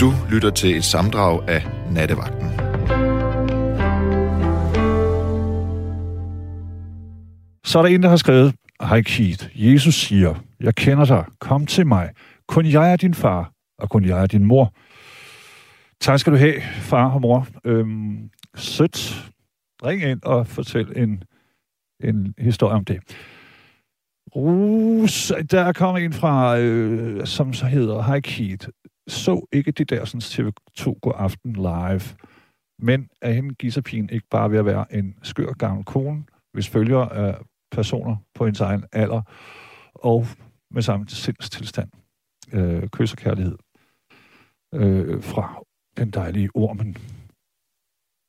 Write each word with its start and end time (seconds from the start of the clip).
Du 0.00 0.12
lytter 0.30 0.50
til 0.50 0.76
et 0.76 0.84
samdrag 0.84 1.48
af 1.48 1.62
Nattevagten. 1.90 2.48
Så 7.64 7.78
er 7.78 7.82
der 7.82 7.88
en, 7.88 8.02
der 8.02 8.08
har 8.08 8.16
skrevet, 8.16 8.54
Hej 8.82 9.02
Keith, 9.02 9.46
Jesus 9.54 9.94
siger, 9.94 10.34
jeg 10.60 10.74
kender 10.74 11.04
dig, 11.04 11.24
kom 11.40 11.66
til 11.66 11.86
mig. 11.86 12.10
Kun 12.48 12.66
jeg 12.66 12.92
er 12.92 12.96
din 12.96 13.14
far, 13.14 13.52
og 13.78 13.90
kun 13.90 14.04
jeg 14.04 14.22
er 14.22 14.26
din 14.26 14.44
mor. 14.44 14.74
Tak 16.00 16.18
skal 16.18 16.32
du 16.32 16.38
have, 16.38 16.60
far 16.62 17.10
og 17.10 17.20
mor. 17.20 17.46
Øhm, 17.64 18.30
sødt. 18.56 19.30
Ring 19.84 20.02
ind 20.02 20.20
og 20.22 20.46
fortæl 20.46 20.92
en, 20.96 21.22
en 22.04 22.34
historie 22.38 22.74
om 22.74 22.84
det. 22.84 22.98
Rus, 24.36 25.32
der 25.50 25.72
kommer 25.72 25.98
en 25.98 26.12
fra, 26.12 26.58
øh, 26.58 27.26
som 27.26 27.52
så 27.52 27.66
hedder, 27.66 28.02
Hej 28.02 28.20
Keith, 28.20 28.68
så 29.08 29.46
ikke 29.52 29.72
det 29.72 29.90
der 29.90 30.04
sådan 30.04 30.20
TV2 30.20 30.98
går 31.02 31.12
aften 31.12 31.52
live, 31.52 32.00
men 32.78 33.08
er 33.22 33.32
hende 33.32 33.54
gisserpigen 33.54 34.10
ikke 34.10 34.26
bare 34.30 34.50
ved 34.50 34.58
at 34.58 34.64
være 34.64 34.94
en 34.94 35.18
skør 35.22 35.52
gammel 35.52 35.84
kone, 35.84 36.24
hvis 36.52 36.68
følger 36.68 36.98
af 36.98 37.38
personer 37.72 38.16
på 38.34 38.44
hendes 38.44 38.60
egen 38.60 38.84
alder, 38.92 39.22
og 39.94 40.26
med 40.70 40.82
samme 40.82 41.08
sindstilstand. 41.08 41.90
Øh, 42.52 42.88
kys 42.88 43.12
og 43.12 43.18
kærlighed 43.18 43.58
øh, 44.74 45.22
fra 45.22 45.62
den 45.96 46.10
dejlige 46.10 46.50
ormen. 46.54 46.96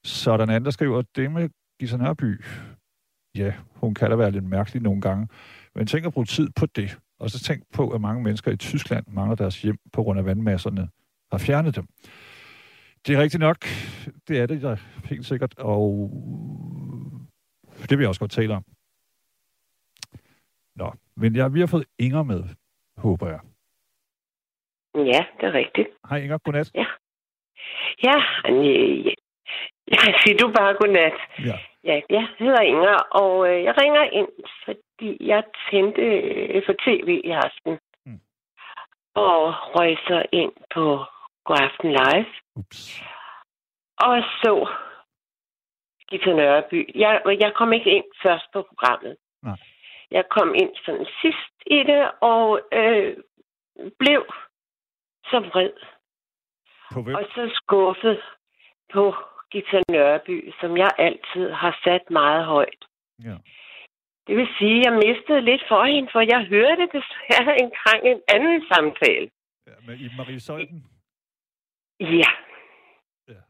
Så 0.05 0.37
der 0.37 0.43
en 0.43 0.49
anden, 0.49 0.65
der 0.65 0.71
skriver, 0.71 1.01
det 1.15 1.31
med 1.31 1.49
Gisa 1.79 1.97
Nørby, 1.97 2.43
ja, 3.37 3.53
hun 3.75 3.93
kan 3.93 4.09
da 4.09 4.15
være 4.15 4.31
lidt 4.31 4.43
mærkelig 4.43 4.81
nogle 4.81 5.01
gange, 5.01 5.27
men 5.75 5.87
tænk 5.87 6.05
at 6.05 6.13
bruge 6.13 6.25
tid 6.25 6.49
på 6.55 6.65
det. 6.65 6.99
Og 7.21 7.29
så 7.29 7.39
tænk 7.39 7.63
på, 7.73 7.89
at 7.89 8.01
mange 8.01 8.23
mennesker 8.23 8.51
i 8.51 8.57
Tyskland 8.57 9.05
mangler 9.07 9.35
deres 9.35 9.61
hjem 9.61 9.77
på 9.93 10.03
grund 10.03 10.19
af 10.19 10.25
vandmasserne 10.25 10.89
har 11.31 11.37
fjernet 11.37 11.75
dem. 11.75 11.87
Det 13.07 13.15
er 13.15 13.21
rigtigt 13.21 13.41
nok. 13.41 13.57
Det 14.27 14.39
er 14.39 14.45
det 14.45 14.61
der 14.61 14.75
helt 15.05 15.25
sikkert, 15.25 15.53
og 15.57 16.11
det 17.89 17.97
vil 17.97 18.03
jeg 18.03 18.07
også 18.07 18.19
godt 18.19 18.31
tale 18.31 18.53
om. 18.53 18.63
Nå, 20.75 20.93
men 21.15 21.35
jeg, 21.35 21.53
vi 21.53 21.59
har 21.59 21.67
fået 21.67 21.85
Inger 21.99 22.23
med, 22.23 22.43
håber 22.97 23.27
jeg. 23.27 23.39
Ja, 24.95 25.25
det 25.39 25.45
er 25.49 25.53
rigtigt. 25.53 25.87
Hej 26.09 26.17
Inger, 26.17 26.37
godnat. 26.37 26.71
Ja. 26.75 26.85
Ja, 28.03 28.17
øh, 28.51 29.05
ja. 29.91 29.99
siger 30.23 30.37
du 30.37 30.53
bare 30.57 30.73
godnat. 30.73 31.13
Ja. 31.45 31.57
Ja, 31.83 32.01
jeg 32.09 32.27
hedder 32.39 32.61
Inger, 32.61 32.97
og 33.11 33.49
øh, 33.49 33.63
jeg 33.63 33.73
ringer 33.81 34.03
ind, 34.03 34.29
fordi 34.65 35.17
jeg 35.19 35.43
tændte 35.71 36.01
øh, 36.01 36.63
for 36.65 36.73
tv 36.85 37.21
i 37.23 37.29
aften. 37.29 37.79
Mm. 38.05 38.19
Og 39.15 39.53
røg 39.75 39.97
så 40.07 40.25
ind 40.31 40.51
på 40.73 41.05
Godaften 41.45 41.89
Live. 41.91 42.31
Ups. 42.55 43.03
Og 43.97 44.23
så 44.41 44.69
Gita 46.09 46.33
Nørreby. 46.33 46.91
Jeg, 46.95 47.21
jeg 47.39 47.53
kom 47.55 47.73
ikke 47.73 47.91
ind 47.91 48.05
først 48.23 48.45
på 48.53 48.61
programmet. 48.69 49.17
Nej. 49.43 49.57
Jeg 50.11 50.23
kom 50.29 50.55
ind 50.55 50.71
sådan 50.85 51.07
sidst 51.21 51.53
i 51.65 51.77
det, 51.77 52.11
og 52.21 52.61
øh, 52.73 53.17
blev 53.99 54.25
så 55.25 55.39
vred. 55.39 55.73
På 56.93 57.01
hvem? 57.01 57.15
Og 57.15 57.23
så 57.35 57.51
skuffet 57.53 58.21
på 58.93 59.15
Gita 59.51 59.79
Nørby, 59.89 60.51
som 60.59 60.77
jeg 60.77 60.91
altid 60.97 61.51
har 61.51 61.79
sat 61.83 62.09
meget 62.09 62.45
højt. 62.45 62.83
Ja. 63.23 63.35
Det 64.27 64.35
vil 64.37 64.49
sige, 64.59 64.79
at 64.79 64.85
jeg 64.85 64.93
mistede 65.05 65.41
lidt 65.41 65.63
for 65.67 65.83
hende, 65.85 66.09
for 66.11 66.21
jeg 66.33 66.41
hørte 66.53 66.85
desværre 66.97 67.53
engang 67.65 67.99
en 68.11 68.21
anden 68.35 68.65
samtale. 68.71 69.29
ja 69.67 69.73
med 69.87 70.09
Marie 70.17 70.39
Søjden. 70.39 70.83
Ja. 71.99 72.31
Ja. 73.27 73.41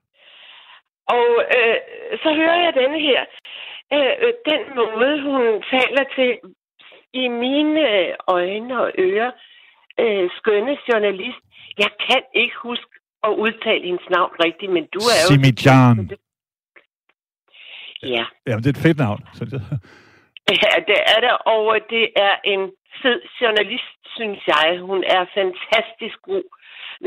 Og 1.18 1.28
øh, 1.58 1.78
så 2.24 2.30
hører 2.40 2.60
jeg 2.66 2.74
denne 2.74 3.00
her. 3.00 3.22
Øh, 3.94 4.14
øh, 4.24 4.34
den 4.52 4.62
måde, 4.76 5.22
hun 5.22 5.64
taler 5.76 6.04
til 6.16 6.40
i 7.14 7.28
mine 7.28 8.16
øjne 8.28 8.82
og 8.82 8.92
ører, 8.98 9.32
øh, 10.00 10.30
skønne 10.38 10.78
journalist. 10.90 11.42
Jeg 11.78 11.92
kan 12.08 12.24
ikke 12.34 12.56
huske 12.58 13.01
at 13.28 13.32
udtale 13.44 13.84
hendes 13.90 14.08
navn 14.10 14.32
rigtigt, 14.46 14.72
men 14.72 14.84
du 14.96 15.00
er 15.14 15.20
jo... 15.24 15.28
Simidjan. 15.30 16.12
Ja. 18.16 18.26
Jamen, 18.48 18.64
det 18.64 18.70
er 18.72 18.78
et 18.80 18.86
fedt 18.88 18.98
navn. 18.98 19.22
Så 19.34 19.46
det, 19.46 19.62
Ja, 20.64 20.74
det 20.92 21.00
er 21.14 21.20
det, 21.26 21.34
og 21.56 21.64
det 21.94 22.06
er 22.28 22.36
en 22.54 22.64
fed 23.02 23.20
journalist, 23.42 24.00
synes 24.18 24.40
jeg. 24.54 24.68
Hun 24.90 25.00
er 25.16 25.24
fantastisk 25.40 26.18
god, 26.30 26.46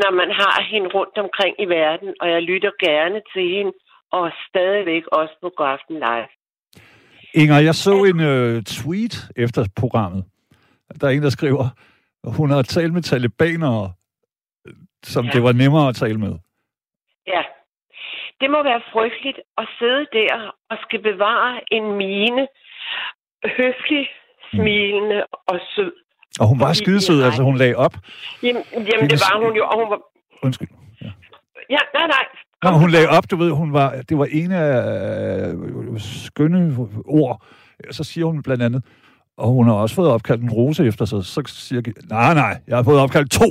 når 0.01 0.11
man 0.21 0.31
har 0.41 0.57
hende 0.73 0.89
rundt 0.97 1.17
omkring 1.25 1.55
i 1.65 1.67
verden, 1.79 2.09
og 2.21 2.27
jeg 2.35 2.43
lytter 2.43 2.73
gerne 2.89 3.19
til 3.33 3.47
hende, 3.55 3.73
og 4.13 4.25
stadigvæk 4.49 5.05
også 5.07 5.35
på 5.43 5.49
Godaften 5.57 5.97
Live. 6.07 6.31
Inger, 7.41 7.59
jeg 7.69 7.75
så 7.75 7.95
en 8.11 8.21
øh, 8.21 8.63
tweet 8.63 9.15
efter 9.37 9.63
programmet. 9.77 10.25
Der 11.01 11.07
er 11.07 11.11
en, 11.11 11.23
der 11.23 11.31
skriver, 11.39 11.65
hun 12.39 12.51
har 12.51 12.63
talt 12.63 12.93
med 12.93 13.03
talibanere, 13.03 13.93
som 15.07 15.25
Ja. 15.25 15.31
det 15.31 15.43
var 15.43 15.53
nemmere 15.53 15.89
at 15.89 15.97
tale 15.97 16.19
med. 16.19 16.35
Ja. 17.27 17.43
Det 18.41 18.51
må 18.51 18.63
være 18.63 18.83
frygteligt 18.93 19.39
at 19.59 19.67
sidde 19.79 20.07
der 20.13 20.35
og 20.71 20.77
skal 20.85 21.03
bevare 21.03 21.61
en 21.77 21.85
mine, 21.97 22.43
høflig, 23.59 24.05
smilende 24.51 25.25
og 25.51 25.61
sød. 25.75 25.93
Og 26.41 26.47
hun 26.49 26.61
var 26.61 26.73
skidesød, 26.73 27.23
altså 27.23 27.43
hun 27.43 27.57
lagde 27.57 27.77
op. 27.77 27.95
Jamen, 28.43 28.63
jamen 28.73 29.11
det 29.11 29.21
var 29.27 29.45
hun 29.45 29.57
jo, 29.57 29.65
og 29.67 29.77
hun 29.81 29.91
var... 29.91 30.01
Undskyld. 30.43 30.69
Ja, 31.71 31.79
nej, 31.95 32.07
nej. 32.07 32.25
Nå, 32.63 32.71
hun 32.71 32.91
lagde 32.91 33.09
op, 33.09 33.31
du 33.31 33.37
ved, 33.37 33.51
hun 33.51 33.73
var, 33.73 33.91
det 34.09 34.19
var 34.19 34.29
en 34.31 34.53
af 34.53 34.69
øh, 35.53 36.01
skønne 36.01 36.77
ord. 37.07 37.43
Så 37.91 38.05
siger 38.05 38.25
hun 38.27 38.43
blandt 38.43 38.63
andet, 38.63 38.85
og 39.37 39.49
hun 39.49 39.67
har 39.69 39.75
også 39.75 39.95
fået 39.95 40.11
opkaldt 40.11 40.43
en 40.43 40.51
rose 40.51 40.87
efter 40.87 41.05
sig. 41.05 41.25
Så 41.25 41.43
siger 41.47 41.83
jeg, 41.87 41.95
nej, 42.09 42.35
nej, 42.35 42.61
jeg 42.67 42.77
har 42.77 42.83
fået 42.83 43.01
opkaldt 43.01 43.31
to. 43.31 43.45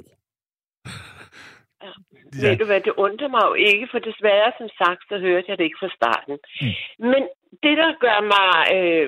Ja. 2.42 2.50
Ved 2.50 2.58
du 2.62 2.66
hvad, 2.66 2.82
det 2.88 2.94
undrer 3.06 3.30
mig 3.36 3.44
jo 3.50 3.54
ikke, 3.54 3.88
for 3.92 4.00
desværre, 4.00 4.52
som 4.60 4.70
sagt, 4.82 5.02
så 5.10 5.16
hørte 5.26 5.48
jeg 5.50 5.58
det 5.58 5.64
ikke 5.64 5.82
fra 5.84 5.96
starten. 6.00 6.36
Mm. 6.62 6.74
Men 7.12 7.22
det, 7.64 7.76
der 7.82 7.90
gør 8.06 8.20
mig 8.36 8.50
øh, 8.76 9.08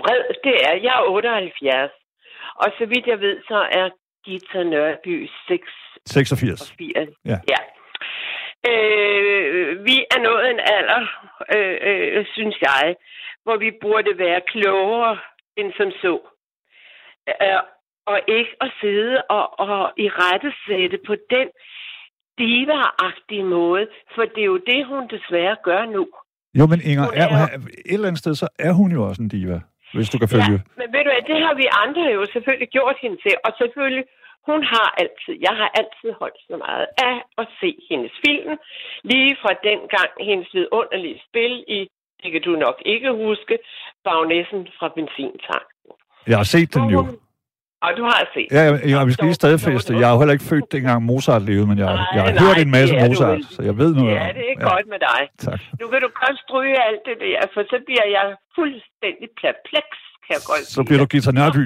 vred, 0.00 0.22
det 0.46 0.56
er, 0.68 0.74
jeg 0.86 0.94
er 1.00 1.10
78. 1.10 1.90
Og 2.62 2.68
så 2.78 2.86
vidt 2.86 3.06
jeg 3.06 3.20
ved, 3.20 3.36
så 3.48 3.58
er 3.80 3.86
Gita 4.24 4.62
Nørby 4.62 5.28
6 5.48 5.68
86. 6.06 6.74
80. 6.78 7.08
Ja. 7.24 7.38
ja. 7.52 7.60
Øh, 8.70 9.84
vi 9.86 9.96
er 10.14 10.20
nået 10.22 10.50
en 10.50 10.60
alder, 10.76 11.02
øh, 11.54 11.78
øh, 11.90 12.26
synes 12.34 12.56
jeg, 12.60 12.96
hvor 13.42 13.56
vi 13.56 13.70
burde 13.80 14.18
være 14.18 14.40
klogere 14.46 15.18
end 15.56 15.72
som 15.76 15.90
så. 16.02 16.14
Øh, 17.28 17.60
og 18.06 18.18
ikke 18.28 18.52
at 18.60 18.70
sidde 18.80 19.22
og, 19.36 19.44
og 19.60 19.92
i 20.04 20.06
rette 20.08 20.50
sætte 20.66 20.98
på 21.06 21.14
den 21.34 21.48
diva-agtige 22.40 23.44
måde, 23.58 23.84
for 24.14 24.22
det 24.34 24.40
er 24.46 24.50
jo 24.54 24.60
det, 24.72 24.80
hun 24.92 25.02
desværre 25.14 25.56
gør 25.68 25.82
nu. 25.96 26.02
Jo, 26.58 26.64
men 26.72 26.80
Inger, 26.90 27.04
Hun 27.04 27.14
er, 27.22 27.26
er- 27.42 27.54
et 27.90 27.94
eller 27.96 28.08
andet 28.08 28.22
sted, 28.24 28.34
så 28.42 28.48
er 28.68 28.72
hun 28.80 28.88
jo 28.96 29.00
også 29.08 29.22
en 29.22 29.28
diva, 29.34 29.58
hvis 29.94 30.08
du 30.12 30.16
kan 30.22 30.28
følge. 30.36 30.56
Ja, 30.60 30.70
men 30.80 30.86
ved 30.94 31.00
du 31.04 31.10
hvad, 31.12 31.22
det 31.32 31.38
har 31.46 31.54
vi 31.62 31.66
andre 31.84 32.02
jo 32.18 32.22
selvfølgelig 32.34 32.68
gjort 32.76 32.96
hende 33.04 33.16
til, 33.24 33.34
og 33.46 33.50
selvfølgelig, 33.60 34.04
hun 34.50 34.60
har 34.74 34.88
altid, 35.02 35.34
jeg 35.48 35.54
har 35.60 35.70
altid 35.80 36.10
holdt 36.20 36.40
så 36.50 36.56
meget 36.66 36.86
af 37.08 37.16
at 37.42 37.46
se 37.60 37.70
hendes 37.90 38.12
film, 38.26 38.52
lige 39.12 39.32
fra 39.42 39.52
dengang 39.70 40.10
hendes 40.28 40.48
vidunderlige 40.56 41.18
spil 41.28 41.54
i, 41.78 41.80
det 42.22 42.28
kan 42.32 42.42
du 42.48 42.52
nok 42.66 42.76
ikke 42.92 43.10
huske, 43.24 43.54
Bagnessen 44.04 44.62
fra 44.78 44.88
Benzintank. 44.96 45.68
Jeg 46.30 46.36
har 46.42 46.48
set 46.54 46.74
den 46.74 46.84
jo. 46.96 47.00
Og 47.84 47.90
du 47.98 48.04
har 48.12 48.20
set. 48.34 48.48
Ja, 48.56 48.62
jeg, 48.68 48.74
jeg, 48.92 49.06
vi 49.08 49.12
skal 49.14 49.24
lige 49.30 49.40
stadfæste. 49.42 49.90
Jeg 50.00 50.06
er 50.10 50.14
jo 50.14 50.20
heller 50.22 50.36
ikke 50.38 50.48
født 50.52 50.66
dengang 50.74 50.98
Mozart 51.10 51.42
levede, 51.50 51.66
men 51.70 51.78
jeg, 51.84 51.90
Nej, 51.94 52.06
jeg 52.16 52.22
har 52.26 52.32
nej, 52.32 52.42
hørt 52.44 52.58
en 52.66 52.70
masse 52.76 52.92
det 52.94 53.02
Mozart, 53.04 53.40
så 53.54 53.60
jeg 53.68 53.74
ved 53.82 53.90
noget 53.98 54.10
Ja, 54.20 54.26
det 54.38 54.44
er 54.54 54.58
godt 54.72 54.86
med 54.94 55.00
dig. 55.10 55.20
Tak. 55.46 55.60
Nu 55.80 55.84
kan 55.90 55.98
du 56.04 56.08
godt 56.22 56.36
stryge 56.46 56.76
alt 56.88 57.02
det 57.08 57.16
der, 57.26 57.38
for 57.54 57.60
så 57.72 57.76
bliver 57.86 58.06
jeg 58.16 58.26
fuldstændig 58.58 59.28
perpleks, 59.42 59.98
kan 60.24 60.32
jeg 60.38 60.42
godt 60.50 60.62
Så 60.76 60.80
bliver 60.86 61.00
du. 61.02 61.06
Gita 61.12 61.30
Nørby. 61.40 61.64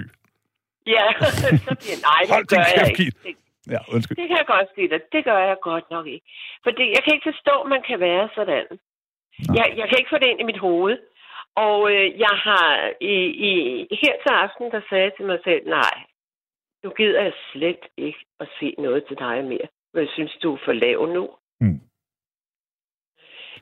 Ja, 0.96 1.04
så 1.69 1.72
bliver 1.82 1.98
nej, 2.10 2.22
Hold 2.34 2.44
det 2.44 2.50
din 2.50 2.58
gør 2.58 2.70
jeg 2.81 2.88
kæft, 3.00 3.00
ikke. 3.00 3.19
Det, 3.26 3.34
Ja, 3.75 3.81
undskyld. 3.94 4.16
det 4.20 4.26
kan 4.31 4.37
jeg 4.43 4.48
godt 4.54 4.69
sige 4.75 4.88
dig. 4.93 5.00
Det 5.14 5.20
gør 5.28 5.38
jeg 5.50 5.56
godt 5.70 5.87
nok 5.94 6.06
ikke. 6.14 6.26
Fordi 6.66 6.84
jeg 6.96 7.00
kan 7.04 7.12
ikke 7.14 7.28
forstå, 7.32 7.54
at 7.64 7.69
man 7.75 7.82
kan 7.88 7.98
være 8.08 8.26
sådan. 8.38 8.66
Jeg, 9.58 9.66
jeg 9.81 9.87
kan 9.88 9.96
ikke 10.00 10.12
få 10.14 10.19
det 10.22 10.28
ind 10.32 10.40
i 10.44 10.50
mit 10.50 10.60
hoved. 10.66 10.96
Og 11.66 11.78
øh, 11.94 12.06
jeg 12.26 12.34
har 12.48 12.69
i, 13.14 13.16
i, 13.48 13.50
her 14.02 14.14
til 14.22 14.32
aften, 14.44 14.66
der 14.75 14.81
sagde 14.88 15.04
jeg 15.04 15.14
til 15.16 15.26
mig 15.31 15.38
selv, 15.48 15.62
nej, 15.81 15.94
nu 16.84 16.90
gider 16.98 17.22
jeg 17.22 17.32
slet 17.52 17.84
ikke 17.96 18.25
at 18.40 18.48
se 18.60 18.75
noget 18.78 19.04
til 19.08 19.16
dig 19.19 19.44
mere. 19.44 19.69
Men 19.92 20.00
jeg 20.04 20.12
synes, 20.14 20.38
du 20.42 20.54
er 20.54 20.58
for 20.64 20.72
lav 20.72 21.06
nu. 21.16 21.25
Mm. 21.60 21.80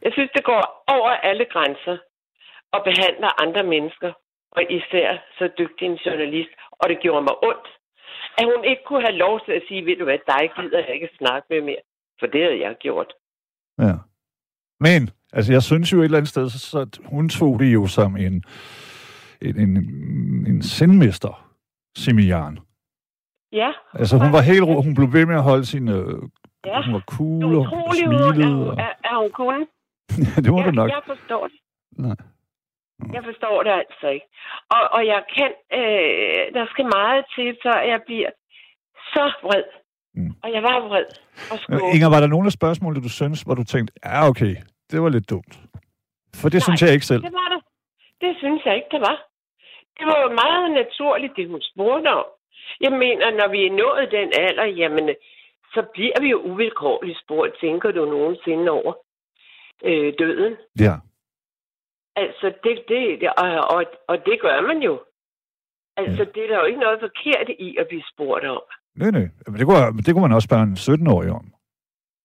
Jeg 0.02 0.12
synes, 0.12 0.30
det 0.36 0.44
går 0.44 0.84
over 0.96 1.10
alle 1.10 1.44
grænser 1.44 1.96
og 2.72 2.80
behandler 2.88 3.42
andre 3.42 3.62
mennesker, 3.62 4.12
og 4.50 4.62
især 4.70 5.06
så 5.38 5.44
dygtig 5.58 5.86
en 5.86 5.98
journalist. 6.06 6.50
Og 6.70 6.88
det 6.88 7.00
gjorde 7.00 7.22
mig 7.22 7.36
ondt, 7.50 7.68
at 8.38 8.44
hun 8.44 8.64
ikke 8.64 8.82
kunne 8.86 9.04
have 9.08 9.18
lov 9.24 9.40
til 9.44 9.52
at 9.52 9.62
sige, 9.68 9.86
ved 9.86 9.96
du 9.96 10.04
hvad, 10.04 10.18
dig 10.32 10.44
gider 10.56 10.78
jeg 10.78 10.94
ikke 10.94 11.08
snakke 11.18 11.46
med 11.50 11.60
mere. 11.60 11.84
For 12.20 12.26
det 12.26 12.42
havde 12.42 12.60
jeg 12.60 12.76
gjort. 12.80 13.12
Ja. 13.78 13.94
Men, 14.80 15.10
altså 15.32 15.52
jeg 15.52 15.62
synes 15.62 15.92
jo 15.92 15.98
et 15.98 16.04
eller 16.04 16.18
andet 16.18 16.30
sted, 16.30 16.50
så, 16.50 16.58
så 16.58 17.00
hun 17.04 17.28
tog 17.28 17.58
det 17.58 17.74
jo 17.74 17.86
som 17.86 18.16
en, 18.16 18.44
en, 19.42 19.60
en, 19.60 19.76
en 20.46 20.62
sindmester, 20.62 21.52
Simian. 21.96 22.58
Ja. 23.60 23.70
Altså 24.00 24.14
hun 24.22 24.30
var 24.36 24.42
helt 24.50 24.64
ro, 24.68 24.74
hun 24.86 24.94
blev 24.98 25.08
ved 25.16 25.26
med 25.30 25.36
at 25.40 25.42
holde 25.50 25.66
sin... 25.72 25.88
Øh, 25.88 26.22
Ja. 26.70 26.82
Hun 26.86 26.94
var 26.98 27.04
cool 27.16 27.44
og 27.60 27.64
hun, 27.70 27.78
er, 27.78 27.92
smilede. 27.94 28.54
hun, 28.54 28.68
Og... 28.68 28.74
er, 28.86 28.92
er 29.10 29.16
hun 29.22 29.30
kunne. 29.40 29.62
det 30.44 30.50
var 30.52 30.58
jeg, 30.58 30.66
det 30.66 30.74
nok. 30.80 30.88
jeg 30.96 31.02
forstår 31.12 31.42
det. 31.50 31.58
Nej. 32.06 32.16
Jeg 33.16 33.22
forstår 33.28 33.56
det 33.66 33.72
altså 33.82 34.06
ikke. 34.16 34.26
Og, 34.76 34.82
og 34.96 35.02
jeg 35.12 35.20
kan... 35.36 35.50
Øh, 35.78 36.42
der 36.56 36.64
skal 36.72 36.84
meget 36.98 37.24
til, 37.34 37.48
før 37.64 37.76
jeg 37.92 38.00
bliver 38.08 38.30
så 39.14 39.24
vred. 39.46 39.64
Mm. 40.14 40.32
Og 40.44 40.48
jeg 40.54 40.62
var 40.62 40.76
vred 40.88 41.06
og 41.52 41.56
skuffet. 41.62 41.94
Inger, 41.94 42.08
var 42.14 42.20
der 42.20 42.26
nogle 42.34 42.46
af 42.46 42.52
spørgsmålene, 42.60 43.02
du 43.08 43.12
synes, 43.20 43.42
hvor 43.42 43.54
du 43.54 43.64
tænkte, 43.64 43.92
ja 44.04 44.28
okay, 44.30 44.54
det 44.90 45.02
var 45.02 45.08
lidt 45.08 45.30
dumt? 45.30 45.52
For 46.40 46.48
det 46.48 46.58
Nej, 46.60 46.66
synes 46.66 46.82
jeg 46.82 46.92
ikke 46.96 47.06
selv. 47.12 47.22
Det 47.22 47.32
var 47.42 47.48
det. 47.54 47.60
Det 48.24 48.32
synes 48.42 48.60
jeg 48.66 48.74
ikke, 48.78 48.90
det 48.94 49.00
var. 49.08 49.16
Det 49.98 50.06
var 50.10 50.18
jo 50.24 50.28
meget 50.44 50.66
naturligt, 50.82 51.32
det 51.36 51.48
hun 51.52 51.62
spurgte 51.72 52.08
om. 52.20 52.26
Jeg 52.80 52.92
mener, 52.92 53.30
når 53.30 53.48
vi 53.48 53.66
er 53.66 53.70
nået 53.72 54.10
den 54.10 54.32
alder, 54.38 54.64
jamen, 54.64 55.08
så 55.74 55.82
bliver 55.94 56.20
vi 56.20 56.28
jo 56.30 56.38
uvilkårligt 56.40 57.18
spurgt, 57.24 57.58
tænker 57.60 57.90
du 57.90 58.04
nogensinde 58.04 58.70
over 58.70 58.92
øh, 59.84 60.12
døden? 60.18 60.56
Ja. 60.80 60.94
Altså, 62.16 62.46
det, 62.64 62.74
det, 62.88 63.20
det 63.20 63.28
og, 63.38 63.48
og, 63.76 63.84
og 64.08 64.26
det 64.26 64.40
gør 64.40 64.60
man 64.60 64.78
jo. 64.82 65.00
Altså, 65.96 66.22
Ja. 66.22 66.30
det 66.34 66.44
er 66.44 66.48
der 66.48 66.58
jo 66.60 66.64
ikke 66.64 66.80
noget 66.80 67.00
forkert 67.00 67.48
i 67.58 67.76
at 67.80 67.88
blive 67.88 68.02
spurgt 68.12 68.44
om. 68.44 68.62
Nej, 68.96 69.10
nej. 69.10 69.26
Men 69.46 69.56
det 69.58 69.66
kunne, 69.66 70.02
det 70.06 70.12
kunne 70.14 70.22
man 70.28 70.32
også 70.36 70.46
spørge 70.46 70.62
en 70.62 70.78
17-årig 70.86 71.30
om. 71.30 71.46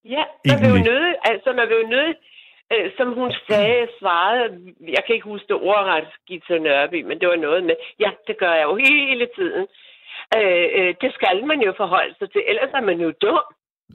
Ja, 0.05 0.23
når 0.45 0.57
vi 0.61 0.67
jo 0.67 0.83
nødt, 0.91 1.15
altså 1.23 1.49
når 1.53 1.65
vi 1.65 1.73
jo 1.81 1.87
nødt, 1.97 2.17
øh, 2.73 2.91
som 2.97 3.13
hun 3.13 3.31
sagde, 3.49 3.87
svarede, 3.99 4.73
jeg 4.95 5.03
kan 5.05 5.15
ikke 5.15 5.29
huske 5.33 5.47
det 5.47 5.55
ordret, 5.55 6.07
Gita 6.27 6.57
Nørby, 6.57 7.01
men 7.03 7.19
det 7.19 7.27
var 7.27 7.35
noget 7.35 7.63
med, 7.63 7.75
ja, 7.99 8.09
det 8.27 8.37
gør 8.37 8.53
jeg 8.53 8.63
jo 8.63 8.75
hele 8.75 9.27
tiden. 9.37 9.67
Øh, 10.37 10.67
øh, 10.77 10.91
det 11.01 11.11
skal 11.17 11.45
man 11.51 11.59
jo 11.67 11.73
forholde 11.77 12.15
sig 12.19 12.31
til, 12.31 12.41
ellers 12.51 12.71
er 12.73 12.81
man 12.89 12.99
jo 13.05 13.09
dum. 13.21 13.45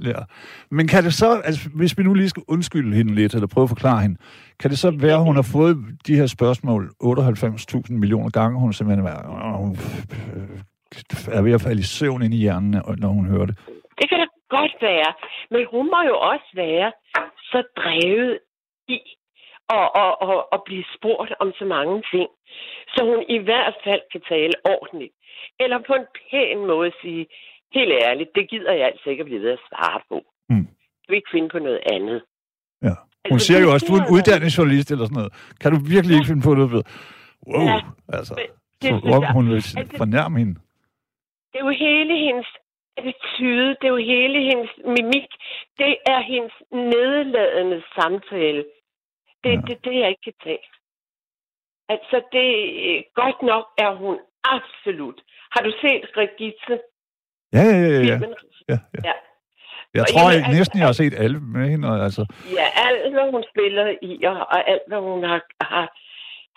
Ja. 0.04 0.20
Men 0.70 0.88
kan 0.88 1.04
det 1.04 1.14
så, 1.14 1.28
altså 1.44 1.70
hvis 1.76 1.98
vi 1.98 2.02
nu 2.02 2.14
lige 2.14 2.28
skal 2.28 2.42
undskylde 2.48 2.96
hende 2.96 3.14
lidt, 3.14 3.34
eller 3.34 3.46
prøve 3.54 3.62
at 3.62 3.74
forklare 3.76 4.02
hende, 4.02 4.16
kan 4.60 4.70
det 4.70 4.78
så 4.78 4.90
være, 4.90 5.18
at 5.20 5.24
hun 5.24 5.36
har 5.36 5.48
fået 5.56 5.76
de 6.06 6.16
her 6.16 6.26
spørgsmål 6.26 6.82
98.000 7.02 7.92
millioner 8.02 8.30
gange, 8.30 8.60
hun 8.60 8.72
simpelthen 8.72 9.06
er, 9.06 9.56
hun 9.56 9.76
er 11.38 11.42
ved 11.42 11.52
at 11.52 11.60
falde 11.60 11.80
i 11.80 11.90
søvn 11.96 12.22
ind 12.22 12.34
i 12.34 12.42
hjernen, 12.44 12.70
når 13.02 13.08
hun 13.08 13.26
hører 13.26 13.46
det? 13.46 13.56
Det 13.98 14.08
kan 14.08 14.18
da 14.18 14.26
godt 14.48 14.74
være, 14.80 15.10
men 15.50 15.66
hun 15.70 15.84
må 15.94 16.00
jo 16.12 16.16
også 16.18 16.50
være 16.54 16.92
så 17.52 17.62
drevet 17.76 18.38
i 18.88 18.98
at, 19.78 19.88
at, 20.04 20.12
at, 20.28 20.38
at 20.54 20.60
blive 20.66 20.84
spurgt 20.96 21.32
om 21.40 21.52
så 21.58 21.64
mange 21.64 22.02
ting, 22.12 22.28
så 22.92 23.00
hun 23.10 23.20
i 23.36 23.38
hvert 23.38 23.76
fald 23.84 24.02
kan 24.12 24.22
tale 24.28 24.54
ordentligt. 24.64 25.14
Eller 25.60 25.78
på 25.86 25.94
en 26.00 26.06
pæn 26.30 26.58
måde 26.66 26.92
sige, 27.02 27.26
helt 27.74 27.92
ærligt, 28.08 28.30
det 28.34 28.50
gider 28.50 28.72
jeg 28.72 28.86
altså 28.86 29.10
ikke 29.10 29.20
at 29.20 29.26
blive 29.26 29.42
ved 29.42 29.50
at 29.50 29.58
svare 29.68 30.00
på. 30.08 30.16
Mm. 30.48 30.56
Jeg 31.02 31.08
vil 31.08 31.16
ikke 31.16 31.30
finde 31.32 31.48
på 31.48 31.58
noget 31.58 31.80
andet. 31.92 32.22
Ja. 32.82 32.94
Hun 33.30 33.32
Altså, 33.36 33.46
siger 33.46 33.60
jo 33.64 33.72
også, 33.72 33.86
du 33.88 33.92
er 33.92 33.96
en 33.98 34.04
siger 34.04 34.12
jeg. 34.12 34.14
uddannet 34.16 34.58
journalist 34.58 34.90
eller 34.90 35.04
sådan 35.04 35.18
noget. 35.20 35.32
Kan 35.60 35.72
du 35.72 35.78
virkelig 35.94 36.14
ikke 36.16 36.30
finde 36.32 36.42
på 36.48 36.54
noget 36.54 36.72
ved? 36.72 36.82
Wow, 37.52 37.62
Ja, 37.70 37.78
altså. 38.18 38.34
Så 38.34 38.40
det 38.82 38.88
synes 39.02 39.14
om 39.16 39.24
hun 39.36 39.44
vil 39.50 39.54
Altså- 39.54 39.96
fornærme 40.02 40.38
hende. 40.38 40.54
Det 41.52 41.56
er 41.60 41.64
jo 41.70 41.74
hele 41.88 42.14
hendes 42.26 42.48
attitude, 42.98 43.68
det 43.80 43.84
er 43.88 43.94
jo 43.96 44.02
hele 44.14 44.38
hendes 44.50 44.70
mimik, 44.96 45.30
det 45.78 45.92
er 46.14 46.20
hendes 46.32 46.54
nedladende 46.72 47.82
samtale. 47.98 48.64
Det 49.44 49.48
er 49.54 49.60
ja. 49.60 49.66
det, 49.68 49.84
det, 49.84 49.94
jeg 50.00 50.08
ikke 50.08 50.22
kan 50.24 50.38
tage. 50.44 50.64
Altså, 51.88 52.16
det 52.32 52.46
godt 53.14 53.42
nok 53.42 53.64
er 53.78 53.92
hun 54.02 54.16
absolut. 54.54 55.18
Har 55.54 55.60
du 55.66 55.72
set 55.82 56.02
Regitze? 56.16 56.74
Ja, 57.52 57.62
ja, 57.62 57.78
ja, 57.96 58.00
ja. 58.10 58.18
ja, 58.68 58.78
ja. 58.94 59.00
ja. 59.04 59.12
Jeg 59.94 60.02
Og 60.02 60.08
tror 60.12 60.30
jamen, 60.30 60.50
næsten, 60.58 60.78
jeg 60.78 60.86
har 60.88 60.92
set 61.02 61.14
alle 61.24 61.38
med 61.40 61.68
hende. 61.70 61.88
Altså, 62.06 62.22
Ja, 62.58 62.66
alt, 62.86 63.12
hvad 63.14 63.26
hun 63.34 63.44
spiller 63.52 63.86
i, 64.02 64.24
og, 64.30 64.36
og 64.52 64.58
alt, 64.72 64.84
hvad 64.88 65.00
hun 65.08 65.20
har, 65.30 65.40
har, 65.72 65.86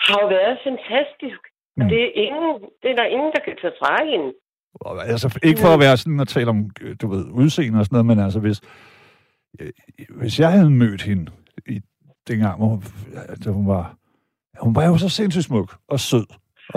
har 0.07 0.23
været 0.35 0.55
fantastisk. 0.67 1.41
Mm. 1.77 1.81
Og 1.81 1.89
det 1.91 1.99
er, 2.07 2.11
ingen, 2.25 2.53
det 2.81 2.87
er 2.91 2.95
der 2.95 3.07
ingen, 3.15 3.31
der 3.35 3.41
kan 3.45 3.55
tage 3.61 3.73
fra 3.81 3.93
hende. 4.11 4.29
altså, 5.11 5.39
ikke 5.43 5.61
for 5.61 5.73
at 5.73 5.79
være 5.79 5.97
sådan 5.97 6.19
og 6.19 6.27
tale 6.27 6.49
om, 6.49 6.69
du 7.01 7.07
ved, 7.13 7.23
udseende 7.41 7.79
og 7.79 7.85
sådan 7.85 7.95
noget, 7.95 8.05
men 8.11 8.19
altså, 8.25 8.39
hvis, 8.39 8.59
hvis 10.19 10.39
jeg 10.39 10.51
havde 10.51 10.69
mødt 10.69 11.01
hende 11.01 11.31
i 11.67 11.81
dengang, 12.27 12.57
hvor 12.57 12.67
hun, 12.67 12.83
altså, 13.29 13.51
hun 13.51 13.67
var, 13.67 13.95
hun 14.65 14.75
var 14.75 14.85
jo 14.87 14.97
så 14.97 15.09
sindssygt 15.09 15.45
smuk 15.45 15.69
og 15.87 15.99
sød. 15.99 16.27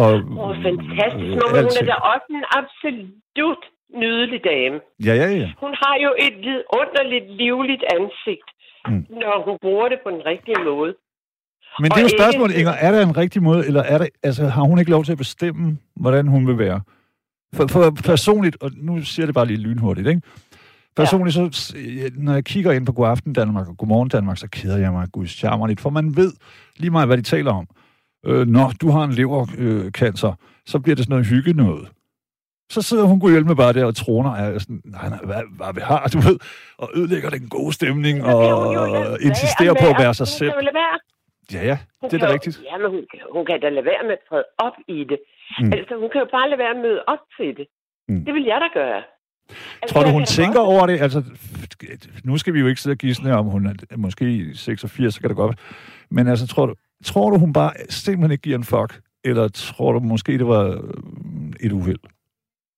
Og, 0.04 0.12
oh, 0.44 0.52
fantastisk. 0.68 1.32
Nå, 1.40 1.44
men 1.54 1.62
hun 1.68 1.74
er 1.80 1.86
da 1.92 1.96
også 2.12 2.28
en 2.40 2.44
absolut 2.60 3.62
nydelig 4.02 4.40
dame. 4.52 4.76
Ja, 5.08 5.14
ja, 5.22 5.28
ja. 5.42 5.48
Hun 5.64 5.72
har 5.82 5.94
jo 6.04 6.10
et 6.26 6.34
vidunderligt, 6.46 7.26
livligt 7.42 7.84
ansigt, 7.98 8.48
Mm. 8.88 9.06
når 9.10 9.44
hun 9.48 9.56
bruger 9.62 9.88
det 9.88 9.98
på 10.04 10.10
den 10.10 10.22
rigtige 10.26 10.56
måde. 10.64 10.94
Men 11.78 11.84
det 11.84 11.92
Og 11.92 11.98
er 11.98 12.02
jo 12.02 12.08
spørgsmålet, 12.18 12.54
Inger, 12.56 12.72
er 12.72 12.92
der 12.92 13.02
en 13.02 13.16
rigtig 13.16 13.42
måde, 13.42 13.66
eller 13.66 13.82
er 13.82 13.98
der, 13.98 14.06
altså, 14.22 14.46
har 14.46 14.62
hun 14.62 14.78
ikke 14.78 14.90
lov 14.90 15.04
til 15.04 15.12
at 15.12 15.18
bestemme, 15.18 15.78
hvordan 15.96 16.28
hun 16.28 16.46
vil 16.46 16.58
være? 16.58 16.80
For, 17.54 17.66
for 17.68 17.90
personligt, 18.04 18.56
og 18.62 18.70
nu 18.76 19.02
siger 19.02 19.26
det 19.26 19.34
bare 19.34 19.46
lige 19.46 19.56
lynhurtigt, 19.60 20.08
ikke? 20.08 20.22
Personligt, 20.96 21.34
så, 21.34 21.48
s- 21.52 21.74
når 22.16 22.32
jeg 22.32 22.44
kigger 22.44 22.72
ind 22.72 22.86
på 22.86 22.92
God 22.92 23.08
Aften 23.08 23.32
Danmark 23.32 23.68
og 23.68 23.76
Godmorgen 23.76 24.08
Danmark, 24.08 24.38
så 24.38 24.48
keder 24.50 24.78
jeg 24.78 24.92
mig 24.92 25.08
guds 25.12 25.30
charmerligt, 25.30 25.80
for 25.80 25.90
man 25.90 26.16
ved 26.16 26.32
lige 26.76 26.90
meget, 26.90 27.08
hvad 27.08 27.16
de 27.16 27.22
taler 27.22 27.52
om. 27.52 27.66
Øh, 28.26 28.46
når 28.46 28.72
du 28.80 28.90
har 28.90 29.04
en 29.04 29.12
levercancer, 29.12 30.28
øh, 30.30 30.36
så 30.66 30.78
bliver 30.78 30.96
det 30.96 31.04
sådan 31.04 31.12
noget 31.12 31.26
hygge 31.26 31.52
noget. 31.52 31.88
Så 32.70 32.82
sidder 32.82 33.04
hun 33.04 33.20
gud 33.20 33.44
med 33.44 33.56
bare 33.56 33.72
der 33.72 33.84
og 33.84 33.96
troner 33.96 34.30
og 34.30 34.38
er 34.38 34.58
sådan, 34.58 34.82
nej, 34.84 35.08
nej, 35.08 35.18
hvad, 35.24 35.42
hvad 35.56 35.74
vi 35.74 35.80
har, 35.84 36.08
du 36.14 36.18
ved, 36.18 36.38
og 36.78 36.90
ødelægger 36.94 37.30
den 37.30 37.48
gode 37.48 37.72
stemning 37.72 38.24
og 38.24 38.40
være 38.42 39.22
insisterer 39.22 39.74
på 39.82 39.86
at 39.94 39.96
være 39.98 40.14
sig 40.14 40.28
selv. 40.28 40.52
Ja, 41.52 41.64
ja, 41.70 41.78
Hun 42.00 42.10
det 42.10 42.22
er 42.22 42.26
da 42.26 42.32
rigtigt. 42.32 42.60
Ja, 42.72 42.78
men 42.78 42.90
hun, 42.90 43.02
kan- 43.10 43.26
hun 43.32 43.46
kan 43.46 43.60
da 43.60 43.68
lade 43.68 43.84
være 43.84 44.02
med 44.08 44.12
at 44.12 44.18
træde 44.28 44.44
op 44.58 44.72
i 44.88 44.98
det. 45.10 45.18
Mm. 45.60 45.72
Altså, 45.72 45.94
hun 46.02 46.08
kan 46.12 46.20
jo 46.24 46.28
bare 46.36 46.48
lade 46.50 46.58
være 46.58 46.74
med 46.74 46.80
at 46.80 46.86
møde 46.88 47.02
op 47.06 47.22
til 47.36 47.48
det. 47.58 47.66
Mm. 48.08 48.24
Det 48.24 48.34
vil 48.34 48.44
jeg 48.44 48.58
da 48.64 48.68
gøre. 48.80 49.02
Altså, 49.82 49.94
Tror 49.94 50.02
du, 50.04 50.10
hun 50.10 50.24
tænker 50.24 50.60
godt- 50.60 50.68
over 50.74 50.86
det? 50.86 51.00
Altså, 51.00 51.22
nu 52.24 52.38
skal 52.38 52.54
vi 52.54 52.60
jo 52.60 52.66
ikke 52.66 52.80
sidde 52.80 52.94
og 52.94 52.98
gisne, 52.98 53.36
om 53.36 53.46
hun 53.46 53.66
er 53.66 53.96
måske 53.96 54.50
86, 54.54 55.14
så 55.14 55.20
kan 55.20 55.28
det 55.28 55.36
godt. 55.36 55.58
Men 56.10 56.28
altså, 56.28 56.46
tror 56.46 56.66
du, 56.66 56.74
tror 57.04 57.30
du, 57.30 57.38
hun 57.38 57.52
bare 57.52 57.72
simpelthen 57.88 58.32
ikke 58.32 58.42
giver 58.42 58.58
en 58.58 58.64
fuck? 58.64 59.00
Eller 59.24 59.48
tror 59.48 59.92
du 59.92 60.00
måske, 60.00 60.38
det 60.38 60.46
var 60.46 60.64
øh, 60.64 61.66
et 61.66 61.72
uheld? 61.72 62.00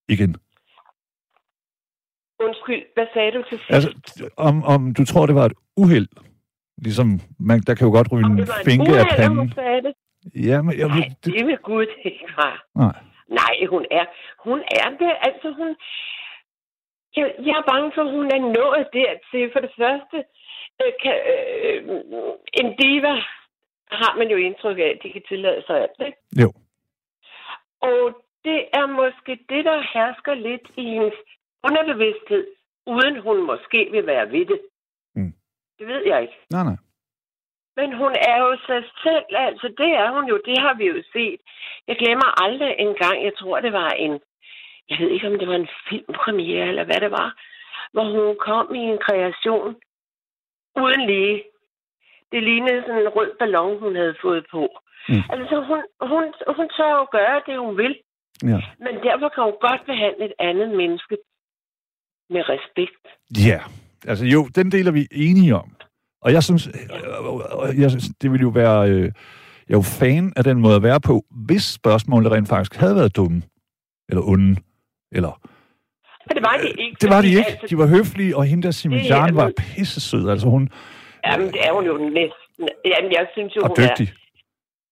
Igen. 0.08 0.36
Undskyld, 2.40 2.82
hvad 2.94 3.06
sagde 3.14 3.32
du 3.32 3.42
til 3.48 3.58
sidst? 3.58 3.70
Altså, 3.70 3.90
om, 4.36 4.64
om 4.64 4.94
du 4.94 5.04
tror, 5.04 5.26
det 5.26 5.34
var 5.34 5.44
et 5.44 5.52
uheld? 5.76 6.08
Ligesom, 6.78 7.08
man, 7.38 7.60
der 7.66 7.74
kan 7.74 7.86
jo 7.86 7.92
godt 7.92 8.12
ryge 8.12 8.26
en 8.26 8.38
finke 8.70 8.90
af 8.92 9.04
uheld, 9.04 9.16
panden. 9.16 9.38
hun 9.38 9.52
sagde 9.52 9.82
det? 9.86 9.94
Ja, 10.48 10.62
men 10.62 10.78
jeg, 10.78 10.88
Nej, 10.88 11.08
det, 11.24 11.34
det 11.34 11.46
vil 11.46 11.58
Gud 11.58 11.86
ikke 12.04 12.26
var. 12.36 12.54
nej. 12.82 12.96
Nej, 13.40 13.54
hun 13.72 13.82
er, 13.90 14.04
hun 14.46 14.58
er 14.82 14.88
det. 15.02 15.12
Altså, 15.28 15.48
hun... 15.58 15.68
Jeg, 17.16 17.26
jeg 17.46 17.54
er 17.60 17.66
bange 17.72 17.88
for, 17.94 18.02
at 18.06 18.12
hun 18.16 18.26
er 18.36 18.40
nået 18.58 18.84
dertil. 18.98 19.44
For 19.52 19.60
det 19.66 19.72
første, 19.82 20.16
øh, 20.82 20.92
kan, 21.02 21.16
øh, 21.32 21.78
en 22.60 22.68
diva 22.80 23.14
har 23.94 24.16
man 24.18 24.28
jo 24.30 24.36
indtryk 24.36 24.78
af, 24.78 24.88
at 24.94 25.00
de 25.02 25.12
kan 25.12 25.22
tillade 25.28 25.62
sig 25.66 25.76
alt, 25.82 26.00
ikke? 26.06 26.18
Jo. 26.42 26.52
Og 27.80 28.24
det 28.44 28.60
er 28.72 28.86
måske 28.86 29.32
det, 29.48 29.64
der 29.64 29.78
hersker 29.94 30.34
lidt 30.34 30.66
i 30.76 30.84
hendes 30.84 31.18
underbevidsthed, 31.62 32.46
uden 32.86 33.20
hun 33.20 33.46
måske 33.46 33.88
vil 33.90 34.06
være 34.06 34.30
ved 34.32 34.46
det. 34.46 34.60
Mm. 35.14 35.32
Det 35.78 35.86
ved 35.86 36.02
jeg 36.06 36.22
ikke. 36.22 36.38
Nej, 36.50 36.64
nej. 36.64 36.76
Men 37.76 37.96
hun 37.96 38.12
er 38.30 38.38
jo 38.44 38.56
sig 38.66 38.82
selv, 39.02 39.24
altså 39.46 39.68
det 39.78 39.90
er 40.02 40.10
hun 40.14 40.24
jo, 40.28 40.40
det 40.46 40.58
har 40.58 40.74
vi 40.74 40.84
jo 40.86 41.02
set. 41.12 41.40
Jeg 41.88 41.96
glemmer 41.96 42.42
aldrig 42.44 42.74
en 42.78 42.94
gang, 42.94 43.24
jeg 43.24 43.32
tror 43.38 43.60
det 43.60 43.72
var 43.72 43.90
en, 43.90 44.20
jeg 44.90 44.98
ved 45.00 45.10
ikke 45.10 45.26
om 45.26 45.38
det 45.38 45.48
var 45.48 45.54
en 45.54 45.68
filmpremiere 45.88 46.68
eller 46.68 46.84
hvad 46.84 47.00
det 47.00 47.10
var, 47.10 47.28
hvor 47.92 48.04
hun 48.04 48.36
kom 48.38 48.74
i 48.74 48.78
en 48.78 48.98
kreation 48.98 49.76
uden 50.76 51.06
lige. 51.06 51.44
Det 52.34 52.42
lignede 52.50 52.80
sådan 52.86 53.02
en 53.02 53.14
rød 53.16 53.30
ballon, 53.40 53.78
hun 53.84 53.94
havde 54.00 54.16
fået 54.24 54.44
på. 54.54 54.62
Mm. 55.08 55.22
Altså 55.34 55.56
hun, 55.68 55.80
hun, 56.10 56.24
hun 56.58 56.66
tør 56.76 56.92
jo 57.00 57.06
gøre 57.18 57.38
det, 57.46 57.54
hun 57.64 57.76
vil. 57.82 57.94
Ja. 58.52 58.58
Men 58.84 58.94
derfor 59.08 59.28
kan 59.34 59.42
hun 59.48 59.56
godt 59.68 59.82
behandle 59.90 60.24
et 60.30 60.36
andet 60.48 60.68
menneske 60.80 61.16
med 62.34 62.42
respekt. 62.54 63.04
Ja, 63.48 63.60
altså 64.10 64.24
jo, 64.34 64.40
den 64.58 64.72
del 64.72 64.86
er 64.86 64.92
vi 64.92 65.06
enige 65.12 65.54
om. 65.54 65.68
Og 66.22 66.32
jeg 66.32 66.42
synes, 66.42 66.66
øh, 66.66 67.80
jeg 67.82 67.90
synes 67.90 68.08
det 68.22 68.30
ville 68.32 68.42
jo 68.42 68.52
være... 68.62 68.90
Øh, 68.90 69.12
jeg 69.68 69.74
er 69.74 69.78
jo 69.78 69.82
fan 70.00 70.32
af 70.36 70.44
den 70.44 70.60
måde 70.60 70.76
at 70.76 70.82
være 70.82 71.00
på, 71.00 71.24
hvis 71.46 71.62
spørgsmålene 71.62 72.34
rent 72.34 72.48
faktisk 72.48 72.80
havde 72.80 72.96
været 72.96 73.16
dumme, 73.16 73.42
eller 74.08 74.22
onde, 74.22 74.56
eller 75.12 75.40
For 76.26 76.34
det 76.34 76.42
var 76.42 76.56
de 76.62 76.68
ikke. 76.68 76.96
Det 77.00 77.10
var 77.10 77.20
de 77.22 77.28
ikke. 77.28 77.50
altså, 77.50 77.66
De 77.70 77.78
var 77.78 77.86
høflige, 77.86 78.36
og 78.36 78.44
hende 78.44 78.62
der 78.62 78.70
Simon 78.70 78.98
Jarn 78.98 79.36
var 79.36 79.52
pisse 79.58 80.00
sød. 80.00 80.28
Altså 80.28 80.48
hun 80.48 80.70
Jamen, 81.26 81.48
det 81.54 81.60
er 81.66 81.72
hun 81.76 81.84
jo 81.90 81.94
næsten. 82.20 82.64
Jamen, 82.92 83.10
jeg 83.18 83.26
synes 83.34 83.56
jo, 83.56 83.60
og 83.64 83.68
hun 83.68 83.76
er... 83.84 83.88
dygtig. 83.88 84.08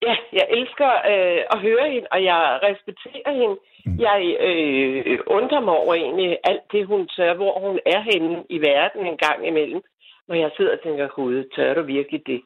Ja, 0.09 0.17
jeg 0.39 0.47
elsker 0.59 0.91
øh, 1.13 1.41
at 1.55 1.59
høre 1.67 1.87
hende, 1.95 2.07
og 2.15 2.21
jeg 2.31 2.41
respekterer 2.69 3.33
hende. 3.41 3.57
Mm. 3.87 3.99
Jeg 4.07 4.19
øh, 4.49 5.19
undrer 5.27 5.61
mig 5.61 5.75
over 5.83 5.95
egentlig 5.95 6.39
alt 6.51 6.67
det, 6.73 6.87
hun 6.87 7.09
tør, 7.17 7.35
hvor 7.35 7.55
hun 7.67 7.77
er 7.87 8.01
henne 8.11 8.37
i 8.57 8.59
verden 8.71 9.07
en 9.07 9.19
gang 9.27 9.39
imellem. 9.51 9.81
Hvor 10.27 10.35
jeg 10.35 10.51
sidder 10.57 10.73
og 10.73 10.83
tænker, 10.83 11.09
gud, 11.09 11.45
tør 11.57 11.75
du 11.75 11.83
virkelig 11.83 12.21
det? 12.27 12.41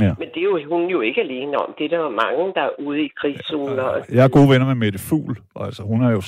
Ja. 0.00 0.12
Men 0.18 0.28
det 0.32 0.40
er 0.40 0.48
jo 0.52 0.58
hun 0.72 0.84
jo 0.96 1.00
ikke 1.00 1.20
alene 1.20 1.58
om. 1.58 1.74
Det 1.78 1.84
er 1.84 1.92
der 1.96 2.08
mange, 2.24 2.44
der 2.56 2.62
er 2.62 2.74
ude 2.78 3.00
i 3.04 3.10
krigszoner. 3.20 3.82
og 3.82 4.04
så 4.04 4.14
Jeg 4.16 4.24
er 4.24 4.28
gode 4.36 4.48
venner 4.52 4.66
med 4.66 4.74
Mette 4.74 5.00
Fugl, 5.08 5.36
og 5.54 5.62
altså 5.68 5.82
hun 5.82 6.00
er 6.06 6.10
jo 6.10 6.22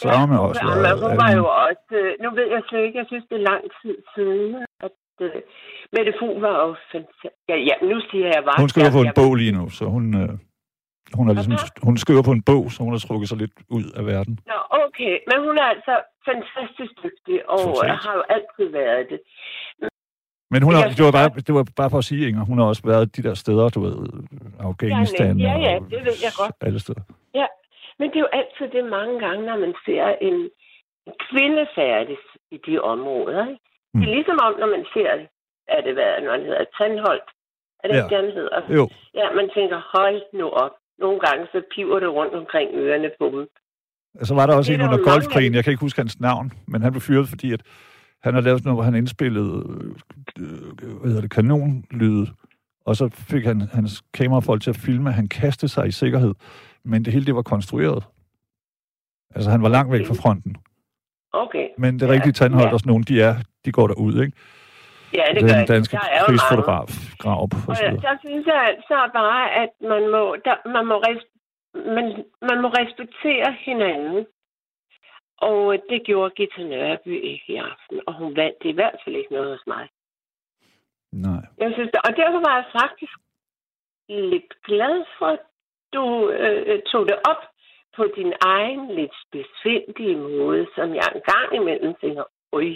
sørme 0.00 0.40
også. 0.40 0.60
Ja, 0.64 0.74
men 0.84 0.92
hun 1.04 1.14
var 1.22 1.32
jo 1.40 1.46
også... 1.68 1.90
øh, 2.00 2.12
Nu 2.22 2.28
ved 2.38 2.46
jeg 2.54 2.62
slet 2.68 2.84
ikke, 2.86 2.98
jeg 2.98 3.06
synes, 3.08 3.24
det 3.30 3.36
er 3.40 3.48
lang 3.52 3.64
tid 3.82 3.96
siden, 4.14 4.54
at 4.86 4.96
uh, 5.20 5.28
Mette 5.96 6.12
Fugl 6.18 6.40
var 6.40 6.56
jo 6.66 6.76
fantastisk. 6.92 7.34
Ja, 7.48 7.56
ja, 7.68 7.74
nu 7.90 7.96
siger 8.10 8.26
jeg 8.34 8.42
bare... 8.44 8.60
Hun 8.62 8.68
skriver 8.68 8.92
på 8.98 9.02
en 9.06 9.12
bog 9.20 9.34
lige 9.42 9.52
nu, 9.58 9.64
så 9.78 9.84
hun, 9.96 10.04
øh, 10.22 10.32
hun, 11.18 11.24
er 11.28 11.34
ligesom, 11.34 11.54
hun 11.88 11.96
skriver 12.04 12.22
på 12.28 12.32
en 12.38 12.42
bog, 12.50 12.64
så 12.72 12.78
hun 12.84 12.92
har 12.94 13.02
trukket 13.06 13.28
sig 13.28 13.38
lidt 13.38 13.54
ud 13.76 13.84
af 13.98 14.02
verden. 14.12 14.34
Nå, 14.52 14.58
okay. 14.84 15.14
Men 15.30 15.36
hun 15.46 15.54
er 15.62 15.66
altså 15.74 15.94
fantastisk 16.30 16.92
dygtig, 17.04 17.36
og 17.54 17.58
Totalt. 17.58 18.04
har 18.04 18.14
jo 18.18 18.22
altid 18.36 18.66
været 18.80 19.06
det. 19.12 19.20
Men 20.52 20.62
hun 20.62 20.74
har, 20.74 20.82
det, 20.98 21.04
var 21.08 21.14
bare, 21.20 21.28
det 21.46 21.54
var 21.54 21.64
bare 21.76 21.90
for 21.90 21.98
at 21.98 22.04
sige, 22.04 22.28
Inger, 22.28 22.44
hun 22.44 22.58
har 22.58 22.66
også 22.72 22.82
været 22.92 23.16
de 23.16 23.22
der 23.22 23.34
steder, 23.34 23.68
du 23.68 23.80
ved, 23.86 23.96
Afghanistan 24.60 25.38
Ja, 25.38 25.54
ja, 25.66 25.74
og 25.76 25.90
det 25.90 26.00
ved 26.06 26.16
jeg 26.26 26.32
godt. 26.40 26.56
alle 26.60 26.80
steder. 26.80 27.02
Men 27.98 28.06
det 28.10 28.16
er 28.16 28.26
jo 28.26 28.36
altid 28.40 28.66
det 28.76 28.84
mange 28.98 29.14
gange, 29.24 29.46
når 29.46 29.58
man 29.64 29.74
ser 29.86 30.04
en 30.28 30.38
kvinde 31.26 31.64
færdes 31.74 32.24
i 32.50 32.58
de 32.66 32.74
områder. 32.80 33.42
Ikke? 33.48 33.60
Mm. 33.94 34.00
Det 34.00 34.08
er 34.08 34.14
ligesom 34.14 34.38
om, 34.46 34.52
når 34.62 34.70
man 34.76 34.84
ser, 34.94 35.10
er 35.68 35.80
det 35.86 35.92
hvad, 35.94 36.38
det 36.38 36.46
hedder 36.46 36.64
Tandholdt. 36.78 37.28
Er 37.82 37.88
det 37.88 37.94
Ja. 37.94 37.98
ja. 37.98 38.04
ikke, 38.04 38.16
den 38.16 38.32
hedder? 38.38 38.60
Jo, 38.74 38.88
Ja, 39.14 39.26
man 39.38 39.50
tænker, 39.56 39.78
hold 39.96 40.22
nu 40.40 40.48
op. 40.48 40.70
Nogle 40.98 41.20
gange 41.20 41.46
så 41.52 41.62
piver 41.74 42.00
det 42.00 42.08
rundt 42.08 42.34
omkring 42.34 42.70
ørerne 42.74 43.10
på 43.18 43.26
dem. 43.34 43.48
så 44.22 44.34
var 44.34 44.46
der 44.46 44.54
også 44.56 44.72
Det 44.72 44.74
en 44.78 44.80
er 44.80 44.84
der 44.86 44.92
under 44.92 45.06
mange 45.06 45.12
golfkrigen, 45.22 45.54
jeg 45.54 45.64
kan 45.64 45.70
ikke 45.70 45.80
huske 45.80 46.00
hans 46.00 46.20
navn, 46.20 46.52
men 46.68 46.82
han 46.82 46.92
blev 46.92 47.00
fyret, 47.00 47.28
fordi 47.28 47.52
at 47.52 47.62
han 48.22 48.34
har 48.34 48.40
lavet 48.40 48.64
noget, 48.64 48.76
hvor 48.76 48.82
han 48.84 48.94
indspillede 48.94 49.54
øh, 50.38 50.78
hvad 51.00 51.08
hedder 51.08 51.20
det, 51.20 51.30
kanonlyde, 51.30 52.26
og 52.84 52.96
så 52.96 53.08
fik 53.30 53.44
han 53.44 53.60
hans 53.60 54.02
kamerafolk 54.14 54.62
til 54.62 54.70
at 54.70 54.76
filme, 54.76 55.08
at 55.08 55.14
han 55.14 55.28
kastede 55.28 55.72
sig 55.72 55.86
i 55.88 55.90
sikkerhed, 55.90 56.34
men 56.84 57.04
det 57.04 57.12
hele 57.12 57.26
det 57.26 57.34
var 57.34 57.42
konstrueret. 57.42 58.04
Altså 59.34 59.50
han 59.50 59.62
var 59.62 59.68
langt 59.68 59.92
væk 59.92 60.06
fra 60.06 60.14
fronten. 60.14 60.56
Okay. 61.32 61.68
Men 61.78 62.00
det 62.00 62.06
Ja, 62.06 62.12
rigtige 62.12 62.32
tandhold 62.32 62.66
ja. 62.66 62.72
og 62.72 62.80
sådan 62.80 62.90
nogle, 62.90 63.04
de, 63.04 63.22
er, 63.22 63.34
de 63.64 63.72
går 63.72 63.86
derud, 63.86 64.20
ikke? 64.22 64.36
Ja, 65.18 65.24
det 65.34 65.40
Den 65.40 65.48
gør 65.48 65.58
jeg. 65.58 65.68
danske 65.68 65.96
er 65.96 66.24
krigsfotograf, 66.26 66.90
Graup 67.22 67.54
og 67.68 67.76
så 67.76 67.84
der 68.06 68.16
synes 68.24 68.46
jeg 68.46 68.60
altså 68.72 68.96
bare, 69.20 69.44
at 69.62 69.72
man 69.92 70.02
må, 70.14 70.22
der, 70.46 70.56
man 70.76 70.84
må, 70.90 70.96
res, 71.06 71.22
man, 71.96 72.06
man 72.48 72.58
må 72.62 72.68
respektere 72.80 73.48
hinanden. 73.66 74.26
Og 75.50 75.76
det 75.90 76.00
gjorde 76.04 76.34
Gita 76.36 76.62
Nørby 76.62 77.14
ikke 77.30 77.48
i 77.54 77.56
aften, 77.56 78.00
og 78.06 78.14
hun 78.14 78.36
vandt 78.36 78.60
i 78.64 78.72
hvert 78.72 78.98
fald 79.04 79.16
ikke 79.16 79.32
noget 79.32 79.50
hos 79.50 79.66
mig. 79.66 79.88
Nej. 81.12 81.42
Jeg 81.58 81.70
synes, 81.74 81.90
og 82.08 82.16
derfor 82.16 82.40
var 82.48 82.54
jeg 82.56 82.66
faktisk 82.80 83.14
lidt 84.08 84.52
glad 84.64 85.04
for, 85.18 85.26
at 85.26 85.42
du 85.94 86.30
øh, 86.30 86.82
tog 86.92 87.08
det 87.08 87.18
op 87.30 87.42
på 87.96 88.02
din 88.16 88.32
egen 88.40 88.94
lidt 88.98 89.16
besvindelige 89.32 90.16
måde, 90.16 90.66
som 90.76 90.94
jeg 90.94 91.08
en 91.14 91.22
gang 91.32 91.48
imellem 91.60 91.94
tænker, 92.00 92.24
øj, 92.52 92.66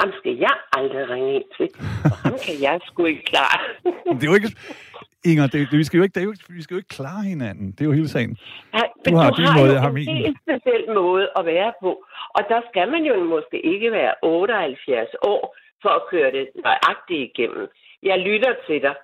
ham 0.00 0.10
skal 0.18 0.36
jeg 0.36 0.54
aldrig 0.72 1.10
ringe 1.10 1.34
ind 1.34 1.44
til, 1.56 1.68
og 2.04 2.16
ham 2.24 2.32
kan 2.46 2.54
jeg 2.66 2.80
sgu 2.86 3.04
ikke 3.04 3.24
klare. 3.32 3.58
Det 4.18 4.24
er 4.26 4.30
jo 4.32 4.34
ikke... 4.34 4.52
Inger, 5.24 5.46
det, 5.46 5.68
det, 5.70 5.78
vi, 5.78 5.84
skal 5.84 5.98
jo 5.98 6.02
ikke, 6.04 6.14
det 6.14 6.20
er 6.20 6.24
jo, 6.24 6.34
vi 6.48 6.62
skal 6.62 6.74
jo 6.74 6.78
ikke 6.78 6.94
klare 7.00 7.22
hinanden. 7.32 7.66
Det 7.72 7.80
er 7.80 7.84
jo 7.84 7.92
hele 7.92 8.08
sagen. 8.08 8.32
Nej, 8.72 8.88
Du 9.04 9.10
men 9.10 9.16
har 9.20 9.30
du 9.30 9.36
din 9.36 9.46
har 9.46 9.58
måde, 9.60 9.72
jeg 9.72 9.80
har 9.80 9.88
en 9.88 9.94
min. 9.94 10.16
helt 10.16 10.38
speciel 10.44 10.84
måde 10.94 11.26
at 11.38 11.44
være 11.46 11.72
på. 11.82 11.90
Og 12.36 12.42
der 12.48 12.60
skal 12.70 12.86
man 12.94 13.02
jo 13.10 13.14
måske 13.34 13.58
ikke 13.72 13.92
være 13.92 14.14
78 14.22 15.08
år 15.32 15.56
for 15.82 15.88
at 15.98 16.02
køre 16.10 16.30
det 16.36 16.44
nøjagtigt 16.64 17.22
igennem. 17.30 17.66
Jeg 18.02 18.18
lytter 18.18 18.52
til 18.66 18.82
dig. 18.82 18.94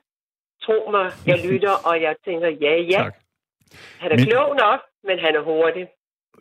Tro 0.64 0.78
mig, 0.90 1.06
jeg 1.26 1.38
lytter, 1.50 1.74
og 1.88 2.02
jeg 2.02 2.14
tænker, 2.24 2.48
ja, 2.66 2.74
ja, 2.92 3.02
Tak. 3.04 3.14
han 4.02 4.12
er 4.12 4.16
Men- 4.16 4.26
klog 4.26 4.48
nok, 4.64 4.80
men 5.08 5.16
han 5.24 5.32
er 5.36 5.42
hurtig. 5.50 5.86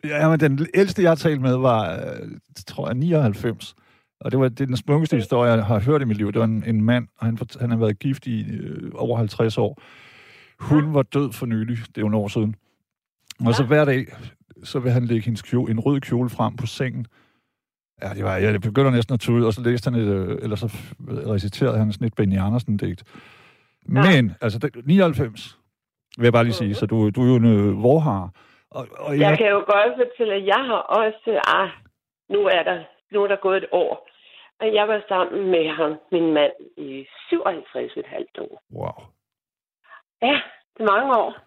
Ja, 0.04 0.28
men 0.28 0.40
den 0.40 0.66
ældste, 0.74 1.02
jeg 1.02 1.10
har 1.10 1.14
talt 1.16 1.40
med, 1.40 1.56
var, 1.56 1.92
øh, 1.92 2.30
tror 2.66 2.88
jeg, 2.88 2.94
99. 2.94 3.74
Og 4.20 4.30
det 4.30 4.40
var 4.40 4.48
det 4.48 4.68
den 4.68 4.76
smukkeste 4.76 5.16
historie, 5.16 5.52
jeg 5.52 5.64
har 5.64 5.80
hørt 5.80 6.02
i 6.02 6.04
mit 6.04 6.16
liv. 6.16 6.32
Det 6.32 6.38
var 6.38 6.44
en, 6.44 6.64
en 6.66 6.84
mand, 6.84 7.08
og 7.18 7.26
han, 7.26 7.38
han 7.60 7.70
har 7.70 7.76
været 7.76 7.98
gift 7.98 8.26
i 8.26 8.50
øh, 8.50 8.90
over 8.94 9.16
50 9.18 9.58
år. 9.58 9.82
Hun 10.60 10.94
var 10.94 11.02
død 11.02 11.32
for 11.32 11.46
nylig, 11.46 11.78
det 11.78 11.96
er 11.96 12.00
jo 12.00 12.06
en 12.06 12.14
år 12.14 12.28
siden. 12.28 12.54
Og 13.46 13.54
så 13.54 13.62
Ja. 13.62 13.66
hver 13.66 13.84
dag, 13.84 14.06
så 14.64 14.78
vil 14.78 14.92
han 14.92 15.04
lægge 15.04 15.24
hendes 15.24 15.42
kjole, 15.42 15.70
en 15.70 15.80
rød 15.80 16.00
kjole 16.00 16.30
frem 16.30 16.56
på 16.56 16.66
sengen. 16.66 17.06
Ja, 18.02 18.14
det 18.14 18.24
var, 18.24 18.36
jeg 18.36 18.60
begynder 18.60 18.90
næsten 18.90 19.14
at 19.14 19.20
tude, 19.20 19.46
og 19.46 19.54
så 19.54 19.60
læste 19.60 19.90
han 19.90 20.00
et, 20.00 20.08
øh, 20.08 20.38
eller 20.42 20.56
så 20.56 20.76
reciterede 21.08 21.78
han 21.78 21.92
sådan 21.92 22.06
et 22.06 22.14
Benny 22.14 22.38
Andersen-digt. 22.38 23.04
Men, 23.86 24.32
altså, 24.40 24.58
det, 24.58 24.86
99, 24.86 25.58
vil 26.18 26.24
jeg 26.24 26.32
bare 26.32 26.44
lige 26.44 26.54
sige, 26.54 26.74
så 26.74 26.86
du, 26.86 27.10
du 27.10 27.22
er 27.22 27.26
jo 27.26 27.36
en 27.36 27.44
øh, 27.44 27.82
vorhar. 27.82 28.30
Og, 28.74 28.84
og 28.98 29.18
Jeg 29.18 29.38
kan 29.38 29.48
jo 29.48 29.58
godt 29.58 29.92
fortælle, 29.96 30.34
at 30.34 30.46
jeg 30.46 30.62
har 30.70 30.80
også... 31.00 31.40
Ah, 31.46 31.68
nu 32.28 32.40
er 32.46 32.62
der, 32.62 32.84
nu 33.12 33.22
er 33.22 33.28
der 33.28 33.36
gået 33.36 33.56
et 33.56 33.68
år. 33.72 34.08
Og 34.60 34.74
jeg 34.74 34.88
var 34.88 35.02
sammen 35.08 35.50
med 35.50 35.68
ham, 35.68 35.98
min 36.12 36.32
mand, 36.32 36.52
i 36.76 37.06
57,5 37.32 38.40
år. 38.40 38.62
Wow. 38.72 38.98
Ja, 40.22 40.40
det 40.74 40.80
er 40.80 40.92
mange 40.92 41.16
år. 41.18 41.38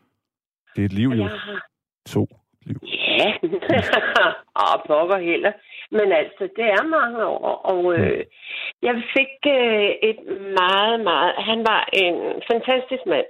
Det 0.75 0.81
er 0.81 0.85
et 0.85 0.93
liv, 0.93 1.09
jo. 1.09 1.23
jeg 1.23 1.29
har 1.29 1.67
To 2.07 2.27
liv. 2.65 2.79
Ja, 2.83 3.33
og 4.61 4.83
pokker 4.87 5.17
heller. 5.17 5.51
Men 5.91 6.11
altså, 6.11 6.43
det 6.55 6.65
er 6.65 6.83
mange 6.83 7.25
år, 7.25 7.47
og 7.71 7.99
øh, 7.99 8.25
jeg 8.81 8.95
fik 9.15 9.33
øh, 9.47 9.89
et 10.09 10.19
meget, 10.59 10.99
meget... 10.99 11.33
Han 11.49 11.59
var 11.71 11.89
en 11.93 12.15
fantastisk 12.51 13.05
mand. 13.05 13.25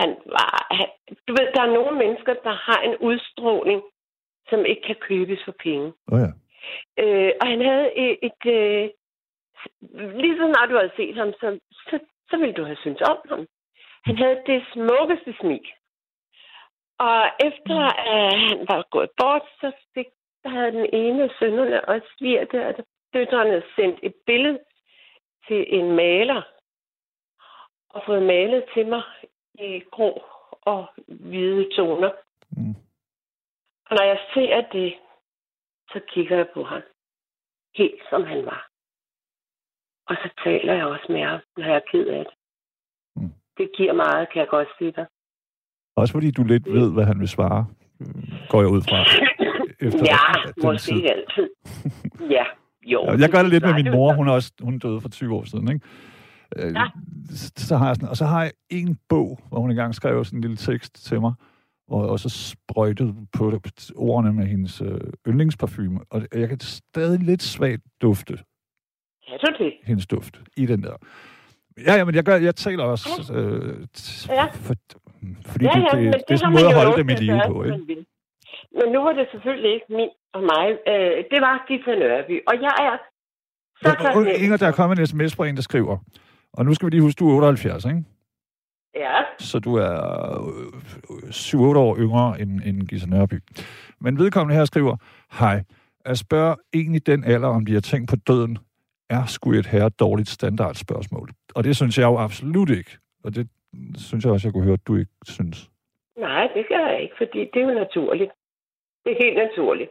Han 0.00 0.10
var... 0.36 0.66
Han, 0.78 0.88
du 1.28 1.32
ved, 1.38 1.46
der 1.54 1.62
er 1.62 1.74
nogle 1.78 1.98
mennesker, 2.02 2.34
der 2.34 2.54
har 2.66 2.80
en 2.88 2.96
udstråling, 3.08 3.82
som 4.48 4.64
ikke 4.64 4.82
kan 4.82 4.96
købes 5.08 5.40
for 5.44 5.54
penge. 5.66 5.92
Oh, 6.12 6.20
ja. 6.24 6.30
Øh, 7.02 7.32
og 7.40 7.46
han 7.52 7.60
havde 7.70 7.88
et... 8.04 8.18
et 8.28 8.42
øh, 8.56 8.90
lige 10.22 10.36
så 10.38 10.44
snart 10.52 10.70
du 10.70 10.76
havde 10.76 10.96
set 10.96 11.16
ham, 11.16 11.32
så, 11.32 11.58
så, 11.72 11.98
så 12.30 12.36
ville 12.36 12.54
du 12.54 12.64
have 12.64 12.76
syntes 12.76 13.08
om 13.12 13.18
ham. 13.28 13.46
Han 14.04 14.16
havde 14.16 14.42
det 14.46 14.64
smukkeste 14.72 15.34
smil. 15.40 15.66
Og 16.98 17.22
efter 17.48 17.80
at 18.14 18.38
han 18.46 18.58
var 18.70 18.86
gået 18.90 19.10
bort, 19.20 19.42
så 19.60 19.72
fik, 19.94 20.06
så 20.42 20.48
havde 20.48 20.72
den 20.72 20.86
ene 20.92 21.22
af 21.22 21.30
sønnerne 21.38 21.88
og 21.88 22.00
svirte, 22.18 22.66
og 22.66 22.74
døtrene 23.14 23.62
sendt 23.76 23.98
et 24.02 24.14
billede 24.26 24.58
til 25.48 25.66
en 25.78 25.96
maler, 25.96 26.42
og 27.90 28.02
fået 28.06 28.22
malet 28.22 28.64
til 28.74 28.86
mig 28.86 29.02
i 29.60 29.82
grå 29.90 30.22
og 30.62 30.86
hvide 31.08 31.68
toner. 31.76 32.10
Mm. 32.50 32.74
Og 33.90 33.96
når 33.96 34.04
jeg 34.04 34.18
ser 34.34 34.60
det, 34.72 34.94
så 35.92 36.00
kigger 36.14 36.36
jeg 36.36 36.48
på 36.54 36.62
ham. 36.62 36.82
Helt 37.76 38.00
som 38.10 38.24
han 38.24 38.44
var. 38.44 38.70
Og 40.08 40.16
så 40.22 40.28
taler 40.44 40.74
jeg 40.74 40.86
også 40.86 41.06
med 41.08 41.24
ham, 41.24 41.40
når 41.56 41.64
jeg 41.64 41.74
er 41.74 41.90
ked 41.92 42.06
af 42.06 42.24
det. 42.24 42.34
Mm. 43.16 43.32
Det 43.58 43.70
giver 43.76 43.92
meget, 43.92 44.28
kan 44.32 44.40
jeg 44.40 44.48
godt 44.48 44.68
sige 44.78 44.92
dig. 44.92 45.06
Også 45.96 46.12
fordi 46.12 46.30
du 46.30 46.42
lidt 46.44 46.72
ved, 46.72 46.92
hvad 46.92 47.04
han 47.04 47.20
vil 47.20 47.28
svare, 47.28 47.66
øh, 48.00 48.48
går 48.48 48.60
jeg 48.60 48.70
ud 48.70 48.82
fra. 48.82 48.98
Efter 49.86 50.04
ja, 50.12 50.50
den 50.54 50.62
måske 50.62 50.90
tid. 50.90 50.96
ikke 50.96 51.12
altid. 51.12 51.50
Ja, 52.36 52.44
jo. 52.82 53.00
Jeg 53.18 53.30
gør 53.30 53.42
det 53.42 53.50
lidt 53.50 53.64
med 53.64 53.74
min 53.74 53.90
mor. 53.92 54.12
Hun 54.12 54.28
er 54.28 54.32
også 54.32 54.52
hun 54.60 54.78
døde 54.78 55.00
for 55.00 55.08
20 55.08 55.34
år 55.34 55.44
siden, 55.44 55.68
ikke? 55.72 55.86
Øh, 56.56 56.72
Ja. 56.74 56.86
Så 57.56 57.76
har 57.76 57.86
jeg 57.86 57.96
sådan, 57.96 58.08
og 58.08 58.16
så 58.16 58.24
har 58.24 58.42
jeg 58.42 58.52
en 58.70 58.98
bog, 59.08 59.40
hvor 59.48 59.60
hun 59.60 59.70
engang 59.70 59.94
skrev 59.94 60.24
sådan 60.24 60.36
en 60.36 60.40
lille 60.40 60.56
tekst 60.56 61.04
til 61.06 61.20
mig, 61.20 61.32
og 61.88 62.08
også 62.08 62.28
sprøjtede 62.28 63.14
på 63.32 63.50
det, 63.50 63.90
ordene 63.96 64.32
med 64.32 64.46
hendes 64.46 64.80
øh, 64.80 65.00
yndlingsparfume. 65.28 66.00
Og 66.10 66.22
jeg 66.34 66.48
kan 66.48 66.60
stadig 66.60 67.20
lidt 67.20 67.42
svagt 67.42 67.82
dufte 68.02 68.32
Kan 69.28 69.38
du 69.58 69.64
det? 69.64 69.72
hendes 69.84 70.06
duft 70.06 70.40
i 70.56 70.66
den 70.66 70.82
der. 70.82 70.92
Ja, 71.86 71.94
ja, 71.94 72.04
men 72.04 72.14
jeg, 72.14 72.24
gør, 72.24 72.36
jeg 72.36 72.56
taler 72.56 72.84
også, 72.84 73.32
øh, 73.34 73.86
Ja. 74.28 74.44
for, 74.44 74.74
fordi 75.46 75.64
ja, 75.64 75.70
det, 75.70 75.82
ja, 75.92 75.96
det, 75.96 76.04
men 76.04 76.12
det, 76.12 76.22
det 76.28 76.34
er 76.34 76.38
sådan 76.38 76.52
en 76.52 76.62
måde 76.62 76.68
at 76.68 76.74
holde 76.84 76.96
dem 77.02 77.08
i 77.08 77.12
live 77.14 77.40
på, 77.46 77.62
ikke? 77.64 78.06
Men 78.78 78.92
nu 78.92 78.98
var 79.06 79.12
det 79.12 79.26
selvfølgelig 79.32 79.72
ikke 79.74 79.86
min 79.88 80.08
og 80.36 80.42
mig. 80.42 80.66
Øh, 80.92 81.24
det 81.32 81.40
var 81.46 81.64
Gita 81.68 81.90
Nørby. 82.02 82.36
Og 82.48 82.54
jeg 82.66 82.74
er 82.88 82.96
så 83.82 83.96
Og- 84.08 84.14
og-. 84.16 84.26
Inger, 84.44 84.56
der 84.56 84.66
er 84.66 84.72
kommet 84.72 84.98
en 84.98 85.06
sms 85.06 85.34
fra 85.36 85.46
en, 85.46 85.56
der 85.56 85.62
skriver, 85.62 85.96
og 86.52 86.64
nu 86.64 86.74
skal 86.74 86.86
vi 86.86 86.90
lige 86.90 87.02
huske, 87.02 87.18
du 87.18 87.30
er 87.30 87.34
78, 87.34 87.84
ikke? 87.84 88.04
Ja, 88.94 89.16
Så 89.38 89.58
du 89.58 89.74
er 89.74 89.92
øh, 90.48 91.28
7-8 91.28 91.78
år 91.78 91.96
yngre 91.98 92.40
end, 92.40 92.60
end 92.66 92.88
Gisa 92.88 93.06
Nørby. 93.06 93.34
Men 94.00 94.18
vedkommende 94.18 94.58
her 94.58 94.64
skriver, 94.64 94.96
Hej, 95.40 95.62
At 96.04 96.18
spørge 96.18 96.56
en 96.72 96.94
i 96.94 96.98
den 96.98 97.24
alder, 97.24 97.48
om 97.48 97.66
de 97.66 97.72
har 97.74 97.80
tænkt 97.80 98.10
på 98.10 98.16
døden, 98.16 98.58
er 99.10 99.26
sgu 99.26 99.52
et 99.52 99.66
her 99.66 99.88
dårligt 99.88 100.28
standardspørgsmål. 100.28 101.28
Og 101.54 101.64
det 101.64 101.76
synes 101.76 101.98
jeg 101.98 102.04
jo 102.04 102.18
absolut 102.18 102.70
ikke. 102.70 102.90
Og 103.24 103.34
det 103.34 103.48
synes 103.96 104.24
jeg 104.24 104.32
også, 104.32 104.48
jeg 104.48 104.52
kunne 104.52 104.64
høre, 104.64 104.80
at 104.82 104.86
du 104.86 104.96
ikke 104.96 105.12
synes. 105.24 105.70
Nej, 106.18 106.48
det 106.54 106.66
gør 106.68 106.86
jeg 106.86 107.02
ikke, 107.02 107.14
fordi 107.18 107.38
det 107.52 107.62
er 107.62 107.66
jo 107.68 107.74
naturligt. 107.84 108.30
Det 109.04 109.12
er 109.12 109.24
helt 109.24 109.36
naturligt. 109.36 109.90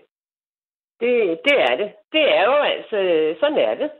Det, 0.99 1.39
det 1.45 1.55
er 1.69 1.75
det. 1.81 1.89
Det 2.11 2.23
er 2.37 2.43
jo 2.43 2.55
altså, 2.75 2.97
sådan 3.39 3.57
er 3.57 3.75
det. 3.75 3.91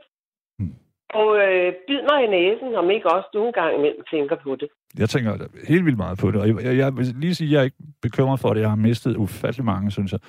Og 1.10 1.38
øh, 1.38 1.74
bid 1.88 2.02
mig 2.12 2.20
i 2.24 2.28
næsen, 2.28 2.76
om 2.76 2.90
ikke 2.90 3.12
også 3.12 3.30
du 3.34 3.48
en 3.48 3.54
gang 3.54 3.76
imellem 3.78 4.04
tænker 4.12 4.36
på 4.44 4.56
det. 4.56 4.70
Jeg 4.98 5.10
tænker 5.10 5.32
helt 5.68 5.86
vildt 5.86 5.98
meget 5.98 6.18
på 6.18 6.32
det, 6.32 6.42
og 6.42 6.48
jeg, 6.48 6.56
jeg, 6.64 6.78
jeg 6.78 6.98
vil 6.98 7.06
lige 7.06 7.36
sige, 7.36 7.48
at 7.48 7.54
jeg 7.54 7.60
er 7.60 7.64
ikke 7.64 7.78
bekymret 8.02 8.40
for 8.40 8.54
det. 8.54 8.62
Jeg 8.62 8.70
har 8.70 8.76
mistet 8.76 9.16
ufattelig 9.16 9.66
mange, 9.66 9.92
synes 9.92 10.12
jeg. 10.12 10.20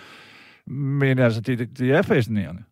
Men 0.67 1.19
altså, 1.19 1.41
det, 1.41 1.59
det, 1.59 1.79
det 1.79 1.93
er 1.93 2.03
fascinerende. 2.03 2.63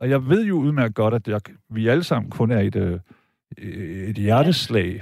Og 0.00 0.10
jeg 0.10 0.28
ved 0.28 0.44
jo 0.44 0.54
udmærket 0.54 0.94
godt, 0.94 1.14
at 1.14 1.28
jeg, 1.28 1.40
vi 1.70 1.88
alle 1.88 2.04
sammen 2.04 2.30
kun 2.30 2.50
er 2.50 2.60
et, 2.60 2.76
øh, 2.76 2.98
et 4.10 4.16
hjerteslag 4.16 5.00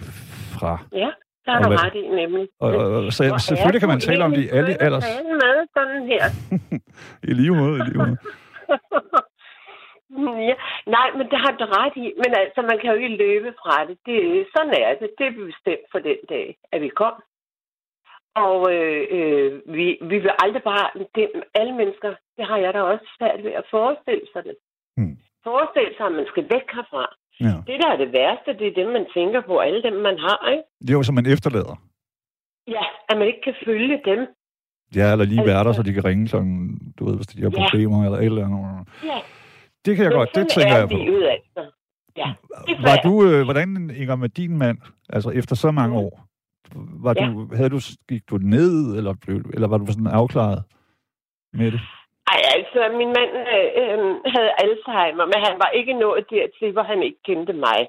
fra... 0.59 0.79
Ja, 0.93 1.11
der 1.45 1.53
har 1.53 1.59
Og 1.59 1.71
du 1.71 1.77
ret 1.77 1.95
i 1.95 2.09
nemlig. 2.09 2.49
Og, 2.61 2.75
og, 2.77 3.05
og 3.05 3.13
så, 3.13 3.29
Hvor 3.29 3.39
selvfølgelig 3.39 3.81
kan 3.81 3.89
man 3.89 4.01
tale 4.01 4.25
om 4.25 4.31
det 4.31 4.43
i 4.43 4.49
alle 4.49 4.83
alders... 4.83 5.05
med 5.43 5.67
sådan 5.77 6.07
her. 6.07 6.25
I 7.31 7.33
lige 7.35 7.51
måde, 7.51 7.79
i 7.79 7.83
lige 7.83 7.99
måde. 7.99 8.17
ja, 10.49 10.55
nej, 10.97 11.09
men 11.17 11.25
det 11.31 11.39
har 11.45 11.53
du 11.61 11.65
ret 11.79 11.97
i. 12.05 12.07
Men 12.23 12.31
altså, 12.43 12.61
man 12.71 12.79
kan 12.81 12.91
jo 12.91 12.97
ikke 12.97 13.17
løbe 13.25 13.51
fra 13.63 13.77
det. 13.89 13.97
det 14.07 14.47
sådan 14.55 14.75
er 14.83 14.91
det. 15.01 15.09
Det 15.19 15.27
er 15.27 15.45
bestemt 15.51 15.87
for 15.93 15.99
den 16.09 16.19
dag, 16.29 16.47
at 16.73 16.81
vi 16.85 16.89
kom. 17.03 17.15
Og 18.47 18.59
øh, 18.75 19.03
øh, 19.17 19.51
vi, 19.77 19.87
vi 20.11 20.17
vil 20.25 20.31
aldrig 20.45 20.63
bare... 20.63 20.87
Det, 21.15 21.25
alle 21.61 21.75
mennesker, 21.81 22.11
det 22.37 22.45
har 22.51 22.57
jeg 22.65 22.75
da 22.75 22.81
også 22.83 23.07
svært 23.19 23.41
ved 23.45 23.53
at 23.61 23.65
forestille 23.71 24.27
sig 24.33 24.43
det. 24.49 24.57
Hmm. 24.97 25.17
Forestille 25.45 25.93
sig, 25.97 26.07
at 26.07 26.13
man 26.13 26.27
skal 26.33 26.45
væk 26.55 26.67
herfra. 26.77 27.05
Ja. 27.47 27.55
Det, 27.69 27.77
der 27.83 27.89
er 27.93 27.97
det 28.05 28.13
værste, 28.13 28.51
det 28.61 28.67
er 28.69 28.75
dem, 28.81 28.89
man 28.99 29.07
tænker 29.17 29.41
på. 29.41 29.59
Alle 29.59 29.83
dem, 29.83 29.93
man 30.09 30.19
har, 30.19 30.39
ikke? 30.53 30.63
Det 30.81 30.91
er 30.91 30.99
jo, 30.99 31.03
som 31.03 31.15
man 31.15 31.27
efterlader. 31.35 31.77
Ja, 32.77 32.85
at 33.09 33.19
man 33.19 33.27
ikke 33.27 33.41
kan 33.45 33.55
følge 33.65 34.01
dem. 34.05 34.21
Ja, 34.97 35.07
eller 35.13 35.25
lige 35.25 35.41
Altså- 35.41 35.53
være 35.55 35.65
der, 35.65 35.73
så 35.73 35.83
de 35.83 35.93
kan 35.93 36.05
ringe 36.05 36.29
klokken, 36.29 36.55
du 36.99 37.05
ved, 37.07 37.17
hvis 37.17 37.27
de 37.27 37.43
har 37.43 37.51
Ja. 37.51 37.59
problemer 37.63 38.05
eller 38.05 38.19
et 38.19 38.25
eller 38.25 38.45
andet. 38.45 38.87
Ja, 39.11 39.19
Det 39.87 39.97
kan 39.97 40.05
jeg 40.05 40.11
men 40.13 40.19
godt, 40.19 40.35
det 40.35 40.49
tænker 40.49 40.75
er 40.75 40.79
jeg 40.79 40.89
på. 40.89 40.97
livet, 40.97 41.27
altså. 41.37 41.63
Ja, 42.17 42.29
det 42.69 42.77
Var 42.89 42.97
du, 43.07 43.13
øh, 43.29 43.45
hvordan, 43.45 43.91
Inger, 44.01 44.17
med 44.17 44.29
din 44.29 44.59
mand, 44.59 44.79
altså 45.09 45.31
efter 45.31 45.55
så 45.57 45.71
mange 45.71 45.95
Mm. 45.97 46.05
år, 46.05 46.13
var 47.07 47.15
Ja. 47.17 47.27
du, 47.27 47.55
havde 47.57 47.71
du, 47.71 47.81
gik 48.09 48.23
du 48.31 48.37
ned, 48.37 48.97
eller, 48.99 49.15
blev, 49.25 49.37
eller 49.55 49.69
var 49.69 49.79
du 49.79 49.87
sådan 49.87 50.07
afklaret 50.21 50.63
med 51.53 51.71
det? 51.73 51.81
Ej, 52.33 52.41
altså, 52.57 52.81
min 53.01 53.11
mand 53.19 53.31
øh, 53.57 53.71
øh, 53.83 53.99
havde 54.35 54.51
Alzheimer, 54.63 55.25
men 55.33 55.39
han 55.47 55.57
var 55.63 55.71
ikke 55.79 55.93
nået 55.93 56.25
dertil, 56.31 56.73
hvor 56.73 56.83
han 56.83 57.03
ikke 57.03 57.19
kendte 57.25 57.53
mig. 57.53 57.81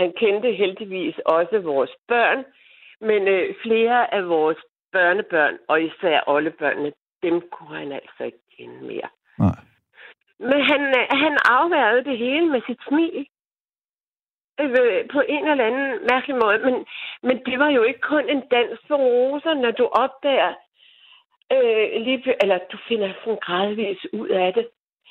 Han 0.00 0.12
kendte 0.22 0.52
heldigvis 0.62 1.14
også 1.26 1.56
vores 1.72 1.90
børn, 2.08 2.38
men 3.08 3.28
øh, 3.28 3.54
flere 3.64 4.14
af 4.14 4.28
vores 4.28 4.58
børnebørn, 4.92 5.54
og 5.68 5.82
især 5.82 6.20
oldebørnene, 6.26 6.92
dem 7.22 7.42
kunne 7.52 7.78
han 7.78 7.92
altså 7.92 8.22
ikke 8.28 8.42
kende 8.58 8.78
mere. 8.90 9.08
Nej. 9.38 9.56
Men 10.50 10.60
han, 10.70 10.80
øh, 10.98 11.06
han 11.24 11.34
afværede 11.58 12.04
det 12.04 12.18
hele 12.18 12.46
med 12.54 12.60
sit 12.66 12.80
smil. 12.88 13.26
På 15.14 15.20
en 15.28 15.44
eller 15.50 15.64
anden 15.68 15.88
mærkelig 16.10 16.36
måde. 16.44 16.58
Men, 16.66 16.74
men 17.22 17.36
det 17.46 17.58
var 17.58 17.70
jo 17.70 17.82
ikke 17.82 18.00
kun 18.00 18.24
en 18.28 18.42
dans 18.54 18.78
for 18.88 18.96
roser, 18.96 19.54
når 19.54 19.70
du 19.70 19.84
opdager, 20.04 20.52
øh, 21.54 21.86
lige, 22.06 22.34
eller 22.42 22.58
du 22.72 22.78
finder 22.88 23.12
sådan 23.24 23.38
gradvis 23.46 24.00
ud 24.12 24.28
af 24.28 24.52
det. 24.54 24.68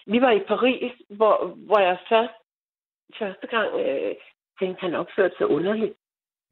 Vi 0.07 0.21
var 0.21 0.31
i 0.31 0.39
Paris, 0.47 0.91
hvor, 1.09 1.35
hvor 1.67 1.79
jeg 1.79 1.97
først, 2.09 2.33
første 3.19 3.47
gang 3.47 3.69
øh, 3.85 4.15
tænkte, 4.59 4.81
han 4.81 4.95
opførte 4.95 5.35
sig 5.37 5.47
underligt. 5.47 5.93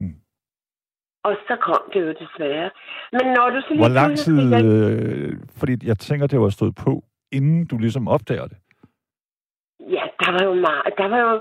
Mm. 0.00 0.14
Og 1.24 1.36
så 1.48 1.56
kom 1.56 1.82
det 1.92 2.00
jo 2.06 2.12
desværre. 2.22 2.70
Men 3.12 3.26
når 3.36 3.50
du 3.50 3.60
så 3.60 3.66
lige 3.70 3.78
Hvor 3.80 3.88
lang 4.00 4.16
tid, 4.18 4.36
pludselig- 4.36 4.64
øh, 4.66 5.32
fordi 5.58 5.72
jeg 5.86 5.98
tænker, 5.98 6.26
det 6.26 6.40
var 6.40 6.48
stået 6.48 6.74
på, 6.84 7.04
inden 7.32 7.66
du 7.66 7.78
ligesom 7.78 8.08
opdager 8.08 8.46
det. 8.46 8.56
Ja, 9.96 10.04
der 10.20 10.30
var 10.36 10.42
jo 10.48 10.54
meget. 10.68 10.92
Der 10.98 11.08
var 11.14 11.20
jo... 11.28 11.34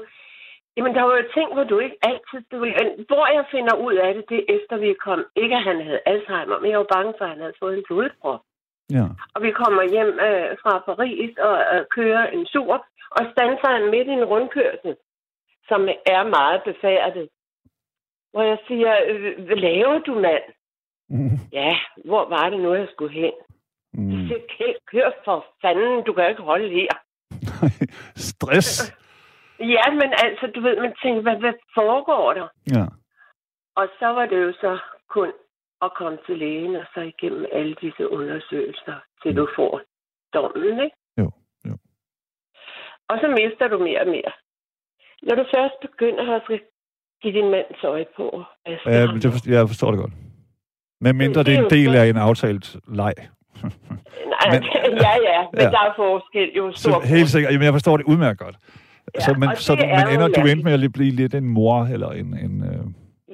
Jamen, 0.77 0.95
der 0.95 1.01
var 1.07 1.15
jo 1.17 1.23
ting, 1.37 1.53
hvor 1.53 1.63
du 1.63 1.79
ikke 1.79 1.97
altid... 2.09 2.39
Du, 2.51 2.57
ville- 2.59 3.05
hvor 3.09 3.25
jeg 3.35 3.45
finder 3.51 3.75
ud 3.87 3.93
af 4.05 4.13
det, 4.13 4.23
det 4.29 4.37
er 4.39 4.53
efter 4.57 4.77
vi 4.77 4.93
kom. 5.05 5.25
Ikke, 5.35 5.55
at 5.55 5.63
han 5.63 5.81
havde 5.87 5.99
Alzheimer, 6.05 6.59
men 6.59 6.71
jeg 6.71 6.79
var 6.79 6.93
bange 6.95 7.13
for, 7.17 7.25
at 7.25 7.31
han 7.31 7.39
havde 7.39 7.59
fået 7.61 7.77
en 7.77 7.83
blodprop. 7.87 8.41
Ja. 8.97 9.05
Og 9.33 9.39
vi 9.45 9.51
kommer 9.51 9.83
hjem 9.95 10.11
øh, 10.27 10.49
fra 10.63 10.73
Paris 10.87 11.31
og 11.47 11.55
øh, 11.73 11.85
kører 11.97 12.23
en 12.35 12.45
sur, 12.45 12.85
og 13.11 13.21
standser 13.33 13.69
han 13.75 13.91
midt 13.93 14.07
i 14.07 14.11
en 14.19 14.25
rundkørsel, 14.33 14.95
som 15.67 15.81
er 16.15 16.23
meget 16.37 16.61
befærdet. 16.69 17.29
Hvor 18.31 18.43
jeg 18.43 18.57
siger, 18.67 18.93
øh, 19.09 19.45
hvad 19.45 19.55
laver 19.55 19.99
du, 19.99 20.13
mand? 20.19 20.43
Mm. 21.09 21.37
Ja, 21.51 21.71
hvor 22.05 22.29
var 22.29 22.49
det 22.49 22.59
nu, 22.59 22.73
jeg 22.73 22.87
skulle 22.93 23.13
hen? 23.21 23.31
Mm. 23.93 24.11
siger, 24.27 24.39
"Kjeld, 24.57 24.75
kør 24.91 25.09
for 25.25 25.45
fanden, 25.61 26.03
du 26.03 26.13
kan 26.13 26.29
ikke 26.29 26.41
holde 26.41 26.69
her. 26.69 26.89
Stress. 28.41 28.69
Ja, 29.75 29.85
men 30.01 30.09
altså, 30.25 30.45
du 30.55 30.59
ved, 30.61 30.75
man 30.81 30.93
tænker, 31.03 31.21
hvad, 31.21 31.37
hvad 31.43 31.53
foregår 31.77 32.33
der? 32.33 32.47
Ja. 32.75 32.85
Og 33.79 33.85
så 33.99 34.07
var 34.17 34.25
det 34.25 34.39
jo 34.45 34.51
så 34.63 34.71
kun 35.09 35.31
at 35.85 35.91
komme 35.99 36.17
til 36.25 36.37
lægen, 36.37 36.75
og 36.75 36.85
så 36.93 36.99
igennem 37.01 37.45
alle 37.53 37.75
disse 37.81 38.09
undersøgelser, 38.11 38.95
til 39.23 39.35
du 39.37 39.47
får 39.55 39.81
dommen, 40.33 40.79
ikke? 40.85 40.95
Jo, 41.21 41.27
jo. 41.67 41.73
Og 43.09 43.15
så 43.21 43.27
mister 43.39 43.67
du 43.67 43.77
mere 43.87 44.01
og 44.01 44.07
mere. 44.07 44.31
Når 45.23 45.35
du 45.35 45.45
først 45.55 45.75
begynder 45.81 46.35
at 46.35 46.41
give 47.21 47.33
din 47.33 47.49
mands 47.51 47.83
øje 47.83 48.05
på, 48.17 48.43
Ja, 48.65 48.71
det 49.23 49.31
forstår, 49.31 49.51
jeg 49.51 49.67
forstår 49.67 49.91
det 49.91 49.99
godt. 49.99 50.13
Men 51.01 51.17
mindre 51.17 51.39
Det- 51.39 51.45
det 51.45 51.55
er 51.55 51.63
en 51.63 51.69
del 51.69 51.95
af 51.95 52.05
en 52.07 52.17
aftalt 52.17 52.75
leg. 52.87 53.13
Nej, 54.33 54.45
men- 54.51 54.63
ja, 55.05 55.13
ja, 55.29 55.39
men 55.53 55.61
Ja. 55.61 55.69
der 55.75 55.79
er 55.89 55.93
forskel 55.95 56.49
jo 56.57 56.71
Så 56.71 56.81
stor 56.81 57.01
helt 57.15 57.29
sikkert. 57.29 57.51
Jamen, 57.53 57.65
jeg 57.65 57.73
forstår 57.73 57.97
det 57.97 58.05
udmærket 58.05 58.39
godt. 58.39 58.55
Ja, 59.15 59.19
så 59.19 59.31
og 59.51 59.57
så 59.57 59.75
det 59.75 59.83
jo 59.83 60.13
ender, 60.13 60.27
du 60.27 60.41
endte 60.47 60.63
med 60.63 60.83
at 60.83 60.93
blive 60.93 61.11
lidt 61.21 61.33
en 61.35 61.47
mor 61.57 61.83
eller 61.93 62.09
en, 62.11 62.29
en 62.45 62.55
øh, 62.69 62.83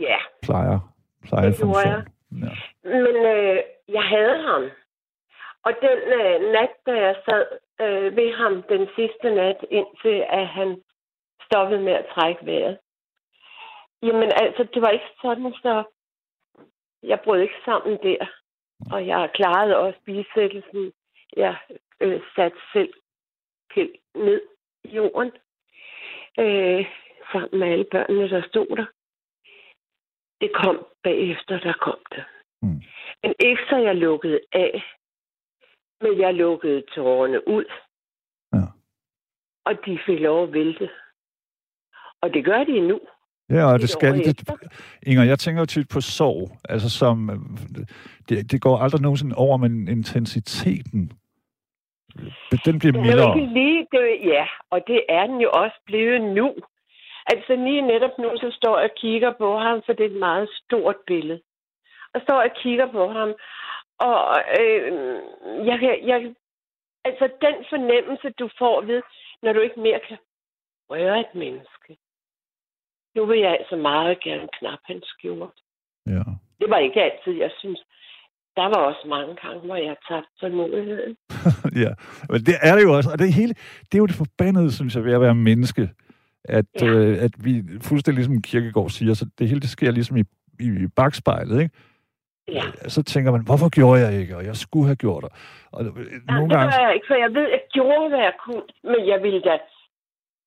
Ja, 0.02 0.18
plejer, 0.44 0.80
plejefunktion. 1.28 1.86
jeg. 1.86 2.04
Ja. 2.46 2.54
men 2.90 3.16
øh, 3.36 3.58
jeg 3.98 4.04
havde 4.16 4.38
ham. 4.50 4.64
Og 5.66 5.72
den 5.86 6.00
øh, 6.20 6.36
nat, 6.56 6.72
da 6.88 6.92
jeg 7.08 7.16
sad 7.30 7.46
øh, 7.82 8.16
ved 8.18 8.30
ham 8.42 8.54
den 8.74 8.88
sidste 8.96 9.28
nat, 9.36 9.60
indtil 9.72 10.18
at 10.40 10.48
han 10.48 10.70
stoppede 11.46 11.82
med 11.82 11.94
at 11.94 12.06
trække 12.16 12.46
vejret. 12.46 12.78
Jamen 14.04 14.32
altså, 14.44 14.68
det 14.74 14.82
var 14.82 14.90
ikke 14.90 15.12
sådan, 15.22 15.54
så 15.64 15.84
jeg 17.04 17.20
brød 17.24 17.40
ikke 17.42 17.60
sammen 17.66 17.98
der. 18.04 18.26
Og 18.92 19.08
jeg 19.08 19.32
klarede 19.34 19.78
også 19.78 20.00
bisættelsen. 20.06 20.94
Jeg 21.38 21.58
øh, 22.00 22.22
satte 22.36 22.58
selv 22.74 22.94
Kjeld 23.70 23.96
ned 24.16 24.42
i 24.84 24.88
jorden. 24.96 25.32
Øh, 26.40 26.86
sammen 27.32 27.60
med 27.60 27.68
alle 27.68 27.86
børnene, 27.92 28.30
der 28.30 28.48
stod 28.48 28.68
der. 28.68 28.86
Det 30.42 30.52
kom 30.64 30.86
bagefter, 31.04 31.60
der 31.60 31.74
kom 31.74 32.00
det. 32.12 32.24
Mm. 32.62 32.82
Men 33.24 33.34
ikke 33.40 33.62
så 33.70 33.78
jeg 33.78 33.96
lukkede 33.96 34.40
af, 34.52 34.84
men 36.02 36.20
jeg 36.20 36.34
lukkede 36.34 36.82
tårerne 36.82 37.48
ud. 37.48 37.66
Ja. 38.54 38.66
Og 39.66 39.86
de 39.86 40.00
fik 40.06 40.20
lov 40.20 40.44
at 40.44 40.54
vælte. 40.54 40.90
Og 42.22 42.34
det 42.34 42.46
gør 42.46 42.64
de 42.64 42.80
nu. 42.80 43.00
Ja, 43.49 43.65
og 43.65 43.75
Et 43.75 43.81
det 43.81 43.89
skal 43.89 44.13
det. 44.17 44.43
Inger, 45.03 45.23
jeg 45.23 45.39
tænker 45.39 45.62
jo 45.62 45.65
tit 45.65 45.89
på 45.93 46.01
sorg, 46.01 46.51
altså 46.69 46.89
som, 46.89 47.29
øh, 47.29 47.38
det, 48.29 48.51
det 48.51 48.62
går 48.62 48.77
aldrig 48.77 49.01
nogensinde 49.01 49.36
over, 49.36 49.58
men 49.58 49.88
intensiteten, 49.88 51.12
den 52.65 52.79
bliver 52.79 52.91
Den 52.91 53.05
er 53.05 53.05
jo 53.05 53.12
mildere. 53.12 53.39
ikke 53.39 53.53
lige, 53.53 53.88
det, 53.91 54.31
ja, 54.34 54.45
og 54.69 54.79
det 54.88 55.01
er 55.10 55.27
den 55.27 55.41
jo 55.41 55.49
også 55.53 55.77
blevet 55.86 56.21
nu. 56.21 56.55
Altså 57.34 57.55
lige 57.55 57.81
netop 57.81 58.17
nu, 58.19 58.29
så 58.38 58.49
står 58.60 58.77
jeg 58.79 58.89
og 58.89 58.95
kigger 58.97 59.31
på 59.38 59.58
ham, 59.58 59.81
for 59.86 59.93
det 59.93 60.05
er 60.05 60.10
et 60.10 60.19
meget 60.19 60.49
stort 60.63 60.95
billede. 61.08 61.41
Og 62.13 62.21
står 62.21 62.41
og 62.41 62.51
kigger 62.63 62.91
på 62.91 63.08
ham, 63.08 63.29
og 63.99 64.19
øh, 64.60 64.91
jeg, 65.67 65.99
jeg, 66.12 66.34
altså 67.05 67.25
den 67.41 67.55
fornemmelse, 67.69 68.29
du 68.39 68.49
får 68.58 68.81
ved, 68.81 69.01
når 69.43 69.53
du 69.53 69.60
ikke 69.60 69.79
mere 69.79 69.99
kan 70.08 70.17
røre 70.89 71.19
et 71.19 71.36
menneske. 71.36 71.97
Nu 73.15 73.25
vil 73.25 73.39
jeg 73.39 73.51
altså 73.60 73.75
meget 73.75 74.19
gerne 74.23 74.47
knap 74.60 74.80
hans 74.86 75.06
skjort. 75.08 75.56
Ja. 76.08 76.23
Det 76.60 76.69
var 76.69 76.78
ikke 76.78 77.01
altid, 77.04 77.34
jeg 77.34 77.51
synes. 77.60 77.80
Der 78.56 78.63
var 78.63 78.82
også 78.89 79.04
mange 79.08 79.36
gange, 79.36 79.60
hvor 79.60 79.75
jeg 79.75 79.95
tabte 80.10 80.30
tålmodigheden. 80.39 81.17
ja, 81.86 81.91
men 82.30 82.39
det 82.47 82.56
er 82.62 82.75
det 82.75 82.84
jo 82.84 82.93
også, 82.97 83.10
og 83.13 83.19
det 83.19 83.34
hele, 83.34 83.54
det 83.88 83.93
er 83.93 83.97
jo 83.97 84.06
det 84.06 84.15
forbandede, 84.15 84.71
synes 84.73 84.95
jeg, 84.95 85.04
ved 85.06 85.13
at 85.13 85.21
være 85.21 85.36
menneske, 85.36 85.89
at, 86.43 86.65
Ja. 86.82 86.88
øh, 86.88 87.23
at 87.23 87.32
vi, 87.45 87.63
fuldstændig 87.82 88.19
ligesom 88.19 88.41
Kirkegaard 88.41 88.89
siger, 88.89 89.13
så 89.13 89.25
det 89.39 89.47
hele, 89.49 89.62
det 89.62 89.69
sker 89.69 89.91
ligesom 89.91 90.17
i, 90.17 90.23
i 90.60 90.88
bagspejlet, 90.95 91.62
ikke? 91.62 91.75
Ja. 92.47 92.62
så 92.88 93.04
tænker 93.04 93.32
man, 93.32 93.43
hvorfor 93.45 93.69
gjorde 93.69 93.99
jeg 94.01 94.19
ikke, 94.21 94.38
og 94.38 94.45
jeg 94.45 94.56
skulle 94.56 94.86
have 94.86 94.95
gjort 94.95 95.23
det. 95.23 95.32
Og 95.71 95.86
øh, 95.86 95.91
Ja, 95.97 96.34
nogle 96.34 96.49
det 96.49 96.58
gange, 96.58 96.75
jeg 96.86 96.93
ikke, 96.95 97.08
for 97.08 97.15
jeg 97.15 97.34
ved, 97.34 97.45
at 97.45 97.51
jeg 97.51 97.62
gjorde, 97.73 98.10
hvad 98.10 98.19
jeg 98.19 98.34
kunne. 98.45 98.63
Men 98.84 99.08
jeg 99.08 99.23
ville 99.23 99.41
da... 99.41 99.58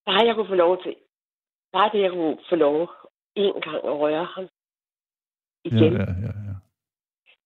Bare 0.06 0.26
jeg 0.26 0.34
kunne 0.34 0.48
få 0.48 0.54
lov 0.54 0.82
til. 0.82 0.94
Bare 1.72 1.90
det, 1.92 2.00
jeg 2.02 2.10
kunne 2.10 2.36
få 2.50 2.56
lov 2.56 2.90
en 3.36 3.54
gang 3.66 3.76
at 3.90 3.96
røre 4.02 4.26
ham. 4.34 4.44
ja, 5.64 5.76
Igen. 5.76 5.92
ja, 5.92 6.06
ja, 6.26 6.32
ja. 6.48 6.54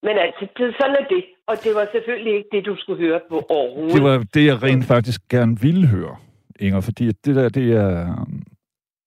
Men 0.06 0.14
altså, 0.18 0.46
det, 0.56 0.74
sådan 0.80 0.96
er 1.00 1.06
det. 1.14 1.24
Og 1.46 1.54
det 1.64 1.74
var 1.74 1.87
selvfølgelig 1.92 2.35
ikke 2.38 2.48
det, 2.52 2.66
du 2.66 2.76
skulle 2.78 3.06
høre 3.06 3.20
på 3.30 3.46
overhovedet. 3.48 3.94
Det 3.94 4.02
var 4.02 4.24
det, 4.35 4.46
jeg 4.46 4.62
rent 4.62 4.85
faktisk 4.85 5.20
gerne 5.28 5.61
ville 5.61 5.87
høre, 5.87 6.16
Inger, 6.61 6.80
fordi 6.80 7.08
at 7.08 7.14
det 7.24 7.37
der, 7.37 7.48
det 7.48 7.72
er 7.72 8.16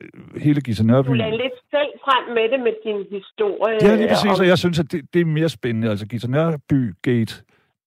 øh, 0.01 0.41
hele 0.41 0.62
Gita 0.62 0.84
Nørby. 0.84 1.08
Du 1.08 1.13
lagde 1.13 1.38
lidt 1.38 1.54
selv 1.71 1.91
frem 2.06 2.34
med 2.36 2.49
det 2.51 2.60
med 2.60 2.73
din 2.86 3.19
historie. 3.19 3.78
Ja, 3.82 3.95
lige 3.95 4.08
præcis, 4.08 4.39
og 4.39 4.47
jeg 4.47 4.58
synes, 4.58 4.80
at 4.80 4.91
det, 4.91 5.13
det 5.13 5.21
er 5.21 5.25
mere 5.25 5.49
spændende. 5.49 5.89
Altså, 5.89 6.08
Gita 6.08 6.28
Nørby 6.28 6.93
Gate, 7.01 7.34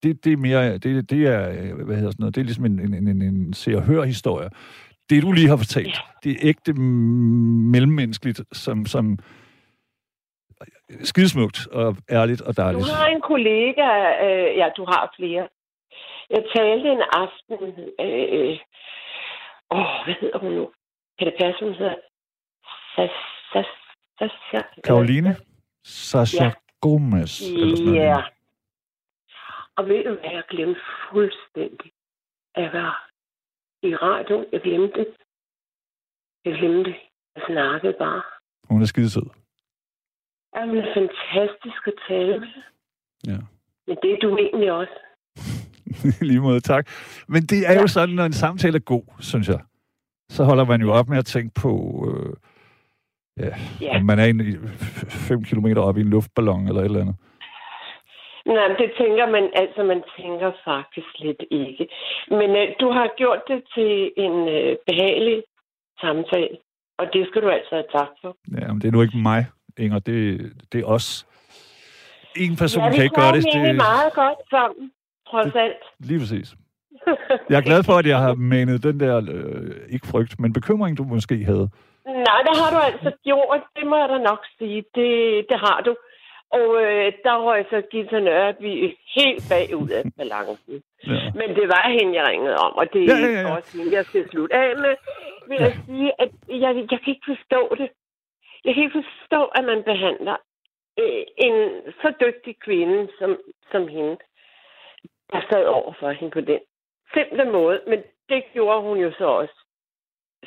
det, 0.02 0.24
det 0.24 0.32
er 0.32 0.36
mere, 0.36 0.78
det, 0.78 1.10
det 1.10 1.26
er, 1.26 1.48
øh, 1.50 1.84
hvad 1.86 1.96
hedder 1.96 2.10
sådan 2.10 2.22
noget, 2.22 2.34
det 2.34 2.40
er 2.40 2.44
ligesom 2.44 2.64
en, 2.64 2.78
en, 2.94 3.08
en, 3.08 3.22
en, 3.22 3.52
se- 3.52 3.76
og 3.76 3.82
hør-historie. 3.82 4.48
Det, 5.10 5.22
du 5.22 5.32
lige 5.32 5.48
har 5.48 5.56
fortalt, 5.56 5.86
Ja. 5.96 6.00
det 6.22 6.30
er 6.32 6.38
ægte 6.42 6.72
mm, 6.72 6.80
mellemmenneskeligt, 7.74 8.40
som, 8.52 8.86
som 8.86 9.18
skidesmukt 11.02 11.66
og 11.66 11.96
ærligt 12.10 12.40
og 12.40 12.56
Du 12.56 12.62
dejligt. 12.62 12.90
har 12.92 13.06
en 13.06 13.20
kollega, 13.20 13.88
øh, 14.26 14.56
ja, 14.56 14.68
du 14.76 14.84
har 14.84 15.12
flere. 15.16 15.48
Jeg 16.30 16.42
talte 16.56 16.88
en 16.88 17.02
aften, 17.12 17.58
øh, 18.00 18.58
åh, 19.70 20.04
hvad 20.04 20.14
hedder 20.20 20.38
hun 20.38 20.52
nu? 20.52 20.70
Kan 21.18 21.26
det 21.26 21.34
passe, 21.40 21.64
hun 21.64 21.74
hedder? 21.74 21.94
Sas, 22.96 23.10
Sas, 23.52 23.66
Sas, 24.18 24.30
Sas, 24.50 24.64
Karoline 24.84 25.36
Sasha 25.84 26.44
Ja. 26.44 26.50
Gomez. 26.80 27.40
Eller 27.40 27.76
sådan 27.76 27.92
noget. 27.92 28.00
Ja. 28.06 28.22
Og 29.76 29.88
ved 29.88 30.04
du 30.04 30.10
hvad, 30.20 30.30
jeg 30.30 30.42
glemte 30.50 30.80
fuldstændig. 31.10 31.92
Jeg 32.56 32.70
var 32.72 33.07
i 33.82 33.94
radioen, 33.96 34.44
jeg 34.52 34.60
glemte 34.60 34.98
det. 35.00 35.06
Jeg 36.44 36.54
glemte 36.58 36.90
det. 36.90 36.96
Jeg 37.36 37.42
snakkede 37.46 37.94
bare. 37.98 38.22
Hun 38.70 38.82
er 38.82 38.86
skidesød. 38.86 39.26
Ja, 40.54 40.66
hun 40.66 40.76
er 40.78 40.94
fantastisk 40.94 41.86
at 41.86 41.94
tale 42.08 42.40
med. 42.40 42.48
Ja. 43.26 43.38
Men 43.86 43.96
det 44.02 44.12
er 44.12 44.16
du 44.22 44.36
egentlig 44.36 44.72
også. 44.72 44.92
Lige 46.28 46.40
måde, 46.40 46.60
tak. 46.60 46.88
Men 47.28 47.42
det 47.42 47.60
er 47.70 47.80
jo 47.80 47.86
sådan, 47.86 48.14
når 48.14 48.24
en 48.24 48.32
samtale 48.32 48.76
er 48.76 48.80
god, 48.94 49.04
synes 49.20 49.48
jeg. 49.48 49.60
Så 50.30 50.44
holder 50.44 50.64
man 50.64 50.80
jo 50.80 50.92
op 50.92 51.08
med 51.08 51.18
at 51.18 51.26
tænke 51.26 51.54
på, 51.60 51.72
øh, 52.10 52.32
ja, 53.44 53.56
Ja. 53.80 53.96
om 53.96 54.04
man 54.04 54.18
er 54.18 54.24
en, 54.24 54.68
fem 55.28 55.44
kilometer 55.44 55.82
op 55.82 55.96
i 55.98 56.00
en 56.00 56.10
luftballon 56.10 56.68
eller 56.68 56.80
et 56.80 56.84
eller 56.84 57.00
andet. 57.00 57.16
Nej, 58.54 58.68
det 58.80 58.88
tænker 59.00 59.26
man, 59.36 59.44
altså 59.62 59.82
man 59.82 60.02
tænker 60.16 60.50
faktisk 60.64 61.06
slet 61.16 61.42
ikke. 61.50 61.88
Men 62.38 62.50
øh, 62.60 62.66
du 62.80 62.88
har 62.90 63.08
gjort 63.16 63.42
det 63.48 63.60
til 63.74 63.92
en 64.16 64.48
øh, 64.48 64.76
behagelig 64.86 65.42
samtale, 66.00 66.56
og 66.98 67.06
det 67.12 67.26
skal 67.28 67.42
du 67.42 67.48
altså 67.48 67.72
have 67.78 67.90
tak 67.98 68.12
for. 68.22 68.36
Ja, 68.60 68.66
men 68.72 68.80
det 68.80 68.88
er 68.88 68.92
nu 68.92 69.02
ikke 69.02 69.18
mig, 69.30 69.46
Inger. 69.78 69.98
Det, 69.98 70.52
det 70.72 70.80
er 70.80 70.84
os. 70.86 71.26
En 72.36 72.56
person 72.56 72.82
ja, 72.82 72.88
vi 72.88 72.94
kan 72.94 73.04
ikke 73.04 73.20
gøre 73.22 73.32
det. 73.36 73.44
egentlig 73.46 73.68
det 73.68 73.86
meget 73.90 74.12
godt 74.12 74.40
sammen, 74.50 74.92
trods 75.30 75.54
alt. 75.54 75.82
lige 75.98 76.20
præcis. 76.20 76.48
Jeg 77.50 77.56
er 77.58 77.68
glad 77.70 77.82
for, 77.84 77.92
at 77.92 78.06
jeg 78.06 78.18
har 78.18 78.34
manet 78.34 78.82
den 78.82 79.00
der, 79.00 79.16
øh, 79.34 79.70
ikke 79.94 80.06
frygt, 80.06 80.40
men 80.40 80.52
bekymring, 80.52 80.98
du 80.98 81.04
måske 81.04 81.44
havde. 81.44 81.68
Nej, 82.28 82.40
det 82.46 82.54
har 82.60 82.70
du 82.74 82.78
altså 82.90 83.10
gjort. 83.24 83.62
Det 83.76 83.86
må 83.86 83.96
jeg 84.02 84.08
da 84.08 84.18
nok 84.30 84.42
sige. 84.58 84.84
Det, 84.94 85.10
det 85.50 85.58
har 85.66 85.78
du. 85.86 85.92
Og 86.50 86.82
øh, 86.82 87.12
der 87.24 87.36
røg 87.46 87.66
så 87.70 87.82
Gita 87.90 88.20
Nørby 88.20 88.96
helt 89.16 89.42
bagud 89.50 89.90
af 89.90 90.02
balancen. 90.16 90.82
Ja. 91.06 91.30
Men 91.34 91.48
det 91.56 91.68
var 91.68 91.96
hende, 91.98 92.14
jeg 92.18 92.28
ringede 92.28 92.56
om, 92.56 92.72
og 92.80 92.92
det 92.92 93.02
er 93.02 93.16
Ja, 93.16 93.26
ja, 93.26 93.40
ja. 93.40 93.56
også 93.56 93.78
hende, 93.78 93.92
jeg 93.96 94.04
skal 94.04 94.28
slutte 94.30 94.54
af 94.54 94.76
med. 94.76 94.94
Vil 95.48 95.58
jeg 95.60 95.72
sige, 95.86 96.12
at 96.22 96.30
jeg, 96.48 96.86
jeg 96.90 97.00
kan 97.00 97.12
ikke 97.14 97.28
forstå 97.34 97.74
det. 97.80 97.88
Jeg 98.64 98.74
kan 98.74 98.82
ikke 98.84 99.02
forstå, 99.02 99.44
at 99.44 99.64
man 99.64 99.82
behandler 99.82 100.36
øh, 101.00 101.24
en 101.36 101.56
så 102.02 102.12
dygtig 102.20 102.54
kvinde 102.60 103.08
som, 103.18 103.38
som 103.72 103.88
hende, 103.88 104.16
der 105.32 105.40
sad 105.50 105.64
over 105.66 105.92
for 106.00 106.10
hende 106.10 106.30
på 106.30 106.40
den 106.40 106.60
simple 107.14 107.44
måde. 107.44 107.80
Men 107.86 107.98
det 108.28 108.44
gjorde 108.52 108.80
hun 108.80 108.98
jo 108.98 109.12
så 109.18 109.24
også 109.24 109.58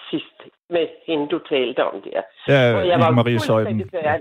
sidst 0.09 0.37
med 0.69 0.87
hende, 1.07 1.27
du 1.33 1.39
talte 1.49 1.85
om 1.85 2.01
der. 2.01 2.21
Ja, 2.47 2.75
Og 2.77 2.87
jeg 2.87 2.99
var 2.99 3.11
Marie 3.11 3.39
Søjden. 3.39 3.79
Ja, 3.79 4.15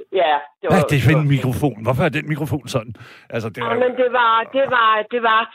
det 0.60 0.66
var... 0.70 0.76
Ja, 0.76 0.82
det 0.90 0.96
er 0.98 1.02
for 1.08 1.20
en 1.20 1.28
mikrofon. 1.28 1.82
Hvorfor 1.82 2.02
er 2.04 2.08
den 2.08 2.28
mikrofon 2.28 2.68
sådan? 2.68 2.94
Altså, 3.30 3.48
det 3.48 3.58
Ja, 3.58 3.64
er, 3.70 3.74
men 3.74 3.90
det 4.02 4.10
var, 4.20 4.34
det 4.56 4.66
var, 4.76 5.06
det 5.10 5.22
var, 5.22 5.54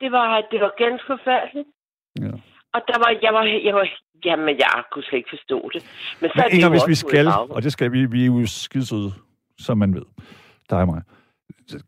det 0.00 0.12
var, 0.12 0.28
det 0.50 0.60
var 0.60 0.72
ganske 0.84 1.06
forfærdeligt. 1.06 1.68
ja. 2.20 2.32
Og 2.74 2.80
der 2.88 2.98
var, 2.98 3.10
jeg 3.22 3.34
var, 3.34 3.42
jeg 3.68 3.74
var, 3.74 3.88
jamen, 4.24 4.58
jeg 4.58 4.82
kunne 4.92 5.02
slet 5.04 5.16
ikke 5.18 5.30
forstå 5.30 5.70
det. 5.74 5.82
Men 6.20 6.30
så 6.30 6.34
Men 6.36 6.44
det 6.44 6.52
Inger, 6.54 6.68
hvis 6.70 6.88
vi 6.88 6.94
skal, 6.94 7.26
og 7.50 7.62
det 7.62 7.72
skal 7.72 7.92
vi, 7.92 8.04
vi 8.06 8.22
er 8.22 8.26
jo 8.26 8.46
skidesøde, 8.46 9.12
som 9.58 9.78
man 9.78 9.94
ved, 9.94 10.02
dig 10.70 10.78
og 10.80 10.86
mig. 10.86 11.02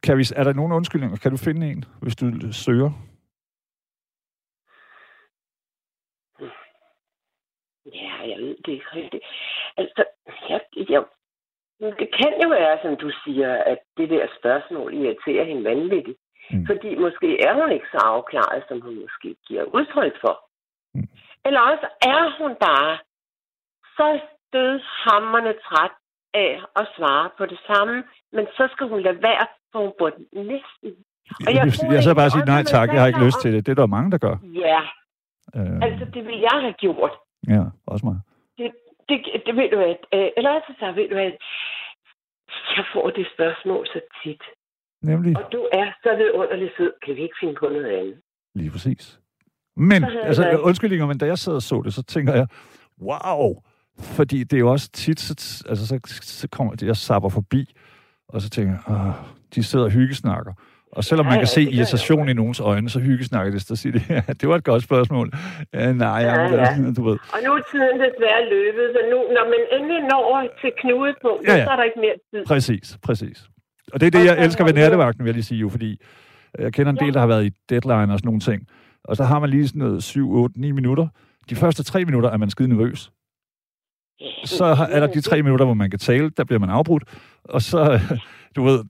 Kan 0.02 0.18
vi, 0.18 0.24
er 0.36 0.44
der 0.44 0.52
nogen 0.52 0.72
undskyldninger? 0.72 1.16
Kan 1.16 1.30
du 1.30 1.36
finde 1.36 1.70
en, 1.70 1.84
hvis 2.02 2.16
du 2.16 2.26
søger? 2.52 2.90
Ja, 7.94 8.12
jeg 8.30 8.38
ved 8.38 8.56
det 8.64 8.72
ikke 8.72 8.90
rigtigt. 8.94 9.24
Altså, 9.76 10.04
jeg, 10.48 10.60
jeg, 10.88 11.02
det 11.80 12.08
kan 12.20 12.32
jo 12.42 12.48
være, 12.48 12.78
som 12.82 12.96
du 12.96 13.10
siger, 13.24 13.50
at 13.72 13.78
det 13.96 14.10
der 14.10 14.26
spørgsmål 14.38 14.94
irriterer 14.94 15.44
hende 15.44 15.64
vanvittigt. 15.64 16.18
Mm. 16.50 16.66
Fordi 16.66 16.94
måske 16.94 17.28
er 17.46 17.54
hun 17.54 17.72
ikke 17.72 17.86
så 17.92 17.98
afklaret, 18.04 18.62
som 18.68 18.80
hun 18.80 18.94
måske 19.00 19.36
giver 19.46 19.64
udtryk 19.64 20.14
for. 20.20 20.34
Mm. 20.94 21.08
Eller 21.44 21.60
også 21.60 21.86
er 22.02 22.42
hun 22.42 22.52
bare 22.66 22.98
så 23.96 24.20
dødhammerne 24.52 25.54
træt 25.66 25.94
af 26.34 26.60
at 26.76 26.86
svare 26.96 27.30
på 27.38 27.46
det 27.46 27.58
samme, 27.66 28.04
men 28.32 28.46
så 28.56 28.68
skal 28.72 28.88
hun 28.88 29.00
lade 29.00 29.22
være, 29.22 29.46
for 29.72 29.78
hun 29.78 29.92
burde 29.98 30.16
næsten. 30.32 30.90
Og 31.46 31.50
Jeg, 31.54 31.54
jeg 31.54 31.92
jeg, 31.92 32.02
så 32.02 32.14
bare 32.14 32.30
sige, 32.30 32.44
nej 32.44 32.62
tak, 32.62 32.88
jeg 32.92 33.00
har 33.00 33.06
ikke 33.06 33.24
lyst 33.26 33.40
til 33.40 33.52
det. 33.52 33.66
Det 33.66 33.72
er 33.72 33.80
der 33.82 33.86
mange, 33.86 34.10
der 34.10 34.18
gør. 34.18 34.36
Ja, 34.54 34.80
Øh, 35.54 35.78
altså 35.86 36.04
det 36.14 36.24
ville 36.26 36.40
jeg 36.40 36.60
have 36.60 36.72
gjort. 36.72 37.12
Ja, 37.48 37.62
også 37.86 38.06
mig. 38.06 38.16
Det, 38.58 38.70
det, 39.08 39.18
det 39.46 39.56
ved 39.56 39.70
du 39.70 39.78
at, 39.90 39.98
eller 40.36 40.50
også 40.50 40.72
så 40.80 40.92
ved 40.92 41.08
du 41.08 41.16
at, 41.16 41.36
jeg 42.76 42.84
får 42.92 43.10
det 43.10 43.26
spørgsmål 43.34 43.86
så 43.86 44.00
tit. 44.24 44.42
Nemlig, 45.02 45.36
Og 45.36 45.52
du 45.52 45.68
er 45.72 45.88
så 46.02 46.16
vidunderlig 46.16 46.70
sød. 46.76 46.92
Kan 47.04 47.16
vi 47.16 47.22
ikke 47.22 47.34
finde 47.40 47.54
på 47.54 47.68
noget 47.68 47.86
andet? 47.86 48.16
lige 48.54 48.70
præcis. 48.70 49.20
Men, 49.76 50.04
altså, 50.04 50.46
jeg- 50.48 50.60
undskyldninger, 50.60 51.06
men 51.06 51.18
da 51.18 51.26
jeg 51.26 51.38
sad 51.38 51.54
og 51.54 51.62
så 51.62 51.82
det, 51.84 51.94
så 51.94 52.02
tænker 52.02 52.34
jeg, 52.34 52.46
wow, 53.02 53.62
fordi 54.16 54.44
det 54.44 54.52
er 54.56 54.60
jo 54.60 54.70
også 54.70 54.90
tit, 54.92 55.20
så, 55.20 55.64
altså, 55.68 55.86
så, 55.86 55.98
så 56.22 56.48
kommer 56.48 56.72
jeg 56.82 56.96
sapper 56.96 57.28
forbi, 57.28 57.74
og 58.28 58.40
så 58.40 58.50
tænker 58.50 58.72
jeg, 58.88 59.14
de 59.54 59.62
sidder 59.62 59.84
og 59.84 59.90
hyggesnakker. 59.90 60.52
Og 60.92 61.04
selvom 61.04 61.26
Ja, 61.26 61.30
man 61.30 61.38
kan 61.38 61.46
se 61.46 61.66
det 61.66 61.72
irritation 61.74 62.28
i 62.28 62.32
nogens 62.32 62.60
øjne, 62.60 62.88
så 62.90 63.00
hyggesnakker 63.00 63.52
det, 63.52 63.62
så 63.62 63.76
siger 63.76 63.92
de, 63.98 64.02
ja, 64.14 64.22
det 64.40 64.48
var 64.48 64.56
et 64.56 64.64
godt 64.64 64.82
spørgsmål. 64.82 65.32
Ja, 65.74 65.92
nej, 65.92 66.08
ja, 66.08 66.34
Ja, 66.34 66.54
ja. 66.54 66.92
du 66.96 67.04
ved. 67.04 67.18
Og 67.34 67.38
nu 67.44 67.52
er 67.52 67.60
tiden 67.70 67.96
desværre 68.06 68.42
løbet, 68.50 68.84
så 68.94 69.00
nu, 69.12 69.18
når 69.36 69.44
man 69.52 69.60
endelig 69.80 70.00
når 70.10 70.48
til 70.60 70.70
knudepunktet, 70.80 71.48
Ja, 71.52 71.56
ja, 71.58 71.64
så 71.64 71.70
er 71.70 71.76
der 71.76 71.82
ikke 71.84 72.00
mere 72.00 72.16
tid. 72.34 72.46
Præcis, 72.46 72.98
præcis. 73.02 73.38
Og 73.92 74.00
det 74.00 74.06
er 74.06 74.10
det, 74.10 74.24
jeg 74.26 74.44
elsker 74.44 74.64
ved 74.64 74.72
nattevagten, 74.72 75.24
vil 75.24 75.28
jeg 75.28 75.34
lige 75.34 75.44
sige 75.44 75.58
jo, 75.58 75.68
fordi 75.68 76.00
jeg 76.58 76.72
kender 76.72 76.92
en 76.92 76.98
del, 76.98 77.14
der 77.14 77.20
har 77.20 77.26
været 77.26 77.44
i 77.46 77.50
deadline 77.70 78.12
og 78.12 78.18
sådan 78.18 78.26
nogle 78.28 78.40
ting. 78.40 78.66
Og 79.04 79.16
så 79.16 79.24
har 79.24 79.38
man 79.38 79.50
lige 79.50 79.68
sådan 79.68 79.78
noget 79.78 80.02
7, 80.02 80.32
8, 80.32 80.60
9 80.60 80.70
minutter. 80.70 81.06
De 81.50 81.54
første 81.56 81.82
tre 81.84 82.04
minutter 82.04 82.30
er 82.30 82.36
man 82.36 82.50
skide 82.50 82.68
nervøs. 82.68 83.10
Så 84.44 84.64
er 84.90 85.00
der 85.00 85.06
de 85.06 85.20
tre 85.20 85.42
minutter, 85.42 85.64
hvor 85.64 85.74
man 85.74 85.90
kan 85.90 85.98
tale, 85.98 86.30
der 86.30 86.44
bliver 86.44 86.58
man 86.60 86.70
afbrudt. 86.70 87.04
Og 87.44 87.62
så, 87.62 88.00
du 88.56 88.64
ved, 88.64 88.84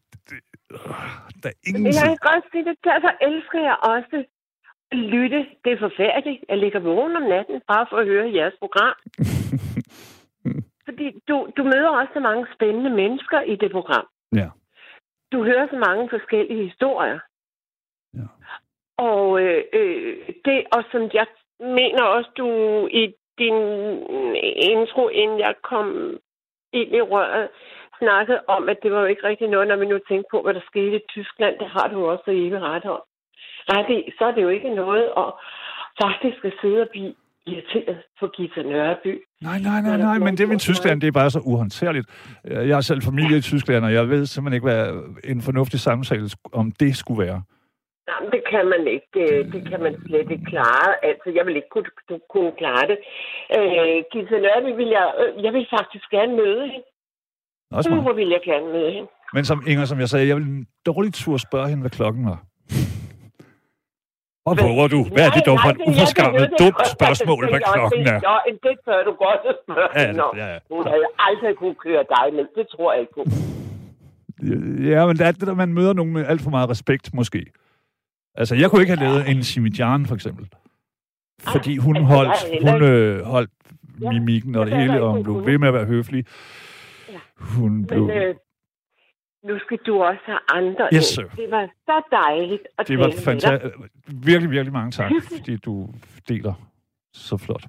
er 1.50 1.56
ingen... 1.66 1.82
Men 1.82 1.92
jeg 1.98 2.06
kan 2.11 2.22
godt 2.30 2.44
sige 2.50 2.64
det, 2.68 2.76
derfor 2.90 3.12
elsker 3.28 3.61
jeg 3.68 3.76
også 3.92 4.16
at 4.92 4.98
lytte. 4.98 5.40
Det 5.64 5.70
er 5.72 5.85
forfærdeligt. 5.88 6.44
Jeg 6.48 6.59
ligger 6.59 6.80
vågen 6.80 7.16
om 7.16 7.22
natten 7.22 7.62
bare 7.68 7.87
for 7.90 7.96
at 7.96 8.06
høre 8.06 8.35
jeres 8.35 8.56
program. 8.62 8.96
Fordi 10.87 11.06
du, 11.28 11.37
du 11.56 11.62
møder 11.64 11.88
også 11.88 12.12
så 12.14 12.20
mange 12.20 12.46
spændende 12.54 12.90
mennesker 12.90 13.40
i 13.40 13.56
det 13.56 13.70
program. 13.70 14.06
Ja. 14.32 14.48
Du 15.32 15.44
hører 15.44 15.66
så 15.70 15.76
mange 15.76 16.09
forskellige 16.11 16.64
historier. 16.64 17.18
Ja. 18.14 18.26
Og 18.98 19.40
øh, 19.42 19.64
øh, 19.72 20.16
det, 20.44 20.64
og 20.72 20.85
som 20.92 21.11
jeg 21.14 21.26
mener 21.61 22.02
også, 22.02 22.30
du 22.37 22.48
i 22.87 23.14
din 23.38 23.59
intro, 24.72 25.09
inden 25.09 25.38
jeg 25.38 25.54
kom 25.62 26.18
ind 26.72 26.94
i 26.94 27.00
røret, 27.00 27.48
snakkede 27.98 28.40
om, 28.56 28.68
at 28.68 28.78
det 28.82 28.92
var 28.92 29.00
jo 29.00 29.06
ikke 29.12 29.28
rigtig 29.30 29.48
noget, 29.48 29.68
når 29.68 29.76
vi 29.76 29.87
nu 29.87 29.98
tænker 30.09 30.28
på, 30.30 30.42
hvad 30.42 30.54
der 30.54 30.70
skete 30.70 30.96
i 30.96 31.09
Tyskland. 31.09 31.54
Det 31.62 31.68
har 31.76 31.87
du 31.88 32.06
også 32.12 32.30
ikke 32.30 32.59
ret 32.61 32.85
om. 32.85 33.02
Ret 33.74 33.90
i, 33.96 34.12
så 34.18 34.24
er 34.24 34.32
det 34.35 34.42
jo 34.42 34.48
ikke 34.48 34.74
noget 34.74 35.06
at 35.22 35.28
faktisk 36.02 36.44
at 36.44 36.52
sidde 36.61 36.80
og 36.80 36.88
blive 36.90 37.14
irriteret 37.46 37.98
på 38.20 38.26
Gita 38.26 38.62
Nørby. 38.62 39.12
Nej, 39.42 39.59
nej, 39.59 39.80
nej, 39.80 39.96
nej, 39.96 40.18
men 40.18 40.37
det 40.37 40.48
med 40.48 40.59
Tyskland, 40.59 41.00
det 41.00 41.09
er 41.09 41.12
bare 41.12 41.30
så 41.30 41.40
uhåndterligt. 41.44 42.06
Jeg 42.44 42.76
har 42.76 42.80
selv 42.80 43.02
familie 43.02 43.37
i 43.38 43.40
Tyskland, 43.40 43.85
og 43.85 43.92
jeg 43.92 44.09
ved 44.09 44.26
simpelthen 44.26 44.56
ikke, 44.56 44.68
hvad 44.70 44.85
en 45.24 45.42
fornuftig 45.42 45.80
samtale 45.80 46.28
om 46.52 46.72
det 46.80 46.96
skulle 46.96 47.22
være. 47.26 47.42
Jamen, 48.11 48.30
det 48.35 48.42
kan 48.52 48.66
man 48.72 48.82
ikke. 48.94 49.09
Det, 49.14 49.52
det 49.54 49.62
kan 49.70 49.80
man 49.87 49.94
slet 50.06 50.30
ikke 50.30 50.50
klare. 50.52 51.04
Altså, 51.09 51.28
jeg 51.37 51.46
vil 51.46 51.56
ikke 51.56 51.72
kunne, 51.74 51.90
kunne 52.32 52.52
klare 52.61 52.87
det. 52.90 52.98
Øh, 53.56 53.98
Gita 54.12 54.37
Nørby 54.46 54.70
vil 54.80 54.90
jeg... 54.98 55.06
Øh, 55.20 55.44
jeg 55.44 55.52
vil 55.52 55.66
faktisk 55.78 56.06
gerne 56.11 56.37
møde 56.37 56.62
hende. 56.72 56.87
Også 57.70 57.90
mig. 57.90 58.00
Hvor 58.02 58.12
vil 58.12 58.29
jeg 58.29 58.40
gerne 58.44 58.66
møde 58.72 58.92
hende. 58.92 59.09
Men 59.35 59.44
som 59.44 59.62
Inger, 59.66 59.85
som 59.85 60.00
jeg 60.00 60.09
sagde, 60.09 60.29
jeg 60.29 60.37
vil 60.37 60.44
en 60.44 60.66
dårlig 60.87 61.14
tur 61.14 61.37
spørge 61.37 61.68
hende, 61.68 61.81
hvad 61.81 61.90
klokken 61.90 62.24
var. 62.26 62.38
Hvor 64.44 64.55
våger 64.68 64.88
du? 64.88 65.05
Hvad 65.14 65.26
er 65.26 65.31
det 65.31 65.42
dog 65.46 65.59
for 65.64 65.70
et 65.70 65.81
uforskammet 65.90 66.50
dumt 66.59 66.87
spørgsmål, 66.96 67.48
hvad 67.50 67.61
klokken 67.74 68.07
er? 68.07 68.20
Ja, 68.31 68.37
det 68.68 68.76
tør 68.85 69.02
du 69.09 69.12
godt 69.24 69.40
at 69.50 69.57
spørge 69.64 69.88
Ja, 70.00 70.22
om. 70.22 70.37
ja, 70.37 70.46
ja. 70.52 70.59
Hun 70.70 70.87
havde 70.87 71.07
aldrig 71.18 71.57
kunne 71.57 71.74
køre 71.74 72.05
dig 72.14 72.26
ned. 72.37 72.46
Det 72.59 72.66
tror 72.74 72.92
jeg 72.92 73.00
ikke. 73.00 73.14
Ja, 74.90 75.07
men 75.07 75.16
det 75.16 75.26
er 75.26 75.33
det 75.33 75.46
der, 75.46 75.55
man 75.55 75.72
møder 75.72 75.92
nogen 75.92 76.12
med 76.12 76.26
alt 76.26 76.40
for 76.42 76.50
meget 76.50 76.70
respekt, 76.70 77.14
måske. 77.14 77.46
Altså, 78.35 78.55
jeg 78.55 78.70
kunne 78.70 78.83
ikke 78.83 78.96
have 78.96 79.09
lavet 79.09 79.29
en 79.31 79.42
Simidjan, 79.44 80.07
for 80.07 80.14
eksempel. 80.14 80.48
Fordi 81.40 81.76
hun 81.76 81.96
altså, 81.96 82.07
holdt, 82.14 82.70
hun 82.70 82.83
øh, 82.83 83.24
holdt 83.24 83.50
mimikken 83.98 84.55
og 84.57 84.66
det 84.66 84.76
hele, 84.76 85.02
og 85.02 85.11
hun 85.12 85.22
blev 85.22 85.46
ved 85.46 85.59
med 85.59 85.68
at 85.68 85.74
være 85.74 85.85
høflig. 85.85 86.26
Hun 87.38 87.87
blev... 87.87 88.07
Men 88.07 88.16
øh, 88.16 88.35
nu 89.44 89.59
skal 89.59 89.79
du 89.87 90.03
også 90.03 90.20
have 90.25 90.38
andre 90.49 90.88
Yes, 90.94 91.05
sir. 91.05 91.22
Det 91.37 91.51
var 91.51 91.68
så 91.87 92.03
dejligt 92.12 92.62
at 92.79 92.88
Det 92.88 92.99
var 92.99 93.12
fantastisk. 93.25 93.75
Virkelig, 94.07 94.51
virkelig 94.51 94.72
mange 94.72 94.90
tak, 94.90 95.11
fordi 95.37 95.57
du 95.57 95.88
deler 96.29 96.55
så 97.12 97.37
flot. 97.37 97.64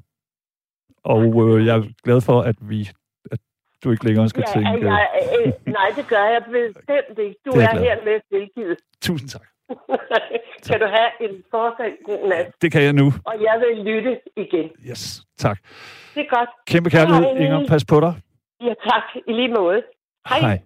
Og 1.03 1.23
øh, 1.59 1.65
jeg 1.65 1.77
er 1.77 1.83
glad 2.03 2.21
for, 2.21 2.41
at 2.41 2.55
vi 2.61 2.89
at 3.31 3.39
du 3.83 3.91
ikke 3.91 4.05
længere 4.05 4.29
skal 4.29 4.43
Ja, 4.47 4.53
tænke... 4.53 4.87
jeg, 4.87 5.07
øh, 5.45 5.53
nej, 5.65 5.89
det 5.95 6.07
gør 6.07 6.23
jeg 6.35 6.41
bestemt 6.51 7.19
ikke. 7.19 7.35
Du 7.45 7.51
Det 7.51 7.63
er 7.63 7.67
er, 7.67 7.71
glad 7.71 7.83
her 7.83 7.97
med 8.05 8.19
tilgivet. 8.31 8.77
Tusind 9.01 9.29
tak. 9.29 9.47
kan 10.67 10.79
du 10.79 10.85
have 10.85 11.09
en 11.29 11.43
fortsat 11.51 11.93
god 12.05 12.29
nat, 12.29 12.51
Det 12.61 12.71
kan 12.71 12.81
jeg 12.83 12.93
nu. 12.93 13.05
og 13.25 13.35
jeg 13.41 13.63
vil 13.63 13.93
lytte 13.93 14.19
igen. 14.37 14.69
Yes, 14.89 15.21
tak. 15.37 15.59
Det 16.15 16.21
er 16.25 16.35
godt. 16.35 16.49
Kæmpe 16.67 16.89
kærlighed. 16.89 17.35
Inger. 17.43 17.67
Pas 17.67 17.85
på 17.85 17.99
dig. 17.99 18.13
Ja, 18.61 18.73
tak. 18.83 19.03
I 19.27 19.33
lige 19.33 19.53
måde. 19.53 19.81
Hej. 20.29 20.39
Hej. 20.39 20.61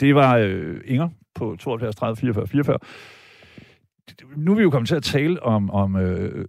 Det 0.00 0.14
var 0.14 0.36
øh, 0.36 0.80
Inger 0.84 1.08
på 1.34 1.56
72 1.56 1.96
30 1.96 2.16
44 2.16 2.46
44. 2.46 2.78
Nu 4.36 4.52
er 4.52 4.56
vi 4.56 4.62
jo 4.62 4.70
kommet 4.70 4.88
til 4.88 4.96
at 4.96 5.02
tale 5.02 5.42
om, 5.42 5.70
om 5.70 5.96
øh, 5.96 6.44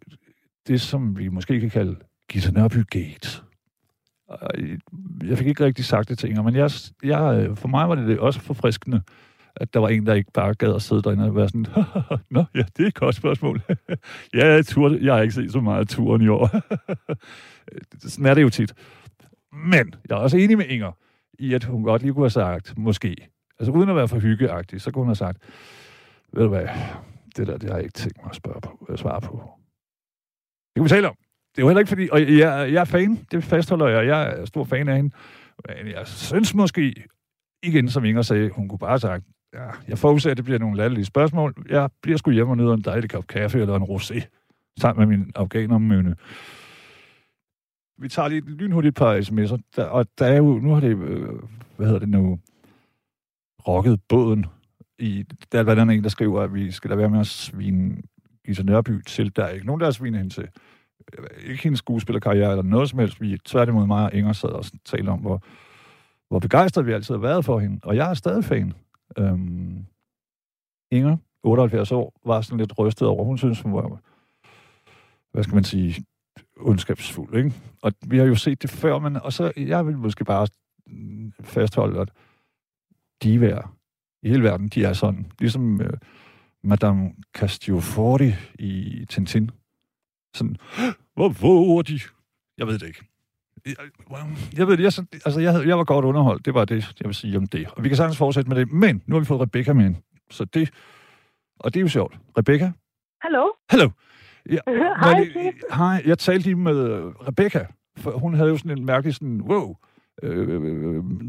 det, 0.67 0.82
som 0.82 1.17
vi 1.17 1.28
måske 1.28 1.60
kan 1.60 1.70
kalde 1.70 1.96
Gita 2.30 2.52
Nørby 2.52 2.84
Gate. 2.89 3.41
Jeg 5.24 5.38
fik 5.38 5.48
ikke 5.48 5.65
rigtig 5.65 5.86
sagt 5.86 6.10
det 6.10 6.17
til 6.17 6.30
Inger, 6.30 6.43
men 6.43 6.56
jeg, 6.56 6.72
jeg, 7.04 7.39
øh, 7.39 7.58
for 7.58 7.67
mig 7.67 7.89
var 7.89 7.96
det 7.96 8.20
også 8.20 8.39
forfriskende, 8.39 9.02
at 9.56 9.74
der 9.74 9.80
var 9.80 9.88
en, 9.88 10.06
der 10.06 10.13
ikke 10.13 10.32
bare 10.32 10.54
gad 10.54 10.76
at 10.76 10.82
sidde 10.82 11.02
derinde 11.02 11.26
og 11.26 11.36
være 11.36 11.50
sådan, 11.50 11.65
Nå, 12.32 12.43
ja, 12.56 12.63
det 12.78 12.84
er 12.84 12.88
et 12.88 12.96
godt 12.96 13.15
spørgsmål. 13.15 13.62
ja, 14.34 14.62
tur, 14.62 14.98
jeg 15.02 15.15
har 15.15 15.22
ikke 15.22 15.34
set 15.34 15.52
så 15.52 15.60
meget 15.60 15.80
af 15.80 15.88
turen 15.88 16.22
i 16.22 16.28
år. 16.28 16.50
sådan 18.10 18.26
er 18.26 18.34
det 18.34 18.41
jo 18.41 18.50
tit. 18.50 18.74
Men 19.54 19.94
jeg 20.10 20.16
er 20.16 20.20
også 20.20 20.38
enig 20.38 20.58
med 20.58 20.66
Inger 20.66 20.92
i, 21.40 21.54
at 21.54 21.64
hun 21.64 21.84
godt 21.84 22.02
lige 22.02 22.14
kunne 22.14 22.24
have 22.24 22.30
sagt, 22.30 22.78
måske, 22.78 23.16
altså 23.60 23.72
uden 23.72 23.90
at 23.90 23.96
være 23.96 24.08
for 24.08 24.20
hyggeagtig, 24.20 24.82
så 24.82 24.92
kunne 24.92 25.02
hun 25.02 25.08
have 25.08 25.16
sagt, 25.16 25.38
ved 26.34 26.44
du 26.44 26.50
hvad, 26.50 26.68
det 27.36 27.48
der, 27.48 27.58
det 27.58 27.70
har 27.70 27.76
jeg 27.76 27.84
ikke 27.84 27.94
tænkt 27.94 28.18
mig 28.18 28.30
at 28.30 28.36
spørge 28.36 28.62
på, 28.62 28.88
at 28.90 29.00
svare 29.00 29.22
på. 29.22 29.52
Det 30.76 30.76
kan 30.76 30.84
vi 30.84 30.90
tale 30.90 31.10
om. 31.10 31.16
Det 31.56 31.62
er 31.62 31.66
jo 31.66 31.68
heller 31.68 31.80
ikke 31.80 31.90
fordi, 31.90 32.10
og 32.12 32.22
jeg, 32.22 32.74
jeg 32.74 32.82
er 32.82 32.86
fan, 32.86 33.26
det 33.32 33.44
fastholder 33.44 33.88
jeg, 33.88 34.08
jeg 34.08 34.40
er 34.40 34.46
stor 34.46 34.64
fan 34.64 34.90
af 34.90 34.96
hende, 34.96 35.16
men 35.68 35.88
jeg 35.88 36.08
synes 36.08 36.54
måske, 36.54 36.96
igen 37.64 37.90
som 37.90 38.06
Inger 38.06 38.22
sagde, 38.22 38.50
hun 38.50 38.68
kunne 38.68 38.80
bare 38.80 38.90
have 38.90 39.00
sagt, 39.00 39.24
ja, 39.54 39.70
jeg 39.88 39.98
forudser, 39.98 40.32
at 40.32 40.38
det 40.38 40.46
bliver 40.46 40.60
nogle 40.60 40.78
latterlige 40.78 41.06
spørgsmål. 41.06 41.66
Jeg 41.70 41.90
bliver 42.02 42.18
sgu 42.18 42.32
hjemme 42.32 42.54
og 42.54 42.58
nyder 42.58 42.74
en 42.74 42.82
dejlig 42.82 43.10
kop 43.10 43.28
kaffe 43.28 43.62
eller 43.62 43.76
en 43.76 43.84
rosé, 43.84 44.22
sammen 44.80 45.10
med 45.10 45.18
min 45.18 45.32
afghanermønne. 45.36 46.16
Vi 47.98 48.10
tager 48.10 48.30
lige 48.30 48.88
et 48.88 48.96
par 48.96 49.18
sms'er, 49.18 49.62
der, 49.76 49.86
og 49.86 50.08
der 50.20 50.26
er 50.26 50.38
jo, 50.38 50.60
nu 50.60 50.74
har 50.74 50.80
det, 50.80 50.98
øh, 50.98 51.40
hvad 51.76 51.88
hedder 51.88 52.00
det 52.00 52.10
nu, 52.10 52.40
rokket 53.68 54.02
båden 54.10 54.46
i, 55.00 55.26
der 55.52 55.60
er 55.60 55.64
blandt 55.64 55.82
andet 55.82 55.96
en, 55.96 56.04
der 56.04 56.10
skriver, 56.10 56.42
at 56.42 56.54
vi 56.54 56.72
skal 56.72 56.90
da 56.90 56.96
være 56.96 57.10
med 57.10 57.20
at 57.20 57.28
svine 57.28 58.02
Gita 58.46 58.64
Nørby 58.64 59.02
til. 59.02 59.36
Der 59.36 59.44
er 59.44 59.50
ikke 59.50 59.66
nogen, 59.66 59.82
der 59.82 59.88
er 59.88 59.92
svine 59.92 60.18
hende 60.18 60.34
til. 60.34 60.48
Ikke 61.46 61.64
hendes 61.64 61.80
skuespillerkarriere 61.80 62.50
eller 62.52 62.64
noget 62.64 62.90
som 62.90 63.00
helst. 63.00 63.22
Vi 63.22 63.34
er 63.34 63.38
tværtimod 63.46 63.88
mig 63.88 64.06
og 64.06 64.14
Inger 64.14 64.34
sad 64.34 64.50
og 64.50 64.66
talte 64.86 65.10
om, 65.10 65.20
hvor, 65.20 65.44
hvor 66.30 66.40
begejstret 66.40 66.86
vi 66.86 66.92
altid 66.92 67.16
har 67.16 67.22
været 67.22 67.46
for 67.46 67.60
hende. 67.60 67.80
Og 67.84 67.96
jeg 67.96 68.10
er 68.10 68.14
stadig 68.14 68.44
fan. 68.44 68.74
Øhm, 69.18 69.86
Inger, 70.92 71.18
78 71.44 71.92
år, 71.92 72.22
var 72.26 72.42
sådan 72.42 72.58
lidt 72.58 72.80
rystet 72.80 73.08
over. 73.08 73.24
Hun 73.24 73.38
synes, 73.38 73.62
hun 73.62 73.74
var, 73.74 74.00
hvad 75.32 75.44
skal 75.44 75.56
man 75.56 75.64
sige, 75.64 76.06
ondskabsfuld, 76.60 77.36
ikke? 77.36 77.54
Og 77.82 77.93
vi 78.08 78.17
har 78.17 78.26
jo 78.26 78.36
set 78.36 78.62
det 78.62 78.70
før, 78.70 79.00
men 79.00 79.15
og 79.15 79.34
så, 79.34 79.52
jeg 79.58 79.88
vil 79.88 79.98
måske 79.98 80.26
bare 80.26 80.48
fastholde, 81.41 82.02
at 82.02 82.10
divaer 83.24 83.78
i 84.24 84.30
hele 84.30 84.43
verden, 84.43 84.67
de 84.67 84.84
er 84.84 84.93
sådan. 84.93 85.32
Ligesom 85.39 85.82
øh, 85.82 85.93
Madame 86.63 87.13
Castiglione 87.36 88.38
i 88.60 89.06
Tintin. 89.10 89.52
Sådan, 90.36 90.58
hvor 91.13 91.30
våger 91.30 91.82
de? 91.82 92.00
Jeg 92.58 92.67
ved 92.67 92.80
det 92.80 92.88
ikke. 92.88 93.06
Jeg, 93.65 93.76
jeg 94.58 94.67
ved 94.67 94.78
det, 94.78 94.84
jeg, 94.84 95.06
altså 95.26 95.39
jeg, 95.39 95.67
jeg 95.67 95.78
var 95.78 95.84
godt 95.84 96.06
underholdt. 96.06 96.46
Det 96.46 96.54
var 96.54 96.65
det, 96.65 96.96
jeg 97.00 97.08
vil 97.08 97.15
sige 97.15 97.38
om 97.38 97.48
det. 97.48 97.67
Og 97.67 97.84
vi 97.84 97.89
kan 97.89 97.98
sagtens 97.98 98.17
fortsætte 98.17 98.50
med 98.50 98.58
det. 98.58 98.72
Men 98.72 99.04
nu 99.06 99.15
har 99.15 99.20
vi 99.20 99.26
fået 99.26 99.41
Rebecca 99.41 99.74
med 99.74 99.86
ind. 99.86 99.96
Så 100.30 100.46
det, 100.46 100.70
og 101.60 101.74
det 101.74 101.80
er 101.80 101.82
jo 101.82 101.88
sjovt. 101.88 102.20
Rebecca? 102.38 102.72
Hallo? 103.22 103.48
Hallo. 103.70 103.89
Ja, 104.50 104.60
Hej, 105.04 105.26
Kit. 105.26 105.64
Hej, 105.74 106.02
jeg 106.06 106.18
talte 106.18 106.44
lige 106.44 106.56
med 106.56 106.90
øh, 106.90 107.06
Rebecca, 107.06 107.66
for 107.98 108.12
hun 108.12 108.34
havde 108.34 108.50
jo 108.50 108.58
sådan 108.58 108.78
en 108.78 108.86
mærkelig 108.86 109.14
sådan, 109.16 109.42
wow, 109.42 109.76
øh, 110.24 110.48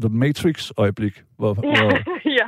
The 0.01 0.09
Matrix-øjeblik, 0.09 1.23
hvor, 1.37 1.53
hvor 1.53 1.63
ja, 2.39 2.47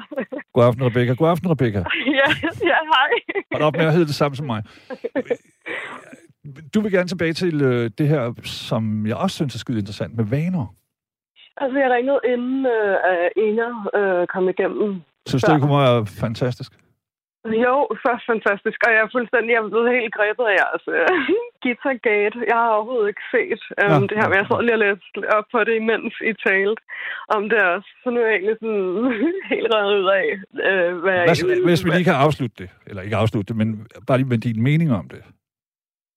god 0.54 0.64
aften, 0.64 0.86
Rebecca, 0.86 1.14
god 1.14 1.30
aften, 1.30 1.52
Rebecca. 1.52 1.80
ja, 2.20 2.30
ja, 2.62 2.80
hej. 2.94 3.10
Hold 3.52 3.64
op 3.64 3.76
med 3.76 3.86
at 3.86 3.94
hedde 3.94 4.08
det 4.08 4.16
samme 4.16 4.36
som 4.36 4.46
mig. 4.46 4.64
Du 6.74 6.82
vil 6.82 6.92
gerne 6.92 7.08
tilbage 7.08 7.34
til 7.34 7.62
øh, 7.62 7.92
det 7.98 8.08
her, 8.08 8.34
som 8.44 9.08
jeg 9.08 9.16
også 9.16 9.36
synes 9.36 9.56
er 9.56 9.60
skide 9.60 9.80
interessant, 9.80 10.16
med 10.18 10.26
vaner. 10.26 10.76
Altså, 11.58 11.80
jeg 11.80 11.92
ringede 11.92 12.20
inden 12.26 12.66
uh, 12.66 13.44
Inger 13.48 13.72
uh, 14.22 14.28
kom 14.28 14.50
igennem. 14.50 15.02
Synes 15.28 15.44
du, 15.44 15.54
det 15.54 15.62
kunne 15.62 15.78
være 15.78 16.06
fantastisk? 16.06 16.72
Jo, 17.66 17.76
så 18.04 18.12
fantastisk. 18.32 18.80
Og 18.86 18.92
jeg 18.94 19.02
er 19.06 19.14
fuldstændig 19.16 19.52
jeg 19.54 19.62
er 19.64 19.70
blevet 19.74 19.96
helt 19.98 20.14
grebet 20.18 20.46
af 20.52 20.56
jeres 20.62 20.86
uh, 20.98 21.18
Guitar 21.64 21.96
Gate. 22.08 22.38
Jeg 22.52 22.58
har 22.64 22.72
overhovedet 22.78 23.08
ikke 23.12 23.26
set 23.36 23.62
um, 23.84 23.90
Ja. 23.92 24.08
det 24.10 24.18
her, 24.20 24.28
men 24.30 24.38
jeg 24.40 24.48
sad 24.48 24.62
lige 24.64 24.78
og 24.80 24.84
læste 24.86 25.20
op 25.38 25.46
på 25.54 25.60
det, 25.68 25.76
imens 25.84 26.14
I 26.32 26.34
talte 26.48 26.82
om 27.36 27.42
det 27.52 27.60
også. 27.74 27.90
Så 28.04 28.08
nu 28.10 28.18
er 28.22 28.26
jeg 28.28 28.36
egentlig 28.36 28.58
sådan 28.62 28.86
helt 29.54 29.68
reddet 29.76 29.98
ud 30.02 30.08
af, 30.22 30.28
uh, 30.68 30.92
hvad 31.04 31.14
jeg 31.18 31.26
Hvad, 31.28 31.36
egentlig- 31.38 31.68
hvis 31.70 31.86
vi 31.86 31.90
lige 31.90 32.10
kan 32.10 32.24
afslutte 32.26 32.56
det, 32.64 32.70
eller 32.88 33.02
ikke 33.06 33.22
afslutte 33.24 33.48
det, 33.50 33.58
men 33.62 33.68
bare 34.08 34.18
lige 34.18 34.32
med 34.34 34.42
din 34.48 34.60
mening 34.70 34.90
om 35.02 35.08
det. 35.14 35.22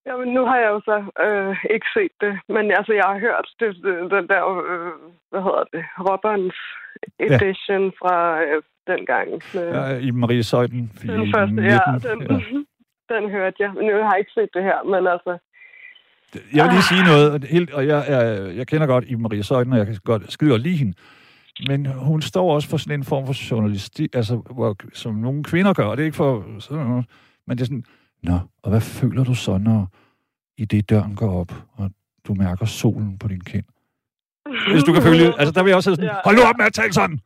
Jamen, 0.09 0.29
nu 0.37 0.43
har 0.51 0.59
jeg 0.65 0.71
jo 0.75 0.81
så 0.91 0.97
øh, 1.27 1.57
ikke 1.75 1.89
set 1.97 2.15
det, 2.25 2.33
men 2.55 2.65
altså, 2.79 2.93
jeg 3.01 3.07
har 3.13 3.19
hørt 3.27 3.47
det, 3.61 3.71
det, 3.85 3.95
den 4.17 4.25
der, 4.33 4.43
øh, 4.71 4.93
hvad 5.31 5.43
hedder 5.47 5.65
det, 5.75 5.85
Robberens 6.09 6.59
edition 7.27 7.85
ja. 7.85 7.97
fra 8.01 8.17
øh, 8.45 8.63
den 8.87 9.07
gang. 9.07 9.29
Med, 9.55 9.69
ja, 9.75 9.99
I 9.99 10.11
Marie 10.11 10.43
Søjden. 10.43 10.93
i 11.05 11.07
den 11.07 11.33
første, 11.35 11.55
19, 11.55 11.65
ja, 11.71 11.79
den, 12.09 12.21
ja. 12.31 12.39
den 13.15 13.31
hørte 13.31 13.57
jeg. 13.61 13.69
Nu 13.75 13.81
har 14.03 14.13
jeg 14.13 14.19
ikke 14.19 14.31
set 14.35 14.49
det 14.55 14.63
her, 14.63 14.79
men 14.85 15.07
altså, 15.07 15.39
Jeg 16.55 16.65
vil 16.65 16.73
lige 16.73 16.83
sige 16.83 17.05
noget, 17.05 17.45
helt, 17.45 17.71
og 17.73 17.87
jeg, 17.87 18.05
jeg, 18.09 18.57
jeg 18.57 18.67
kender 18.67 18.87
godt 18.87 19.05
i 19.09 19.15
Maria 19.15 19.43
Søjden, 19.43 19.73
og 19.73 19.79
jeg 19.79 19.87
kan 19.87 19.97
godt, 20.05 20.33
skide 20.33 20.51
godt 20.51 20.63
lide 20.63 20.77
hende. 20.77 20.95
Men 21.69 21.87
hun 21.87 22.23
står 22.23 22.55
også 22.55 22.69
for 22.69 22.77
sådan 22.77 23.01
en 23.01 23.05
form 23.05 23.27
for 23.27 23.51
journalistik, 23.51 24.17
altså, 24.17 24.37
hvor, 24.37 24.77
som 24.93 25.15
nogle 25.15 25.45
kvinder 25.45 25.73
gør, 25.73 25.85
og 25.85 25.97
det 25.97 26.03
er 26.03 26.05
ikke 26.05 26.17
for 26.17 26.45
sådan 26.61 26.87
noget, 26.87 27.05
men 27.47 27.59
det 27.59 27.63
er 27.63 27.67
sådan, 27.67 27.85
Nå, 28.23 28.39
og 28.63 28.71
hvad 28.71 28.81
føler 28.81 29.25
du 29.25 29.35
så, 29.35 29.59
når 29.59 29.89
i 30.59 30.65
det 30.65 30.91
døren 30.91 31.15
går 31.17 31.41
op, 31.41 31.53
og 31.77 31.91
du 32.29 32.35
mærker 32.35 32.67
solen 32.67 33.19
på 33.19 33.29
din 33.29 33.41
kind? 33.41 33.65
Hvis 34.73 34.85
du 34.85 34.93
kan 34.93 35.03
følge, 35.03 35.27
altså 35.39 35.53
der 35.53 35.63
vil 35.63 35.71
jeg 35.71 35.77
også 35.77 35.91
sådan, 35.91 36.05
Ja. 36.05 36.15
hold 36.25 36.37
nu 36.37 36.43
op 36.43 36.57
med 36.59 36.67
at 36.67 36.73
tale 36.73 36.93
sådan! 36.93 37.21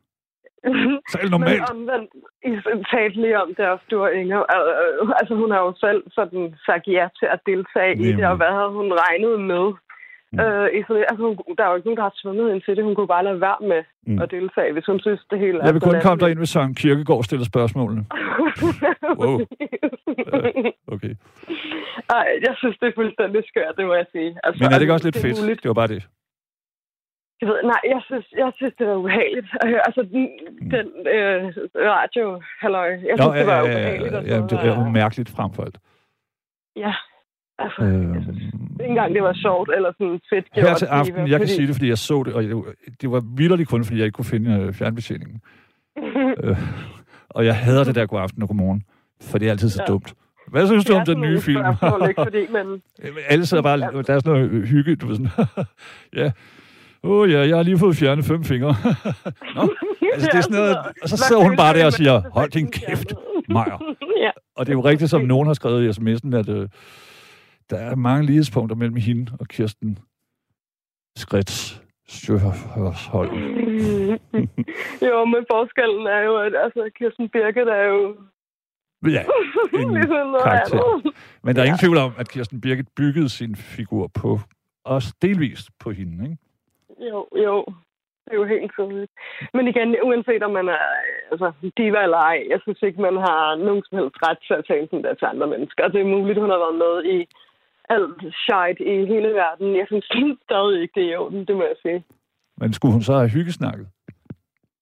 Tal 1.12 1.30
normalt! 1.30 1.60
Men 1.60 1.70
omvendt, 1.74 2.10
I 2.48 2.50
talte 2.94 3.20
lige 3.24 3.40
om 3.42 3.48
det 3.56 3.64
også, 3.72 3.84
du 3.90 3.96
og 4.06 4.14
Inger. 4.20 4.40
Øh, 4.54 5.08
Altså, 5.20 5.34
hun 5.34 5.50
har 5.50 5.60
jo 5.66 5.72
selv 5.86 6.00
sådan 6.18 6.54
sagt 6.66 6.84
ja 6.98 7.04
til 7.18 7.26
at 7.34 7.40
deltage 7.50 7.92
i 8.06 8.12
det, 8.18 8.26
og 8.32 8.36
hvad 8.36 8.52
havde 8.58 8.72
hun 8.78 8.88
regnet 9.04 9.40
med? 9.52 9.66
Mm. 10.32 10.40
Øh, 10.40 10.68
isoleret. 10.78 11.06
altså, 11.10 11.22
hun, 11.26 11.34
der 11.58 11.64
er 11.64 11.70
jo 11.70 11.76
ikke 11.76 11.86
nogen, 11.88 11.96
der 12.00 12.08
har 12.08 12.14
tvunget 12.22 12.46
hende 12.50 12.64
til 12.64 12.76
det. 12.76 12.84
Hun 12.84 12.94
kunne 12.94 13.12
bare 13.16 13.24
lade 13.24 13.40
være 13.40 13.60
med 13.72 13.82
Mm. 14.06 14.18
at 14.22 14.30
deltage, 14.30 14.72
hvis 14.72 14.86
hun 14.86 15.00
synes, 15.00 15.20
det 15.30 15.38
hele 15.38 15.58
er 15.60 15.64
Jeg 15.64 15.74
vil 15.74 15.82
kun 15.82 16.00
komme 16.02 16.20
derind, 16.20 16.38
hvis 16.38 16.48
Søren 16.48 16.74
Kierkegaard 16.74 17.22
stiller 17.24 17.46
spørgsmålene. 17.52 18.02
Wow. 19.20 19.36
Okay. 20.94 21.12
Ej, 22.16 22.26
jeg 22.46 22.54
synes, 22.60 22.76
det 22.80 22.86
er 22.88 22.92
fuldstændig 23.00 23.42
skørt, 23.50 23.74
det 23.78 23.86
må 23.86 23.94
jeg 23.94 24.06
sige. 24.12 24.30
Altså, 24.44 24.58
Men 24.64 24.66
er 24.72 24.74
det 24.76 24.80
ikke 24.80 24.92
også 24.92 25.06
lidt 25.06 25.18
fedt? 25.24 25.40
muligt. 25.42 25.62
Det 25.62 25.68
var 25.68 25.74
bare 25.82 25.86
det. 25.94 26.02
Jeg 27.40 27.48
ved, 27.48 27.58
nej, 27.62 27.80
jeg 27.94 28.00
synes, 28.08 28.26
jeg 28.36 28.52
synes, 28.56 28.74
det 28.78 28.86
var 28.86 28.94
ubehageligt. 28.94 29.46
at 29.60 29.68
høre. 29.68 29.80
Altså, 29.88 30.02
den, 30.02 30.28
den 30.74 30.86
øh, 31.16 31.44
radio, 31.94 32.42
halløj, 32.60 32.88
jeg 32.90 33.14
synes, 33.20 33.34
det 33.38 33.46
var 33.46 33.62
ubehageligt. 33.62 34.14
at 34.14 34.24
ja, 34.26 34.28
sidde 34.48 34.62
det 34.62 34.70
og- 34.70 34.84
jo 34.84 34.88
mærkeligt 34.88 35.30
frem 35.30 35.52
for 35.52 35.62
alt. 35.62 35.78
Ja, 36.76 36.94
altså, 37.58 37.82
jeg 37.84 38.22
synes 38.22 38.38
ikke 38.80 38.84
engang, 38.84 39.14
det 39.14 39.22
var 39.22 39.32
sjovt 39.32 39.70
eller 39.76 39.92
sådan 39.98 40.20
fedt. 40.30 40.46
Her 40.52 40.74
til 40.74 40.86
aften, 40.86 41.16
jeg 41.16 41.28
kan 41.28 41.40
fordi- 41.40 41.52
sige 41.52 41.66
det, 41.66 41.74
fordi 41.74 41.88
jeg 41.88 41.98
så 41.98 42.22
det, 42.26 42.34
og 42.34 42.42
jeg, 42.48 42.56
det 43.00 43.10
var 43.10 43.22
vildt 43.36 43.68
kun, 43.68 43.84
fordi 43.84 43.98
jeg 43.98 44.04
ikke 44.06 44.16
kunne 44.16 44.24
finde 44.34 44.50
øh, 44.60 44.72
fjernbetjeningen. 44.74 45.40
Øh, 46.44 46.56
og 47.30 47.44
jeg 47.46 47.56
hader 47.56 47.84
det 47.84 47.94
der 47.94 48.06
god 48.06 48.20
aften 48.20 48.42
og 48.42 48.48
godmorgen, 48.48 48.82
for 49.30 49.38
det 49.38 49.46
er 49.46 49.50
altid 49.50 49.68
så 49.68 49.82
Ja. 49.82 49.92
dumt. 49.92 50.14
Hvad 50.48 50.66
synes 50.66 50.84
du 50.84 50.92
Det 50.92 51.00
om 51.00 51.06
den 51.06 51.20
nye 51.20 51.40
film? 51.40 51.64
ikke? 52.08 52.22
Fordi, 52.22 52.46
men, 52.56 52.82
Alle 53.28 53.46
sidder 53.46 53.62
bare, 53.62 53.78
der 53.78 53.86
er 53.86 54.02
sådan 54.02 54.22
noget 54.24 54.68
hygge, 54.68 54.96
du 54.96 55.06
ved 55.06 55.16
sådan, 55.16 55.30
ja, 56.20 56.30
åh 57.02 57.20
oh, 57.20 57.30
ja, 57.30 57.38
jeg 57.38 57.56
har 57.56 57.62
lige 57.62 57.78
fået 57.78 57.96
fjernet 57.96 58.24
fem 58.24 58.44
fingre. 58.44 58.68
Nå, 59.56 59.74
altså 60.12 60.28
det 60.32 60.38
er 60.38 60.40
sådan 60.40 60.56
noget, 60.56 60.76
og 61.02 61.08
så 61.08 61.16
sidder 61.16 61.42
hun 61.42 61.56
bare 61.56 61.74
der 61.74 61.86
og 61.86 61.92
siger, 61.92 62.22
hold 62.32 62.50
din 62.50 62.70
kæft, 62.70 63.14
Maja. 63.48 63.76
ja. 64.24 64.30
Og 64.56 64.66
det 64.66 64.72
er 64.72 64.76
jo 64.76 64.84
rigtigt, 64.84 65.10
som 65.10 65.22
nogen 65.22 65.46
har 65.46 65.54
skrevet 65.54 65.84
i 65.84 66.00
sms'en, 66.00 66.36
at 66.36 66.48
øh, 66.48 66.68
der 67.70 67.76
er 67.76 67.94
mange 67.94 68.26
lighedspunkter 68.26 68.76
mellem 68.76 68.96
hende 68.96 69.32
og 69.40 69.48
Kirsten 69.48 69.98
Skrids 71.16 71.82
Stjørsholm. 72.08 73.36
jo, 75.08 75.24
men 75.24 75.44
forskellen 75.52 76.06
er 76.06 76.20
jo, 76.20 76.36
at 76.36 76.52
altså, 76.64 76.90
Kirsten 76.98 77.28
Birgit 77.28 77.68
er 77.68 77.84
jo 77.84 78.16
Ja, 79.06 79.24
en 79.74 79.94
ligesom 79.94 80.34
karakter. 80.42 81.12
Men 81.42 81.56
der 81.56 81.62
er 81.62 81.66
ingen 81.66 81.78
tvivl 81.78 81.96
om, 81.96 82.12
at 82.18 82.28
Kirsten 82.28 82.60
Birgit 82.60 82.88
byggede 82.96 83.28
sin 83.28 83.56
figur 83.56 84.06
på, 84.06 84.40
også 84.84 85.14
delvist 85.22 85.68
på 85.80 85.90
hende, 85.90 86.24
ikke? 86.24 86.36
Jo, 86.98 87.28
jo. 87.46 87.64
Det 88.24 88.34
er 88.34 88.40
jo 88.42 88.44
helt 88.54 88.72
tydeligt. 88.76 89.12
Men 89.54 89.68
igen, 89.68 89.96
uanset 90.02 90.42
om 90.42 90.50
man 90.50 90.68
er 90.68 90.84
altså, 91.30 91.52
diva 91.76 92.02
eller 92.02 92.20
ej, 92.32 92.38
jeg 92.52 92.58
synes 92.62 92.82
ikke, 92.82 93.00
man 93.00 93.16
har 93.16 93.56
nogen 93.66 93.82
som 93.86 93.98
helst 93.98 94.16
ret 94.26 94.38
til 94.46 94.54
at 94.54 94.66
tale 94.68 94.86
sådan 94.86 95.04
der 95.04 95.14
til 95.14 95.32
andre 95.32 95.46
mennesker. 95.46 95.88
Det 95.88 96.00
er 96.00 96.14
muligt, 96.16 96.40
hun 96.40 96.50
har 96.50 96.60
været 96.64 96.78
med 96.84 96.94
i 97.16 97.18
alt 97.96 98.20
shit 98.42 98.78
i 98.92 98.94
hele 99.12 99.28
verden. 99.42 99.76
Jeg 99.80 99.86
synes 99.86 100.06
stadig 100.48 100.82
ikke, 100.82 100.94
det 100.96 101.04
er 101.04 101.12
i 101.12 101.16
orden, 101.16 101.44
det 101.48 101.56
må 101.56 101.62
jeg 101.62 101.78
sige. 101.82 102.04
Men 102.60 102.72
skulle 102.72 102.92
hun 102.92 103.02
så 103.02 103.14
have 103.14 103.34
hyggesnakket? 103.36 103.86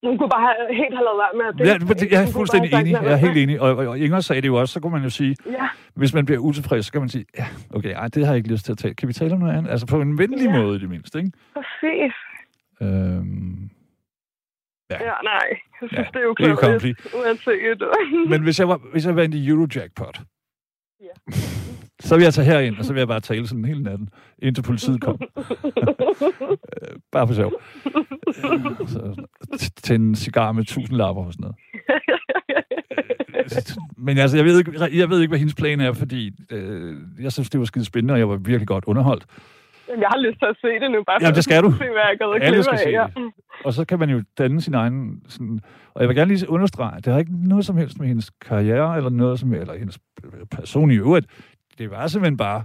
Hun 0.05 0.19
kunne 0.19 0.29
bare 0.29 0.43
have, 0.47 0.77
helt 0.83 0.95
have 0.95 1.05
lavet 1.09 1.19
være 1.25 1.35
med 1.41 1.47
at 1.63 1.69
Ja, 1.69 1.75
det. 1.79 1.89
men 1.89 1.97
det- 1.99 2.11
jeg 2.13 2.23
er 2.23 2.27
fuldstændig 2.33 2.73
enig. 2.73 2.93
Jeg 2.93 3.13
er 3.13 3.17
helt 3.17 3.37
enig. 3.37 3.61
Og, 3.61 3.77
og, 3.77 3.99
Inger 3.99 4.21
sagde 4.21 4.43
det 4.43 4.49
jo 4.49 4.55
også, 4.57 4.73
så 4.73 4.81
kunne 4.81 4.93
man 4.93 5.03
jo 5.03 5.11
sige, 5.11 5.37
Ja, 5.47 5.69
hvis 5.95 6.15
man 6.15 6.25
bliver 6.27 6.39
utilfreds, 6.41 6.87
så 6.87 6.93
kan 6.93 7.01
man 7.01 7.09
sige, 7.09 7.25
ja, 7.39 7.47
okay, 7.75 7.93
ej, 7.95 8.09
det 8.09 8.25
har 8.27 8.33
jeg 8.33 8.37
ikke 8.39 8.53
lyst 8.53 8.65
til 8.65 8.73
at 8.73 8.79
tale. 8.79 8.95
Kan 8.95 9.09
vi 9.09 9.13
tale 9.13 9.33
om 9.33 9.39
noget 9.41 9.57
andet? 9.59 9.71
Altså 9.71 9.87
på 9.87 10.01
en 10.01 10.19
venlig 10.19 10.47
Ja. 10.49 10.63
måde 10.63 10.77
i 10.77 10.81
det 10.81 10.89
mindste, 10.91 11.19
ikke? 11.19 11.33
præcis. 11.55 12.15
Øhm, 12.83 13.71
Ja. 14.91 14.97
Ja, 15.05 15.13
nej. 15.23 15.47
Jeg 15.51 15.89
synes, 15.89 15.93
Ja, 15.93 15.99
det 16.13 16.17
er 16.17 16.23
jo 16.23 16.35
det 16.39 16.59
comfy. 16.59 16.93
uanset. 17.15 17.83
Men 18.31 18.43
hvis 18.43 18.59
jeg 18.61 18.69
var, 18.69 18.81
hvis 18.93 19.07
jeg 19.07 19.17
var 19.17 19.23
inde 19.23 19.39
i 19.39 19.49
Eurojackpot, 19.49 20.21
Ja. 21.01 21.07
så 22.01 22.15
vil 22.17 22.23
jeg 22.23 22.35
tage 22.35 22.45
herind, 22.45 22.79
og 22.79 22.85
så 22.85 22.93
vil 22.93 23.01
jeg 23.01 23.09
bare 23.09 23.21
tale 23.21 23.47
sådan 23.47 23.65
hele 23.65 23.83
natten, 23.83 24.09
indtil 24.39 24.63
politiet 24.63 25.01
kom. 25.01 25.19
Bare 27.13 27.27
for 27.27 27.35
sjov. 27.35 27.53
Så, 28.87 29.27
t- 29.55 29.71
tænde 29.83 30.09
en 30.09 30.15
cigar 30.15 30.53
med 30.53 30.65
tusind 30.65 30.97
lapper 30.97 31.25
og 31.25 31.33
sådan 31.33 31.43
noget. 31.43 31.57
Men 33.97 34.19
altså, 34.19 34.37
jeg 34.37 34.45
ved 34.45 34.59
ikke, 34.59 34.73
jeg 34.99 35.11
ved 35.11 35.21
ikke 35.21 35.31
hvad 35.31 35.39
hendes 35.39 35.55
plan 35.55 35.81
er, 35.81 35.93
fordi 35.93 36.31
øh, 36.51 36.97
jeg 37.21 37.33
synes, 37.33 37.51
det 37.51 37.61
var 37.61 37.67
skide 37.67 37.85
spændende, 37.85 38.15
og 38.15 38.19
jeg 38.19 38.29
var 38.29 38.37
virkelig 38.37 38.69
godt 38.69 38.85
underholdt. 38.85 39.27
Jeg 39.89 40.09
har 40.09 40.19
lyst 40.19 40.39
til 40.39 40.47
at 40.47 40.57
se 40.61 40.69
det 40.69 40.91
nu, 40.91 41.03
bare 41.07 41.19
Jamen, 41.21 41.35
det 41.35 41.45
skal 41.45 41.63
du. 41.63 41.71
Se, 41.71 41.77
hvad 41.79 41.87
jeg 41.87 42.13
er 42.21 42.27
gået 42.27 42.43
Alle 42.43 42.63
skal 42.63 42.73
af, 42.73 42.79
se 42.79 42.93
det. 43.23 43.33
Og 43.65 43.73
så 43.73 43.85
kan 43.85 43.99
man 43.99 44.11
jo 44.11 44.23
danne 44.39 44.61
sin 44.61 44.75
egen... 44.75 45.23
Sådan, 45.29 45.61
og 45.95 46.01
jeg 46.01 46.09
vil 46.09 46.17
gerne 46.17 46.35
lige 46.35 46.51
understrege, 46.51 46.97
det 46.97 47.13
har 47.13 47.19
ikke 47.19 47.49
noget 47.49 47.65
som 47.67 47.77
helst 47.77 47.99
med 47.99 48.09
hendes 48.09 48.31
karriere, 48.31 48.97
eller 48.97 49.11
noget 49.11 49.41
som 49.41 49.55
eller 49.55 49.79
hendes 49.79 49.99
person 50.51 50.91
i 50.91 50.95
øvrigt. 50.95 51.27
Det 51.79 51.91
var 51.91 52.07
simpelthen 52.07 52.37
bare... 52.37 52.65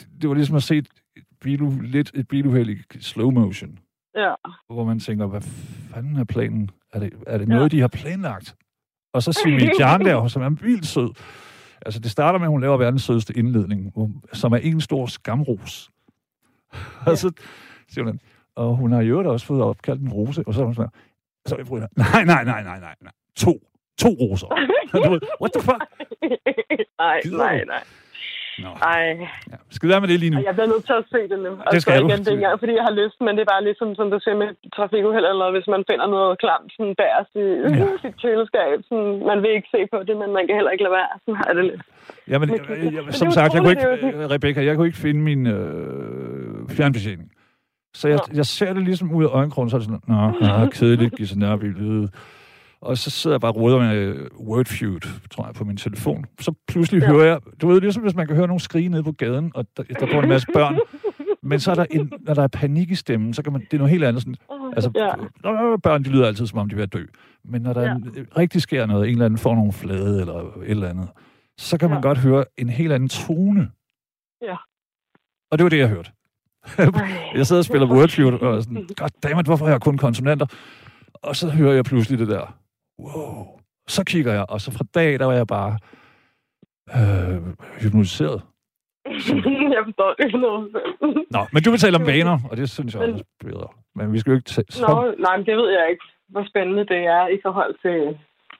Det, 0.00 0.08
det 0.22 0.28
var 0.28 0.34
ligesom 0.34 0.56
at 0.56 0.62
se 0.62 0.76
et, 0.76 0.88
bilu, 1.40 1.70
lidt 1.80 2.10
et 2.14 2.28
biluheld 2.28 2.70
i 2.70 3.00
slow 3.00 3.30
motion, 3.30 3.78
Ja. 4.16 4.34
hvor 4.66 4.84
man 4.84 5.00
tænker, 5.00 5.26
hvad 5.26 5.40
fanden 5.94 6.16
er 6.16 6.24
planen? 6.24 6.70
Er 6.92 7.00
det, 7.00 7.12
er 7.26 7.38
det 7.38 7.48
Ja. 7.48 7.54
noget, 7.54 7.72
de 7.72 7.80
har 7.80 7.88
planlagt? 7.88 8.56
Og 9.12 9.22
så 9.22 9.32
Simi 9.32 9.70
Jan 9.78 10.00
der, 10.00 10.28
som 10.28 10.42
er 10.42 10.48
vildt 10.50 10.86
sød. 10.86 11.10
Altså, 11.86 12.00
det 12.00 12.10
starter 12.10 12.38
med, 12.38 12.46
at 12.46 12.50
hun 12.50 12.60
laver 12.60 12.76
verdens 12.76 13.02
sødeste 13.02 13.36
indledning, 13.38 13.92
som 14.32 14.52
er 14.52 14.56
en 14.56 14.80
stor 14.80 15.06
skamros. 15.06 15.90
Og 17.06 17.18
så 17.18 17.32
siger 17.88 18.04
hun, 18.04 18.20
og 18.54 18.76
hun 18.76 18.92
har 18.92 19.00
i 19.00 19.06
øvrigt 19.08 19.28
også 19.28 19.46
fået 19.46 19.62
opkaldt 19.62 20.02
en 20.02 20.12
rose, 20.12 20.42
og 20.46 20.54
så 20.54 20.60
er 20.60 20.64
hun 20.64 20.74
sådan, 20.74 20.90
så 21.46 21.56
jeg 21.56 21.66
prøver, 21.66 21.86
nej, 21.96 22.24
nej, 22.24 22.44
nej, 22.44 22.62
nej, 22.62 22.80
nej, 22.80 22.94
nej, 23.02 23.12
to, 23.36 23.67
to 24.02 24.08
roser. 24.22 24.48
du 24.92 24.98
what 25.42 25.50
the 25.56 25.62
fuck? 25.68 25.82
nej, 27.02 27.16
Gider 27.24 27.38
nej, 27.38 27.64
nej. 27.74 27.84
Nå, 28.64 28.70
Ej, 28.92 29.04
ja. 29.52 29.56
Skal 29.74 29.84
vi 29.86 29.90
være 29.94 30.02
med 30.04 30.10
det 30.12 30.18
lige 30.22 30.30
nu? 30.32 30.38
og 30.40 30.44
jeg 30.48 30.54
bliver 30.56 30.70
nødt 30.74 30.84
til 30.90 30.96
at 31.02 31.06
se 31.14 31.20
det 31.32 31.38
nu. 31.46 31.52
Altså, 31.66 31.80
skal 31.84 31.92
du. 32.02 32.06
igen, 32.08 32.20
det 32.28 32.34
er 32.52 32.56
fordi 32.62 32.72
jeg 32.80 32.86
har 32.90 32.94
lyst, 33.02 33.18
men 33.26 33.32
det 33.36 33.42
er 33.46 33.50
bare 33.54 33.64
ligesom, 33.68 33.88
som 33.98 34.06
du 34.12 34.18
siger 34.24 34.36
med 34.42 34.48
trafikuheld, 34.76 35.26
eller 35.32 35.46
hvis 35.54 35.66
man 35.74 35.82
finder 35.90 36.06
noget 36.16 36.32
klamt 36.42 36.68
sådan 36.76 36.94
bærest 37.02 37.32
i 37.44 37.46
Ja. 37.80 37.86
sit 38.04 38.14
køleskab. 38.22 38.76
Sådan, 38.88 39.10
man 39.30 39.38
vil 39.44 39.50
ikke 39.58 39.70
se 39.76 39.80
på 39.92 39.98
det, 40.08 40.14
men 40.22 40.28
man 40.36 40.42
kan 40.46 40.54
heller 40.58 40.72
ikke 40.74 40.84
lade 40.86 40.96
være. 41.00 41.12
Sådan 41.22 41.36
har 41.40 41.46
jeg 41.50 41.56
det 41.58 41.64
lidt. 41.70 41.82
Jamen, 42.32 42.46
Men- 42.50 42.60
jeg, 42.84 42.92
jeg, 42.96 43.02
men 43.06 43.12
som 43.20 43.26
det 43.28 43.34
sagt, 43.38 43.50
jeg 43.54 43.60
kunne 43.62 43.74
ikke, 43.76 43.88
det 44.20 44.30
Rebecca, 44.34 44.60
jeg 44.68 44.74
kunne 44.76 44.88
ikke 44.90 45.02
finde 45.06 45.20
min 45.30 45.42
øh, 45.56 46.68
fjernbetjening. 46.76 47.28
Så 48.00 48.04
jeg, 48.12 48.18
jeg 48.40 48.46
ser 48.58 48.70
det 48.76 48.82
ligesom 48.90 49.06
ud 49.18 49.24
af 49.28 49.30
øjenkrogen, 49.40 49.68
så 49.70 49.74
er 49.76 49.80
det 49.82 49.88
sådan, 49.90 50.04
nå, 50.14 50.20
nå 50.46 50.66
kedeligt, 50.78 51.12
Gisse 51.18 51.38
Nørby, 51.44 51.68
lyde. 51.82 52.04
Og 52.80 52.98
så 52.98 53.10
sidder 53.10 53.34
jeg 53.34 53.40
bare 53.40 53.52
og 53.52 53.80
med 53.80 53.96
øh, 53.96 54.30
Wordfeud, 54.40 55.00
tror 55.30 55.46
jeg, 55.46 55.54
på 55.54 55.64
min 55.64 55.76
telefon. 55.76 56.24
Så 56.40 56.54
pludselig 56.68 57.00
ja. 57.02 57.06
Hører 57.08 57.24
jeg, 57.26 57.38
du 57.62 57.68
ved, 57.68 57.80
ligesom 57.80 58.02
hvis 58.02 58.14
man 58.14 58.26
kan 58.26 58.36
høre 58.36 58.46
nogen 58.46 58.60
skrige 58.60 58.88
nede 58.88 59.02
på 59.02 59.12
gaden, 59.12 59.52
og 59.54 59.66
der, 59.76 59.82
der 59.82 60.06
bor 60.12 60.22
en 60.22 60.28
masse 60.28 60.46
børn, 60.54 60.78
men 61.42 61.60
så 61.60 61.70
er 61.70 61.74
der 61.74 61.86
en, 61.90 62.12
når 62.20 62.34
der 62.34 62.42
er 62.42 62.48
panik 62.48 62.90
i 62.90 62.94
stemmen, 62.94 63.34
så 63.34 63.42
kan 63.42 63.52
man, 63.52 63.60
det 63.60 63.72
er 63.72 63.78
noget 63.78 63.90
helt 63.90 64.04
andet. 64.04 64.22
Sådan, 64.22 64.34
altså, 64.72 64.90
Ja. 64.94 65.76
børn, 65.76 66.04
de 66.04 66.08
lyder 66.08 66.26
altid, 66.26 66.46
som 66.46 66.58
om 66.58 66.68
de 66.68 66.72
er 66.72 66.76
ved 66.76 66.82
at 66.82 66.92
dø. 66.92 67.04
Men 67.44 67.62
når 67.62 67.72
der 67.72 67.82
ja. 67.82 67.88
Ja. 67.88 68.22
rigtig 68.36 68.62
sker 68.62 68.86
noget, 68.86 69.04
en 69.08 69.12
eller 69.12 69.24
anden 69.24 69.38
får 69.38 69.54
nogle 69.54 69.72
flade, 69.72 70.20
eller 70.20 70.34
et 70.34 70.70
eller 70.70 70.88
andet, 70.88 71.08
så 71.58 71.78
kan 71.78 71.88
man 71.90 71.98
Ja. 71.98 72.02
godt 72.02 72.18
høre 72.18 72.44
en 72.56 72.68
helt 72.68 72.92
anden 72.92 73.08
tone. 73.08 73.70
Ja. 74.42 74.56
Og 75.50 75.58
det 75.58 75.64
var 75.64 75.68
det, 75.70 75.78
jeg 75.78 75.88
hørte. 75.88 76.10
Jeg 77.34 77.46
sidder 77.46 77.60
og 77.60 77.64
spiller 77.64 77.88
Wordfeud, 77.90 78.32
og 78.32 78.56
er 78.56 78.60
sådan, 78.60 78.88
goddammit, 78.96 79.46
hvorfor 79.46 79.64
har 79.64 79.72
jeg 79.72 79.80
kun 79.80 79.98
konsonanter? 79.98 80.46
Og 81.14 81.36
så 81.36 81.50
hører 81.50 81.72
jeg 81.72 81.84
pludselig 81.84 82.18
det 82.18 82.28
der, 82.28 82.54
wow. 82.98 83.58
Så 83.88 84.04
kigger 84.04 84.32
jeg, 84.32 84.44
og 84.48 84.60
så 84.60 84.70
fra 84.72 84.84
dag, 84.94 85.18
der 85.18 85.24
var 85.24 85.32
jeg 85.32 85.46
bare 85.46 85.78
øh, 86.98 87.42
hypnotiseret. 87.82 88.42
jeg 89.76 89.82
forstår 89.88 90.14
det 90.14 90.24
ikke 90.26 90.38
noget. 90.38 90.64
Nå, 91.30 91.42
men 91.52 91.62
du 91.62 91.70
vil 91.70 91.80
tale 91.80 91.96
om 91.96 92.06
vaner, 92.06 92.38
og 92.50 92.56
det 92.56 92.70
synes 92.70 92.94
jeg 92.94 93.02
også 93.02 93.24
er 93.24 93.44
bedre. 93.46 93.68
Men 93.94 94.12
vi 94.12 94.18
skal 94.18 94.30
jo 94.30 94.36
ikke 94.36 94.50
tage... 94.54 94.66
Nå, 94.88 95.14
nej, 95.26 95.36
men 95.36 95.46
det 95.46 95.56
ved 95.56 95.68
jeg 95.78 95.86
ikke, 95.90 96.04
hvor 96.28 96.44
spændende 96.50 96.84
det 96.92 97.02
er 97.18 97.24
i 97.36 97.38
forhold 97.44 97.74
til, 97.84 97.98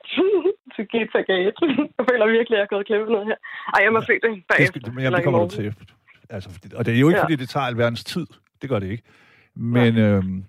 til 0.75 0.83
Gita 0.91 1.19
Gate. 1.29 1.59
Jeg 1.97 2.05
føler 2.09 2.25
virkelig, 2.37 2.55
at 2.55 2.59
jeg 2.61 2.67
er 2.69 2.73
gået 2.75 2.87
glip 2.87 3.07
noget 3.15 3.25
her. 3.31 3.39
Ej, 3.75 3.79
jeg 3.85 3.91
må 3.93 4.01
se 4.01 4.13
det 4.13 4.29
Det 4.35 4.43
bagefter. 4.51 4.79
skal, 4.79 4.93
men 4.93 5.03
jamen, 5.03 5.17
det 5.17 5.23
kommer 5.23 5.39
du 5.39 5.49
til. 5.49 5.75
Altså, 6.29 6.49
og 6.75 6.85
det 6.85 6.95
er 6.95 6.99
jo 6.99 7.07
ikke, 7.07 7.17
ja. 7.17 7.21
Ja. 7.21 7.25
fordi 7.25 7.35
det 7.35 7.49
tager 7.49 7.65
alverdens 7.65 8.03
tid. 8.03 8.25
Det 8.61 8.69
gør 8.69 8.79
det 8.79 8.89
ikke. 8.91 9.03
Men 9.55 9.97
øhm, 9.97 10.43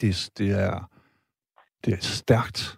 det, 0.00 0.30
det, 0.38 0.50
er, 0.66 0.90
det 1.84 1.92
er 1.92 2.00
stærkt. 2.00 2.76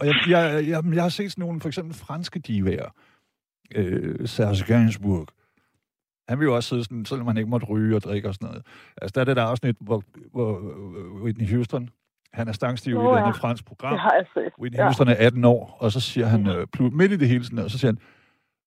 Og 0.00 0.06
jeg, 0.06 0.14
jeg, 0.28 0.64
jeg, 0.68 0.82
jeg 0.94 1.02
har 1.02 1.08
set 1.08 1.30
sådan 1.32 1.42
nogle, 1.42 1.60
for 1.60 1.68
eksempel 1.68 1.94
franske 1.94 2.38
divaer. 2.38 2.88
Øh, 3.74 4.28
Serge 4.28 4.64
Gainsbourg. 4.66 5.26
Han 6.28 6.38
vil 6.38 6.44
jo 6.44 6.54
også 6.56 6.68
sidde 6.68 6.84
sådan, 6.84 7.04
selvom 7.04 7.26
han 7.26 7.36
ikke 7.36 7.50
måtte 7.50 7.66
ryge 7.66 7.96
og 7.96 8.02
drikke 8.02 8.28
og 8.28 8.34
sådan 8.34 8.48
noget. 8.48 8.66
Altså, 9.02 9.12
der 9.14 9.20
er 9.20 9.24
det 9.24 9.36
der 9.36 9.42
afsnit, 9.42 9.76
hvor, 9.80 10.02
hvor 10.32 10.58
øh, 10.58 11.22
Whitney 11.22 11.48
Houston, 11.54 11.88
han 12.32 12.48
er 12.48 12.52
stangstiv 12.52 12.94
Nå, 12.94 13.16
i 13.16 13.18
et 13.18 13.22
ja. 13.22 13.30
fransk 13.30 13.64
program. 13.64 13.92
Det 13.92 14.00
har 14.00 14.12
jeg 14.14 14.26
set. 14.34 14.52
Whitney 14.60 14.78
Ja. 14.78 14.84
Houston 14.84 15.08
er 15.08 15.14
18 15.18 15.44
år, 15.44 15.76
og 15.80 15.92
så 15.92 16.00
siger 16.00 16.26
han, 16.26 16.46
øh, 16.46 16.66
plu- 16.76 16.90
midt 16.96 17.12
i 17.12 17.16
det 17.16 17.28
hele 17.28 17.44
sådan, 17.44 17.58
og 17.58 17.70
så 17.70 17.78
siger 17.78 17.88
han, 17.92 17.98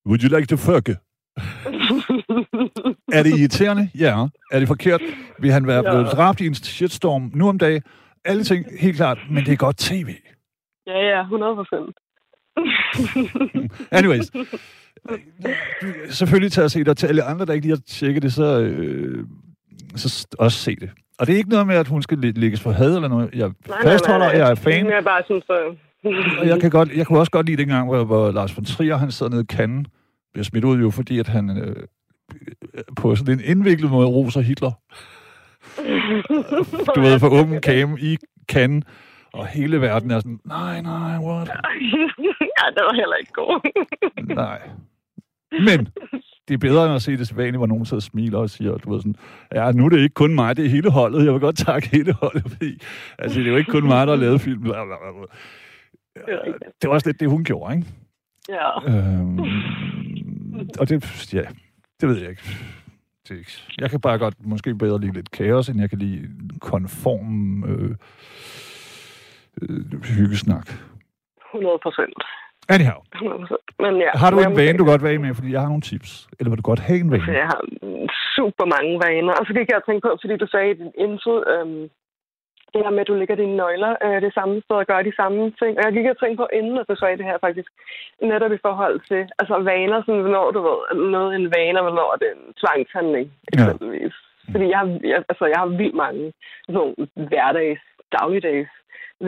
Would 0.07 0.23
you 0.23 0.37
like 0.37 0.47
to 0.47 0.55
fuck? 0.57 0.89
Er 3.13 3.23
det 3.23 3.39
irriterende? 3.39 3.89
Ja. 3.95 4.27
Er 4.51 4.59
det 4.59 4.67
forkert? 4.67 5.01
Vil 5.39 5.51
han 5.51 5.67
være 5.67 5.83
Ja. 5.85 5.91
blevet 5.91 6.07
dræbt 6.11 6.41
i 6.41 6.47
en 6.47 6.53
shitstorm 6.55 7.31
nu 7.35 7.49
om 7.49 7.57
dagen? 7.57 7.81
Alle 8.25 8.43
ting, 8.43 8.65
helt 8.79 8.95
klart, 8.95 9.17
men 9.31 9.45
det 9.45 9.51
er 9.53 9.57
godt 9.57 9.77
tv. 9.77 10.09
Ja, 10.89 10.99
ja, 11.15 11.21
100 11.21 11.55
procent. 11.55 11.95
Anyways. 13.97 14.31
Selvfølgelig 16.09 16.51
til 16.51 16.61
at 16.61 16.71
se 16.71 16.83
dig 16.83 16.97
til 16.97 17.07
alle 17.07 17.23
andre, 17.23 17.45
der 17.45 17.53
ikke 17.53 17.65
lige 17.65 17.75
har 17.75 17.81
tjekket 17.87 18.23
det, 18.23 18.33
så 18.33 18.59
øh, 18.59 19.25
så 19.95 20.27
også 20.39 20.57
se 20.57 20.75
det. 20.75 20.89
Og 21.19 21.27
det 21.27 21.33
er 21.33 21.37
ikke 21.37 21.49
noget 21.49 21.67
med, 21.67 21.75
at 21.75 21.87
hun 21.87 22.01
skal 22.01 22.17
læ- 22.17 22.31
lægges 22.35 22.63
på 22.63 22.71
had 22.71 22.95
eller 22.95 23.07
noget. 23.07 23.29
Jeg 23.33 23.51
Nej, 23.67 23.81
fastholder, 23.83 24.19
nej, 24.19 24.33
nej. 24.33 24.41
jeg 24.41 24.51
er 24.51 24.55
fan. 24.55 24.85
Jeg 24.85 24.97
er 24.97 25.01
bare 25.01 25.23
sådan 25.27 25.41
så... 25.47 25.75
Og 26.39 26.47
jeg, 26.47 26.61
kan 26.61 26.69
godt, 26.69 26.91
jeg 26.95 27.07
kunne 27.07 27.19
også 27.19 27.31
godt 27.31 27.45
lide 27.45 27.57
dengang, 27.57 27.87
hvor, 27.87 28.03
hvor 28.03 28.31
Lars 28.31 28.57
von 28.57 28.65
Trier, 28.65 28.97
han 28.97 29.11
sidder 29.11 29.29
nede 29.31 29.41
i 29.41 29.55
kanden, 29.55 29.85
bliver 30.33 30.43
smidt 30.43 30.63
ud 30.65 30.79
jo, 30.79 30.89
fordi 30.89 31.19
at 31.19 31.27
han 31.27 31.57
øh, 31.57 31.75
på 32.97 33.15
sådan 33.15 33.33
en 33.33 33.41
indviklet 33.45 33.91
måde 33.91 34.07
roser 34.07 34.41
Hitler. 34.41 34.71
Du 36.95 37.01
ved, 37.01 37.19
for 37.19 37.29
åben 37.29 37.61
kame 37.61 37.99
i 37.99 38.17
kanden, 38.49 38.83
og 39.33 39.47
hele 39.47 39.81
verden 39.81 40.11
er 40.11 40.19
sådan, 40.19 40.39
nej, 40.45 40.81
nej, 40.81 41.17
what? 41.17 41.47
ja, 42.59 42.65
det 42.75 42.83
var 42.87 42.93
heller 42.95 43.15
ikke 43.15 43.31
god. 43.33 43.59
Nej. 44.35 44.69
Men 45.51 45.87
det 46.47 46.53
er 46.53 46.57
bedre 46.57 46.85
end 46.85 46.95
at 46.95 47.01
se 47.01 47.17
det 47.17 47.27
sædvanligt, 47.27 47.57
hvor 47.57 47.65
nogen 47.67 47.85
sidder 47.85 47.99
og 47.99 48.03
smiler 48.03 48.39
og 48.39 48.49
siger, 48.49 48.77
du 48.77 48.91
ved 48.93 48.99
sådan, 49.01 49.15
ja, 49.55 49.71
nu 49.71 49.85
er 49.85 49.89
det 49.89 49.99
ikke 49.99 50.13
kun 50.13 50.35
mig, 50.35 50.57
det 50.57 50.65
er 50.65 50.69
hele 50.69 50.91
holdet. 50.91 51.25
Jeg 51.25 51.33
vil 51.33 51.41
godt 51.41 51.57
takke 51.57 51.89
hele 51.89 52.13
holdet, 52.13 52.43
fordi 52.51 52.81
altså, 53.17 53.39
det 53.39 53.47
er 53.47 53.51
jo 53.51 53.57
ikke 53.57 53.71
kun 53.71 53.87
mig, 53.87 54.07
der 54.07 54.13
har 54.15 54.21
lavet 54.21 54.41
film. 54.41 54.61
Bla, 54.61 54.85
bla, 54.85 54.95
bla. 54.95 55.25
Det 56.81 56.87
var 56.87 56.93
også 56.93 57.07
lidt 57.09 57.19
det, 57.19 57.29
hun 57.29 57.43
gjorde, 57.43 57.75
ikke? 57.75 57.87
Ja. 58.49 58.97
Øhm, 58.97 59.39
og 60.79 60.89
det, 60.89 61.33
ja, 61.33 61.41
det 62.01 62.09
ved 62.09 62.17
jeg 62.17 62.29
ikke. 62.29 62.41
Det, 63.29 63.37
ikke- 63.37 63.63
jeg 63.77 63.89
kan 63.89 64.01
bare 64.01 64.17
godt 64.17 64.45
måske 64.45 64.75
bedre 64.75 65.01
lide 65.01 65.13
lidt 65.13 65.31
kaos, 65.31 65.69
end 65.69 65.79
jeg 65.79 65.89
kan 65.89 65.99
lide 65.99 66.29
konform 66.61 67.63
øh, 67.63 67.95
øh, 69.61 70.01
hyggesnak. 70.17 70.67
100 71.53 71.79
procent. 71.85 72.19
Anyhow, 72.75 72.99
100 73.15 73.39
procent. 73.41 73.65
Men 73.83 73.93
ja. 74.05 74.11
har 74.21 74.29
du 74.31 74.37
en 74.39 74.57
vane, 74.59 74.77
du 74.81 74.85
godt 74.91 75.03
vil 75.03 75.09
af 75.13 75.19
med? 75.19 75.35
Fordi 75.35 75.51
jeg 75.53 75.61
har 75.61 75.67
nogle 75.73 75.87
tips. 75.91 76.09
Eller 76.39 76.49
vil 76.51 76.61
du 76.61 76.67
godt 76.71 76.79
have 76.87 76.99
en 77.05 77.11
vane? 77.11 77.31
Jeg 77.43 77.49
har 77.53 77.61
super 78.37 78.65
mange 78.75 78.91
vaner. 79.05 79.33
Og 79.39 79.43
så 79.47 79.51
gik 79.57 79.67
jeg 79.69 79.79
og 79.81 79.85
tænke 79.85 80.03
på, 80.07 80.11
fordi 80.21 80.35
du 80.43 80.47
sagde 80.53 80.71
i 80.71 80.79
din 80.81 80.91
intro, 81.05 81.33
øhm, 81.53 81.83
det 82.73 82.81
her 82.85 82.93
med, 82.95 83.03
at 83.05 83.07
du 83.11 83.15
lægger 83.19 83.35
dine 83.41 83.55
nøgler 83.63 83.93
øh, 84.05 84.19
det 84.25 84.33
samme 84.37 84.55
sted 84.65 84.75
og 84.81 84.87
gør 84.91 85.01
de 85.09 85.13
samme 85.21 85.39
ting. 85.59 85.71
Og 85.77 85.83
jeg 85.85 85.93
gik 85.97 86.07
og 86.13 86.19
tænke 86.19 86.37
på, 86.41 86.47
inden 86.59 86.75
at 86.81 86.89
du 86.89 86.95
sagde 86.99 87.17
det 87.19 87.25
her 87.29 87.37
faktisk, 87.45 87.69
netop 88.31 88.51
i 88.57 88.63
forhold 88.67 88.95
til 89.09 89.21
altså 89.41 89.55
vaner, 89.71 89.99
sådan, 90.05 90.21
hvornår 90.25 90.47
du 90.55 90.59
ved, 90.67 90.79
noget 91.15 91.31
en 91.39 91.47
vane, 91.55 91.79
og 91.79 91.85
hvornår 91.87 92.09
det 92.19 92.27
er 92.31 92.35
en 92.41 92.53
tvangshandling, 92.61 93.27
eksempelvis. 93.53 94.15
Ja. 94.19 94.51
Fordi 94.53 94.65
jeg, 94.73 94.79
har- 94.83 95.01
jeg, 95.13 95.19
altså, 95.31 95.45
jeg 95.53 95.59
har 95.63 95.69
vildt 95.81 95.97
mange 96.05 96.23
sådan, 96.75 96.93
hverdags, 97.29 97.81
dagligdags 98.17 98.69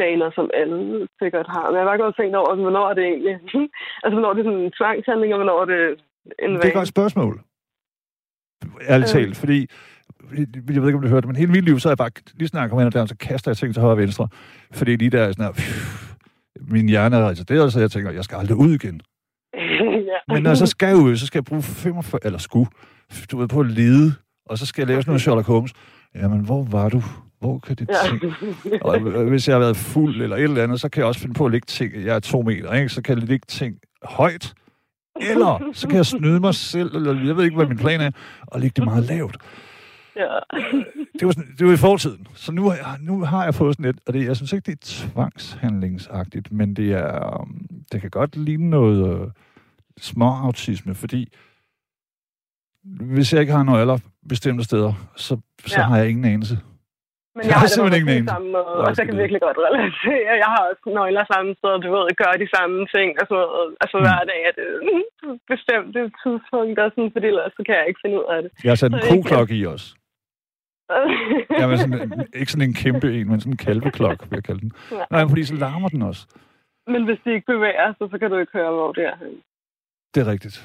vaner, 0.02 0.30
som 0.38 0.50
alle 0.54 1.08
sikkert 1.22 1.48
har. 1.56 1.66
Men 1.68 1.76
jeg 1.76 1.84
har 1.84 1.90
bare 1.92 2.04
godt 2.06 2.16
tænkt 2.20 2.36
over, 2.36 2.50
altså, 2.52 2.62
hvornår 2.68 2.86
er 2.90 2.94
det 3.00 3.06
egentlig, 3.12 3.36
altså 4.04 4.14
hvornår 4.16 4.30
er 4.30 4.38
det 4.38 4.46
sådan 4.46 4.60
en 4.66 4.72
tvangshandling, 4.80 5.34
og 5.34 5.40
hvornår 5.42 5.58
er 5.62 5.70
det 5.74 5.82
en 6.44 6.50
Det 6.50 6.56
er 6.56 6.60
et 6.60 6.64
vane. 6.64 6.74
godt 6.80 6.88
spørgsmål. 6.96 7.34
Ærligt 8.90 9.10
Øh. 9.16 9.22
talt, 9.22 9.38
fordi 9.38 9.60
jeg 10.74 10.82
ved 10.82 10.88
ikke, 10.90 10.98
om 11.00 11.02
du 11.06 11.08
hørte 11.14 11.22
det, 11.22 11.32
men 11.32 11.36
hele 11.36 11.52
mit 11.52 11.66
liv, 11.66 11.80
så 11.80 11.90
er 11.90 11.92
jeg 11.92 11.98
bare, 11.98 12.12
lige 12.40 12.48
snart 12.48 12.62
jeg 12.62 12.70
kommer 12.70 12.86
ind 12.86 12.92
der, 12.92 13.06
så 13.06 13.18
kaster 13.18 13.52
jeg 13.52 13.58
ting 13.58 13.74
til 13.74 13.82
højre 13.82 13.94
og 13.94 13.98
venstre. 13.98 14.28
Fordi 14.74 14.96
lige 14.96 15.10
der 15.10 15.22
er 15.24 15.32
sådan 15.32 15.46
her, 15.46 15.52
pff, 15.52 16.14
min 16.74 16.90
hjerne 16.90 17.16
er 17.18 17.30
retarderet, 17.30 17.74
så 17.74 17.80
jeg 17.80 17.92
tænker, 17.92 18.12
jeg 18.12 18.24
skal 18.24 18.36
aldrig 18.38 18.58
ud 18.58 18.72
igen. 18.80 19.02
ja. 20.12 20.18
Men 20.34 20.44
når 20.44 20.50
jeg 20.50 20.58
så 20.58 20.66
skal 20.66 20.96
ud, 20.96 21.16
så 21.16 21.28
skal 21.28 21.40
jeg 21.40 21.46
bruge 21.46 21.62
45, 21.64 22.20
eller 22.26 22.40
sku, 22.40 22.66
du 23.32 23.38
ved, 23.38 23.48
på 23.48 23.60
at 23.60 23.66
lede, 23.66 24.14
og 24.46 24.58
så 24.58 24.66
skal 24.66 24.82
jeg 24.82 24.88
lave 24.88 25.02
sådan 25.02 25.10
noget 25.12 25.22
Sherlock 25.22 25.48
Holmes. 25.48 25.74
Jamen, 26.16 26.46
hvor 26.46 26.64
var 26.72 26.90
du? 26.90 27.02
Hvor 27.42 27.60
kan 27.60 27.76
det 27.76 27.90
Ja. 27.90 28.10
ting? 28.10 28.34
Og 28.86 29.02
øh, 29.02 29.28
hvis 29.30 29.48
jeg 29.48 29.56
har 29.56 29.60
været 29.60 29.78
fuld 29.78 30.22
eller 30.22 30.36
et 30.36 30.44
eller 30.44 30.64
andet, 30.64 30.82
så 30.82 30.90
kan 30.90 31.00
jeg 31.00 31.08
også 31.08 31.22
finde 31.22 31.34
på 31.34 31.46
at 31.46 31.52
lægge 31.52 31.66
ting, 31.66 31.94
jeg 32.06 32.16
er 32.16 32.20
to 32.20 32.42
meter, 32.42 32.74
ikke? 32.74 32.90
så 32.90 33.02
kan 33.02 33.20
jeg 33.20 33.28
lægge 33.28 33.46
ting 33.48 33.78
højt, 34.04 34.54
eller 35.22 35.70
så 35.74 35.88
kan 35.88 35.98
jeg 35.98 36.06
snyde 36.06 36.40
mig 36.40 36.56
selv, 36.56 36.96
eller 36.96 37.26
jeg 37.26 37.38
ved 37.38 37.44
ikke, 37.44 37.56
hvad 37.56 37.66
min 37.68 37.78
plan 37.78 38.02
er, 38.02 38.12
og 38.48 38.60
lægge 38.62 38.74
det 38.76 38.84
meget 38.86 39.04
lavt. 39.06 39.38
ja. 40.16 40.28
Det 41.20 41.26
var, 41.28 41.32
sådan, 41.32 41.56
det 41.60 41.68
var 41.68 41.74
i 41.74 41.78
fortiden. 41.78 42.28
Så 42.36 42.52
nu, 42.52 42.70
har 42.70 42.76
jeg- 42.76 42.98
nu 43.00 43.24
har 43.24 43.44
jeg 43.44 43.56
fået 43.56 43.76
sådan 43.76 43.86
lidt, 43.86 43.98
og 44.08 44.14
det, 44.14 44.26
jeg 44.26 44.36
synes 44.36 44.54
ikke, 44.54 44.66
det 44.66 44.72
er 44.72 45.10
tvangshandlingsagtigt, 45.12 46.52
men 46.52 46.76
det 46.76 46.92
er, 46.94 47.40
um, 47.42 47.68
det 47.92 48.02
kan 48.02 48.10
godt 48.10 48.36
ligne 48.38 48.70
noget 48.70 49.22
øh, 49.22 49.28
småautisme, 49.98 50.96
fordi 50.96 51.34
hvis 52.84 53.34
jeg 53.34 53.42
ikke 53.42 53.54
har 53.54 53.64
nøgler 53.64 53.98
bestemte 54.30 54.64
steder, 54.64 54.94
så, 55.16 55.38
så 55.66 55.76
Ja. 55.80 55.84
har 55.84 55.98
jeg 55.98 56.10
ingen 56.10 56.26
anelse. 56.26 56.60
Men 57.36 57.42
Jeg 57.44 57.50
jeg 57.52 57.58
har 57.60 57.66
det 57.68 57.74
simpelthen 57.76 58.02
ikke 58.02 58.12
anelse. 58.18 58.34
samme 58.36 58.50
måde, 58.56 58.74
Nej, 58.80 58.88
og 58.90 58.92
så 58.98 59.02
kan 59.08 59.14
virkelig 59.24 59.42
godt 59.48 59.58
relatere. 59.68 60.36
Jeg 60.44 60.50
har 60.56 60.62
også 60.70 60.84
nøgler 60.98 61.24
samme 61.34 61.50
sted, 61.60 61.74
du 61.86 61.90
ved, 61.96 62.06
gør 62.22 62.34
de 62.44 62.48
samme 62.58 62.78
ting, 62.96 63.10
og 63.22 63.26
sådan 63.30 63.40
noget. 63.42 63.70
Altså 63.84 63.96
Mm. 63.98 64.04
hver 64.06 64.22
dag 64.32 64.40
er 64.50 64.54
det 64.60 64.68
bestemte 65.52 66.00
tidspunkter, 66.22 66.84
sådan, 66.94 67.12
fordi 67.16 67.28
ellers 67.32 67.52
så 67.58 67.62
kan 67.68 67.76
jeg 67.80 67.86
ikke 67.90 68.02
finde 68.04 68.16
ud 68.22 68.28
af 68.34 68.40
det. 68.44 68.50
Jeg 68.66 68.72
har 68.74 68.80
sat 68.82 68.92
en 68.96 69.02
koklokke 69.12 69.56
i 69.62 69.64
os. 69.74 69.86
Jeg 71.60 71.66
er 71.72 71.76
sådan, 71.84 72.02
ikke 72.40 72.52
sådan 72.54 72.68
en 72.70 72.78
kæmpe 72.84 73.08
en, 73.18 73.26
men 73.30 73.38
sådan 73.42 73.54
en 73.58 73.62
kalveklok, 73.68 74.20
vil 74.30 74.38
jeg 74.40 74.44
kalde 74.50 74.62
den. 74.66 74.72
Ja. 74.92 75.04
Nej, 75.12 75.20
men 75.24 75.30
fordi 75.34 75.44
så 75.52 75.56
larmer 75.66 75.90
den 75.96 76.02
også. 76.12 76.24
Men 76.94 77.02
hvis 77.08 77.20
de 77.26 77.30
ikke 77.36 77.48
bevæger 77.54 77.88
sig, 77.98 78.08
så 78.12 78.18
kan 78.22 78.30
du 78.32 78.38
ikke 78.44 78.54
høre, 78.60 78.72
hvor 78.78 78.92
det 78.98 79.04
er. 79.12 79.16
Det 80.16 80.20
er 80.24 80.28
rigtigt. 80.34 80.58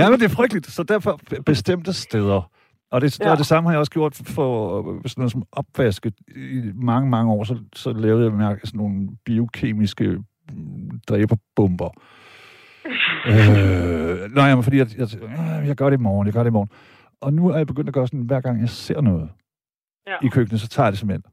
Ja, 0.00 0.04
men 0.10 0.16
det 0.20 0.26
er 0.30 0.34
frygteligt. 0.40 0.66
Så 0.66 0.82
derfor 0.82 1.12
bestemte 1.46 1.92
steder. 1.92 2.50
Og 2.90 3.00
det, 3.00 3.20
ja. 3.20 3.24
Ja. 3.26 3.30
og 3.32 3.38
det 3.38 3.46
samme 3.46 3.68
har 3.68 3.72
jeg 3.74 3.78
også 3.78 3.92
gjort 3.92 4.20
for 4.26 4.78
øh, 4.78 5.00
sådan 5.04 5.20
noget 5.20 5.32
som 5.32 5.42
opvasket. 5.52 6.14
I 6.36 6.62
mange, 6.74 7.10
mange 7.10 7.32
år, 7.32 7.44
så, 7.44 7.58
så 7.74 7.92
lavede 7.92 8.24
jeg 8.24 8.32
mærke 8.32 8.66
sådan 8.66 8.78
nogle 8.78 9.08
biokemiske 9.24 10.18
mm, 10.52 11.00
dræberbomber. 11.08 11.90
øh, 13.26 14.34
nej, 14.34 14.54
men 14.54 14.62
fordi 14.64 14.76
jeg, 14.76 14.86
jeg, 14.98 15.08
øh, 15.22 15.66
jeg 15.68 15.76
gør 15.76 15.90
det 15.90 15.96
i 15.98 16.02
morgen, 16.02 16.26
jeg 16.26 16.34
gør 16.34 16.42
det 16.42 16.50
i 16.50 16.52
morgen. 16.52 16.70
Og 17.20 17.32
nu 17.32 17.48
er 17.48 17.56
jeg 17.56 17.66
begyndt 17.66 17.88
at 17.88 17.94
gøre 17.94 18.06
sådan, 18.06 18.20
hver 18.20 18.40
gang 18.40 18.60
jeg 18.60 18.68
ser 18.68 19.00
noget 19.00 19.30
Ja. 20.06 20.14
i 20.22 20.28
køkkenet, 20.28 20.60
så 20.60 20.68
tager 20.68 20.86
jeg 20.86 20.92
det 20.92 20.98
simpelthen. 20.98 21.24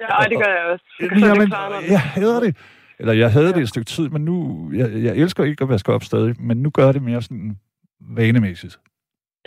Ja, 0.00 0.16
og 0.18 0.30
det 0.30 0.38
gør 0.38 0.52
jeg 0.52 0.64
også. 0.72 0.84
Så 1.00 1.08
kan 1.08 1.18
Jamen, 1.18 1.52
jeg 1.90 2.00
hader 2.00 2.40
det. 2.40 2.56
Eller 2.98 3.12
jeg 3.12 3.32
havde 3.32 3.52
det 3.52 3.56
et 3.62 3.68
stykke 3.68 3.84
tid, 3.84 4.08
men 4.08 4.24
nu... 4.24 4.70
Jeg, 4.74 4.92
jeg 4.92 5.16
elsker 5.16 5.44
ikke 5.44 5.62
at 5.62 5.68
vaske 5.68 5.92
op 5.92 6.02
stadig, 6.04 6.34
men 6.42 6.56
nu 6.62 6.70
gør 6.70 6.84
jeg 6.84 6.94
det 6.94 7.02
mere 7.02 7.22
sådan 7.22 7.58
vanemæssigt. 8.00 8.78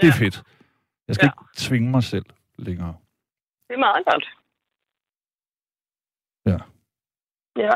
Det 0.01 0.03
er 0.03 0.07
Ja. 0.19 0.25
fedt. 0.25 0.43
Jeg 1.09 1.15
skal 1.15 1.25
Ja. 1.25 1.31
ikke 1.31 1.43
tvinge 1.65 1.89
mig 1.95 2.03
selv 2.13 2.25
længere. 2.67 2.93
Det 3.67 3.73
er 3.77 3.83
meget 3.87 4.03
godt. 4.11 4.25
Ja. 6.51 6.57
Ja. 7.65 7.73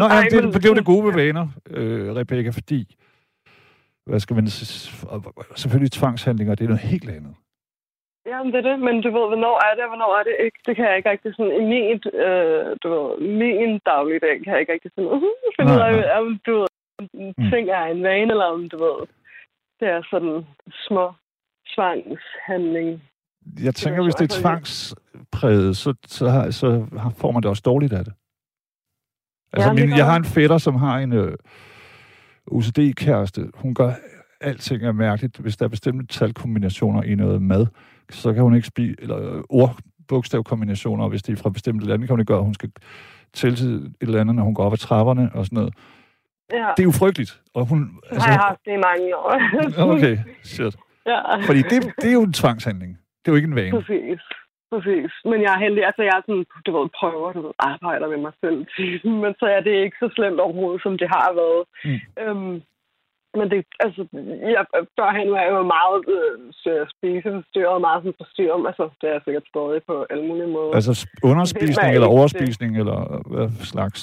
Nå, 0.00 0.04
Ej, 0.04 0.16
ja, 0.16 0.28
det, 0.32 0.44
men- 0.44 0.52
det 0.52 0.64
er 0.66 0.72
jo 0.74 0.80
det 0.80 0.90
gode 0.92 1.04
ved 1.06 1.14
vaner, 1.22 1.46
øh, 1.76 2.14
Rebecca, 2.18 2.50
fordi... 2.60 2.80
Hvad 4.08 4.20
skal 4.20 4.34
man... 4.36 4.46
Selvfølgelig 5.62 5.92
tvangshandlinger, 5.92 6.54
det 6.54 6.64
er 6.64 6.68
noget 6.68 6.88
helt 6.94 7.10
andet. 7.10 7.34
Ja, 8.30 8.42
men 8.42 8.52
det 8.52 8.58
er 8.66 8.68
det. 8.70 8.80
Men 8.86 8.94
du 9.04 9.08
ved, 9.16 9.26
hvornår 9.32 9.56
er 9.68 9.74
det, 9.74 9.82
og 9.84 9.90
hvornår 9.92 10.12
er 10.18 10.22
det 10.28 10.36
ikke? 10.44 10.58
Det 10.66 10.76
kan 10.76 10.84
jeg 10.88 10.96
ikke 10.96 11.10
rigtig 11.10 11.34
sådan... 11.36 11.52
I 11.60 11.64
min, 11.72 11.96
øh, 12.26 12.76
du 12.82 12.86
ved, 12.94 13.08
min 13.42 13.78
dagligdag 13.90 14.34
kan 14.44 14.52
jeg 14.52 14.60
ikke 14.60 14.72
rigtig 14.72 14.90
sådan... 14.94 15.10
finde 15.56 15.72
ud 15.74 15.80
af, 15.88 16.18
om 16.20 16.38
du 16.46 16.52
ved, 16.60 16.66
Mm. 17.14 17.50
ting 17.52 17.68
er 17.68 17.84
en 17.84 18.02
vane, 18.02 18.30
eller 18.34 18.44
om 18.44 18.68
du 18.68 18.76
ved, 18.84 18.98
det 19.80 19.88
er 19.88 20.02
sådan 20.10 20.46
små 20.88 21.04
tvangshandling. 21.74 23.02
Jeg 23.62 23.74
tænker, 23.74 23.98
er 24.00 24.04
hvis 24.04 24.14
det 24.14 24.32
er 24.32 24.40
tvangspræget, 24.40 25.76
så, 25.76 25.94
så, 26.06 26.28
har, 26.28 26.50
så 26.50 26.86
har- 26.98 27.10
får 27.10 27.30
man 27.32 27.42
det 27.42 27.48
også 27.50 27.62
dårligt 27.64 27.92
af 27.92 28.04
det. 28.04 28.12
Altså, 29.52 29.68
Ja, 29.68 29.74
min, 29.74 29.96
jeg 29.96 30.06
har 30.06 30.16
en 30.16 30.24
fætter, 30.24 30.58
som 30.58 30.74
har 30.74 30.98
en 30.98 31.12
øh, 31.12 31.36
OCD-kæreste. 32.46 33.50
Hun 33.54 33.74
gør 33.74 33.92
alting 34.40 34.82
er 34.82 34.92
mærkeligt. 34.92 35.36
Hvis 35.38 35.56
der 35.56 35.64
er 35.64 35.68
bestemte 35.68 36.06
talkombinationer 36.06 37.02
i 37.02 37.14
noget 37.14 37.42
mad, 37.42 37.66
så 38.10 38.32
kan 38.32 38.42
hun 38.42 38.54
ikke 38.54 38.66
spise, 38.68 38.94
eller 38.98 39.34
øh, 39.36 39.42
ordbogstavkombinationer, 39.48 41.04
og 41.04 41.10
hvis 41.10 41.22
det 41.22 41.32
er 41.32 41.36
fra 41.42 41.50
bestemte 41.50 41.86
lande, 41.86 42.06
kan 42.06 42.12
hun 42.12 42.20
ikke 42.20 42.28
gøre, 42.32 42.38
at 42.38 42.44
hun 42.44 42.54
skal 42.54 42.70
tælle 43.34 43.56
til 43.56 43.68
et 43.74 43.92
eller 44.00 44.20
andet, 44.20 44.34
når 44.36 44.42
hun 44.42 44.54
går 44.54 44.64
op 44.64 44.72
ad 44.72 44.78
trapperne 44.78 45.30
og 45.34 45.44
sådan 45.44 45.56
noget. 45.56 45.74
Ja, 46.52 46.56
Det 46.76 46.82
er 46.82 46.84
jo 46.84 46.90
frygteligt. 46.90 47.40
Og 47.54 47.66
hun, 47.66 47.98
har 48.12 48.28
jeg 48.28 48.38
haft 48.40 48.60
det 48.64 48.72
i 48.72 48.76
mange 48.76 49.16
år. 49.16 49.32
okay, 49.96 50.18
shit. 50.44 50.76
Ja. 51.06 51.18
Fordi 51.48 51.62
det, 51.70 51.78
det 52.02 52.08
er 52.10 52.18
jo 52.20 52.22
en 52.30 52.32
tvangshandling. 52.32 52.92
Det 53.20 53.26
er 53.28 53.32
jo 53.32 53.36
ikke 53.36 53.48
en 53.52 53.56
vane. 53.56 53.72
Præcis. 53.80 54.20
Præcis. 54.72 55.10
Men 55.30 55.38
jeg 55.44 55.52
er 55.54 55.64
heldig. 55.66 55.82
Altså, 55.88 56.02
jeg 56.02 56.14
er 56.16 56.22
sådan, 56.26 56.44
du 56.66 56.70
ved, 56.76 56.88
prøver, 57.00 57.32
du 57.32 57.40
ved, 57.46 57.54
arbejder 57.58 58.06
med 58.08 58.20
mig 58.26 58.32
selv. 58.42 58.58
Men 59.22 59.32
så 59.40 59.46
er 59.56 59.60
det 59.60 59.74
ikke 59.84 59.96
så 60.02 60.08
slemt 60.16 60.40
overhovedet, 60.40 60.82
som 60.82 60.98
det 60.98 61.08
har 61.16 61.28
været. 61.40 61.62
Mm. 61.84 62.00
Øhm, 62.22 62.62
men 63.38 63.50
det, 63.50 63.66
altså, 63.80 64.00
jeg, 64.56 64.64
førhen 64.98 65.30
var 65.32 65.40
jeg 65.40 65.50
jo 65.50 65.62
meget 65.76 65.98
øh, 66.16 66.86
spiseforstyrret, 66.94 67.80
meget 67.80 68.00
sådan 68.02 68.20
forstyrret. 68.22 68.66
Altså, 68.66 68.84
det 69.00 69.06
er 69.08 69.12
jeg 69.12 69.22
sikkert 69.24 69.46
stadig 69.52 69.80
på 69.86 70.06
alle 70.10 70.24
mulige 70.28 70.46
måder. 70.56 70.74
Altså, 70.74 71.08
underspisning 71.30 71.94
eller 71.94 72.08
overspisning, 72.16 72.78
eller 72.78 72.98
hvad 73.32 73.48
slags? 73.72 74.00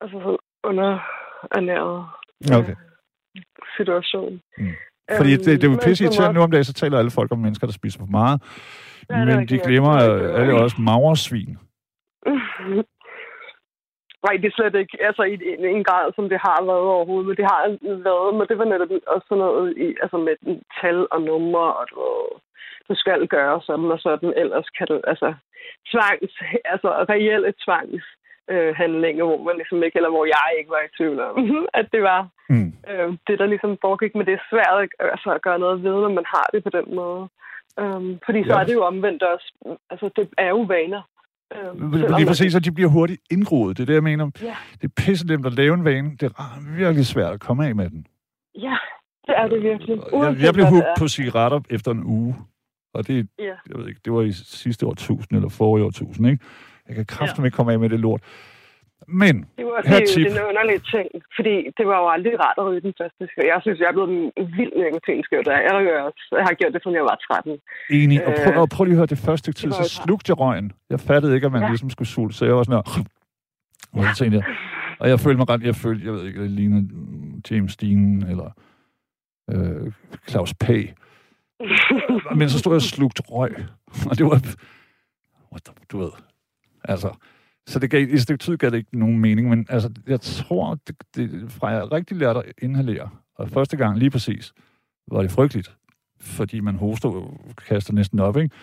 altså 0.00 0.18
sådan 0.24 0.38
underernæret 0.70 2.06
Okay. 2.58 2.76
situation. 3.76 4.40
Mm. 4.58 4.74
Fordi 5.16 5.32
det, 5.36 5.46
det 5.46 5.64
er 5.64 5.68
jo 5.68 5.70
men 5.70 5.84
pisse 5.84 6.04
irriterende. 6.04 6.34
Nu 6.34 6.42
om 6.42 6.50
dagen, 6.50 6.64
så 6.64 6.72
taler 6.72 6.98
alle 6.98 7.10
folk 7.10 7.32
om 7.32 7.38
mennesker, 7.38 7.66
der 7.66 7.72
spiser 7.72 7.98
for 7.98 8.06
meget. 8.06 8.42
Ja, 9.10 9.24
men 9.24 9.48
de 9.48 9.58
glemmer, 9.58 9.92
er 9.92 10.36
alle 10.38 10.54
også 10.54 10.76
magersvin. 10.78 11.58
Nej, 14.24 14.34
det 14.40 14.48
er 14.48 14.56
slet 14.56 14.74
ikke 14.74 14.96
altså, 15.08 15.22
i, 15.22 15.34
i 15.64 15.66
en 15.78 15.84
grad, 15.84 16.12
som 16.16 16.28
det 16.28 16.38
har 16.46 16.60
været 16.70 16.86
overhovedet. 16.94 17.26
Men 17.28 17.36
det 17.36 17.46
har 17.52 17.60
været, 18.08 18.34
men 18.38 18.46
det 18.48 18.58
var 18.58 18.64
netop 18.64 18.90
også 19.06 19.26
sådan 19.28 19.44
noget 19.44 19.76
i, 19.84 19.86
altså 20.02 20.16
med 20.26 20.36
tal 20.80 20.98
og 21.14 21.20
numre, 21.22 21.68
og 21.80 21.84
du, 21.90 22.02
du 22.88 22.94
skal 23.02 23.26
gøre 23.26 23.60
sådan 23.66 23.90
og 23.94 24.00
sådan, 24.00 24.32
ellers 24.36 24.68
kan 24.76 24.86
du, 24.90 25.00
altså, 25.12 25.28
tvangs, 25.90 26.32
altså 26.72 26.88
reelle 27.12 27.52
tvangs 27.64 28.04
øh, 28.52 28.74
handlinger, 28.80 29.24
hvor 29.24 29.42
man 29.48 29.56
ligesom 29.56 29.82
ikke, 29.82 29.96
eller 29.98 30.10
hvor 30.14 30.24
jeg 30.36 30.48
ikke 30.58 30.70
var 30.76 30.82
i 30.84 30.94
tvivl 30.96 31.20
om, 31.20 31.34
at 31.80 31.86
det 31.92 32.02
var 32.02 32.20
mm. 32.48 32.72
øh, 32.90 33.08
det, 33.26 33.38
der 33.40 33.46
ligesom 33.46 33.78
foregik. 33.80 34.14
Men 34.14 34.26
det 34.26 34.34
er 34.34 34.48
svært 34.50 34.88
altså, 35.12 35.30
at 35.36 35.42
gøre 35.42 35.58
noget 35.58 35.82
ved, 35.82 35.96
når 36.04 36.12
man 36.18 36.26
har 36.34 36.46
det 36.52 36.60
på 36.64 36.70
den 36.78 36.94
måde. 37.00 37.28
Um, 37.82 38.18
fordi 38.26 38.44
så 38.44 38.52
ja. 38.54 38.60
er 38.60 38.64
det 38.64 38.74
jo 38.74 38.84
omvendt 38.84 39.22
også. 39.22 39.76
Altså, 39.90 40.10
det 40.16 40.28
er 40.38 40.48
jo 40.48 40.60
vaner. 40.60 41.02
Øh, 41.54 41.92
Lige 42.16 42.26
præcis, 42.26 42.54
at 42.54 42.64
de 42.64 42.72
bliver 42.72 42.90
hurtigt 42.90 43.20
indgroet. 43.30 43.76
Det 43.76 43.82
er 43.82 43.86
det, 43.86 43.94
jeg 43.94 44.02
mener. 44.02 44.30
Ja. 44.42 44.56
Det 44.80 44.84
er 44.84 45.02
pisse 45.02 45.26
nemt 45.26 45.46
at 45.46 45.52
lave 45.52 45.74
en 45.74 45.84
vane. 45.84 46.10
Det 46.10 46.22
er 46.22 46.76
virkelig 46.76 47.06
svært 47.06 47.32
at 47.32 47.40
komme 47.40 47.66
af 47.66 47.74
med 47.74 47.90
den. 47.90 48.06
Ja, 48.54 48.76
det 49.26 49.34
er 49.36 49.48
det 49.48 49.62
virkelig. 49.62 49.98
jeg, 50.12 50.36
jeg 50.40 50.54
blev 50.54 50.66
hugt 50.66 50.86
på 50.98 51.08
cigaretter 51.08 51.60
efter 51.70 51.90
en 51.90 52.04
uge. 52.04 52.36
Og 52.94 53.06
det, 53.06 53.28
ja. 53.38 53.44
jeg 53.44 53.78
ved 53.78 53.88
ikke, 53.88 54.00
det 54.04 54.12
var 54.12 54.22
i 54.22 54.32
sidste 54.32 54.86
år 54.86 54.92
1000 54.92 55.36
eller 55.36 55.48
forrige 55.48 55.84
år 55.84 55.88
1000, 55.88 56.28
ikke? 56.28 56.44
Jeg 56.88 56.94
kan 56.96 57.06
kraftigt 57.06 57.38
ja. 57.38 57.44
ikke 57.44 57.56
komme 57.56 57.72
af 57.72 57.78
med 57.78 57.88
det 57.88 58.00
lort. 58.00 58.22
Men, 59.08 59.34
det 59.58 59.64
var 59.66 59.80
her 59.84 60.06
tip. 60.06 60.24
Det 60.26 60.36
er 60.36 60.42
en 60.42 60.48
underlig 60.50 60.78
ting, 60.94 61.08
fordi 61.36 61.54
det 61.78 61.84
var 61.90 61.98
jo 62.02 62.08
aldrig 62.14 62.32
rart 62.44 62.56
at 62.58 62.64
ryge 62.66 62.80
den 62.80 62.94
første 63.00 63.22
Jeg 63.52 63.58
synes, 63.64 63.78
jeg 63.80 63.88
er 63.88 63.96
blevet 63.96 64.10
en 64.10 64.46
vild 64.58 64.74
nikotinskøv, 64.84 65.40
der 65.44 65.52
jeg, 65.52 65.72
jeg 66.40 66.44
har 66.48 66.54
gjort 66.60 66.72
det, 66.74 66.82
siden 66.82 66.96
jeg 66.96 67.06
var 67.10 67.16
13. 67.30 67.58
Enig. 67.90 68.26
Og 68.26 68.32
prøv, 68.42 68.52
og 68.62 68.68
prøv 68.68 68.84
lige 68.84 68.94
at 68.94 68.96
høre, 68.96 69.06
det 69.06 69.18
første 69.28 69.52
tid, 69.52 69.70
så 69.72 69.84
slugte 69.98 70.30
jeg 70.30 70.38
røgen. 70.40 70.72
Jeg 70.90 71.00
fattede 71.00 71.34
ikke, 71.34 71.46
at 71.46 71.52
man 71.52 71.62
ja. 71.62 71.68
ligesom 71.68 71.90
skulle 71.90 72.08
sulte, 72.08 72.34
så 72.36 72.44
jeg 72.44 72.56
var 72.56 72.62
sådan 72.62 72.78
her... 72.78 72.86
Og, 73.96 74.04
så 74.04 74.14
tænkte 74.18 74.36
jeg, 74.38 74.46
og 74.98 75.08
jeg 75.08 75.20
følte 75.20 75.38
mig 75.38 75.48
ret, 75.48 75.62
jeg 75.62 75.74
følte, 75.74 76.06
jeg 76.06 76.12
ved 76.14 76.26
ikke, 76.26 76.42
det 76.42 76.50
lignede 76.50 76.88
James 77.50 77.76
Dean, 77.76 78.24
eller 78.30 78.50
øh, 79.50 79.92
Claus 80.28 80.54
P. 80.54 80.68
Men 82.38 82.48
så 82.48 82.58
stod 82.58 82.72
jeg 82.72 82.76
og 82.76 82.82
slugte 82.82 83.22
røg, 83.22 83.54
og 84.10 84.18
det 84.18 84.26
var, 84.26 84.38
du 85.92 85.98
ved, 85.98 86.10
altså, 86.84 87.16
så 87.66 87.78
det 87.78 87.90
gav, 87.90 88.00
i 88.00 88.12
et 88.12 88.22
stykke 88.22 88.44
tid 88.44 88.56
gav 88.56 88.70
det 88.70 88.76
ikke 88.76 88.98
nogen 88.98 89.18
mening, 89.18 89.48
men 89.48 89.66
altså, 89.68 89.90
jeg 90.06 90.20
tror, 90.20 90.78
det, 90.86 90.96
det, 91.16 91.52
fra 91.52 91.68
jeg 91.68 91.92
rigtig 91.92 92.16
lærte 92.16 92.38
at 92.38 92.52
inhalere, 92.62 93.10
og 93.34 93.50
første 93.50 93.76
gang 93.76 93.98
lige 93.98 94.10
præcis, 94.10 94.52
var 95.08 95.22
det 95.22 95.30
frygteligt, 95.30 95.76
fordi 96.20 96.60
man 96.60 96.74
hoster 96.74 97.08
og 97.08 97.40
kaster 97.68 97.92
næsten 97.92 98.18
op, 98.18 98.36
ikke? 98.36 98.54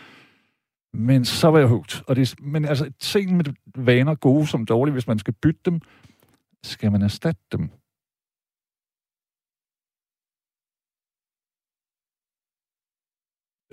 Men 0.93 1.25
så 1.25 1.47
var 1.47 1.59
jeg 1.59 1.67
hugt. 1.67 2.03
Og 2.07 2.15
det, 2.15 2.35
men 2.41 2.65
altså, 2.65 2.91
ting 2.99 3.37
med 3.37 3.45
vaner, 3.75 4.15
gode 4.15 4.47
som 4.47 4.65
dårlige, 4.65 4.93
hvis 4.93 5.07
man 5.07 5.19
skal 5.19 5.33
bytte 5.33 5.61
dem, 5.65 5.81
skal 6.63 6.91
man 6.91 7.01
erstatte 7.01 7.41
dem. 7.51 7.69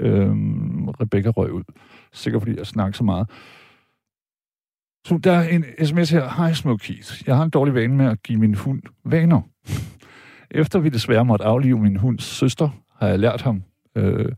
Øhm, 0.00 0.88
Rebecca 0.88 1.30
røg 1.30 1.52
ud. 1.52 1.64
Sikkert 2.12 2.42
fordi 2.42 2.58
jeg 2.58 2.66
snakker 2.66 2.96
så 2.96 3.04
meget. 3.04 3.30
Så 5.08 5.18
der 5.24 5.32
er 5.32 5.48
en 5.48 5.64
sms 5.84 6.10
her. 6.10 6.28
Hej 6.28 6.52
Smokies. 6.52 7.22
Jeg 7.26 7.36
har 7.36 7.44
en 7.44 7.50
dårlig 7.50 7.74
vane 7.74 7.96
med 7.96 8.06
at 8.06 8.22
give 8.22 8.38
min 8.38 8.54
hund 8.54 8.82
vaner. 9.04 9.40
Efter 10.60 10.78
vi 10.78 10.88
desværre 10.88 11.24
måtte 11.24 11.44
aflive 11.44 11.78
min 11.78 11.96
hunds 11.96 12.24
søster, 12.24 12.68
har 12.96 13.08
jeg 13.08 13.18
lært 13.18 13.42
ham 13.42 13.62
øh, 13.94 14.32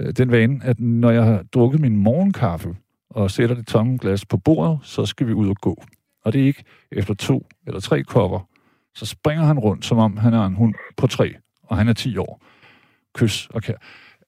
øh, 0.00 0.12
den 0.12 0.30
vane, 0.30 0.60
at 0.64 0.80
når 0.80 1.10
jeg 1.10 1.24
har 1.24 1.42
drukket 1.42 1.80
min 1.80 1.96
morgenkaffe 1.96 2.76
og 3.10 3.30
sætter 3.30 3.56
det 3.56 3.66
tomme 3.66 3.98
glas 3.98 4.26
på 4.26 4.36
bordet, 4.36 4.78
så 4.82 5.06
skal 5.06 5.26
vi 5.26 5.32
ud 5.32 5.48
og 5.48 5.56
gå. 5.56 5.84
Og 6.24 6.32
det 6.32 6.40
er 6.42 6.46
ikke 6.46 6.64
efter 6.92 7.14
to 7.14 7.46
eller 7.66 7.80
tre 7.80 8.02
kopper. 8.02 8.48
Så 8.94 9.06
springer 9.06 9.44
han 9.44 9.58
rundt, 9.58 9.84
som 9.84 9.98
om 9.98 10.16
han 10.16 10.34
er 10.34 10.46
en 10.46 10.54
hund 10.54 10.74
på 10.96 11.06
tre, 11.06 11.34
og 11.62 11.76
han 11.76 11.88
er 11.88 11.92
10 11.92 12.16
år. 12.16 12.42
Kys 13.14 13.46
og 13.46 13.62
kær. 13.62 13.76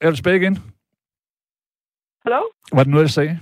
Er 0.01 0.09
du 0.09 0.15
tilbage 0.15 0.37
igen? 0.37 0.57
Hallo? 2.23 2.41
Var 2.73 2.83
det 2.83 2.91
noget, 2.91 3.03
jeg 3.03 3.09
sagde? 3.09 3.39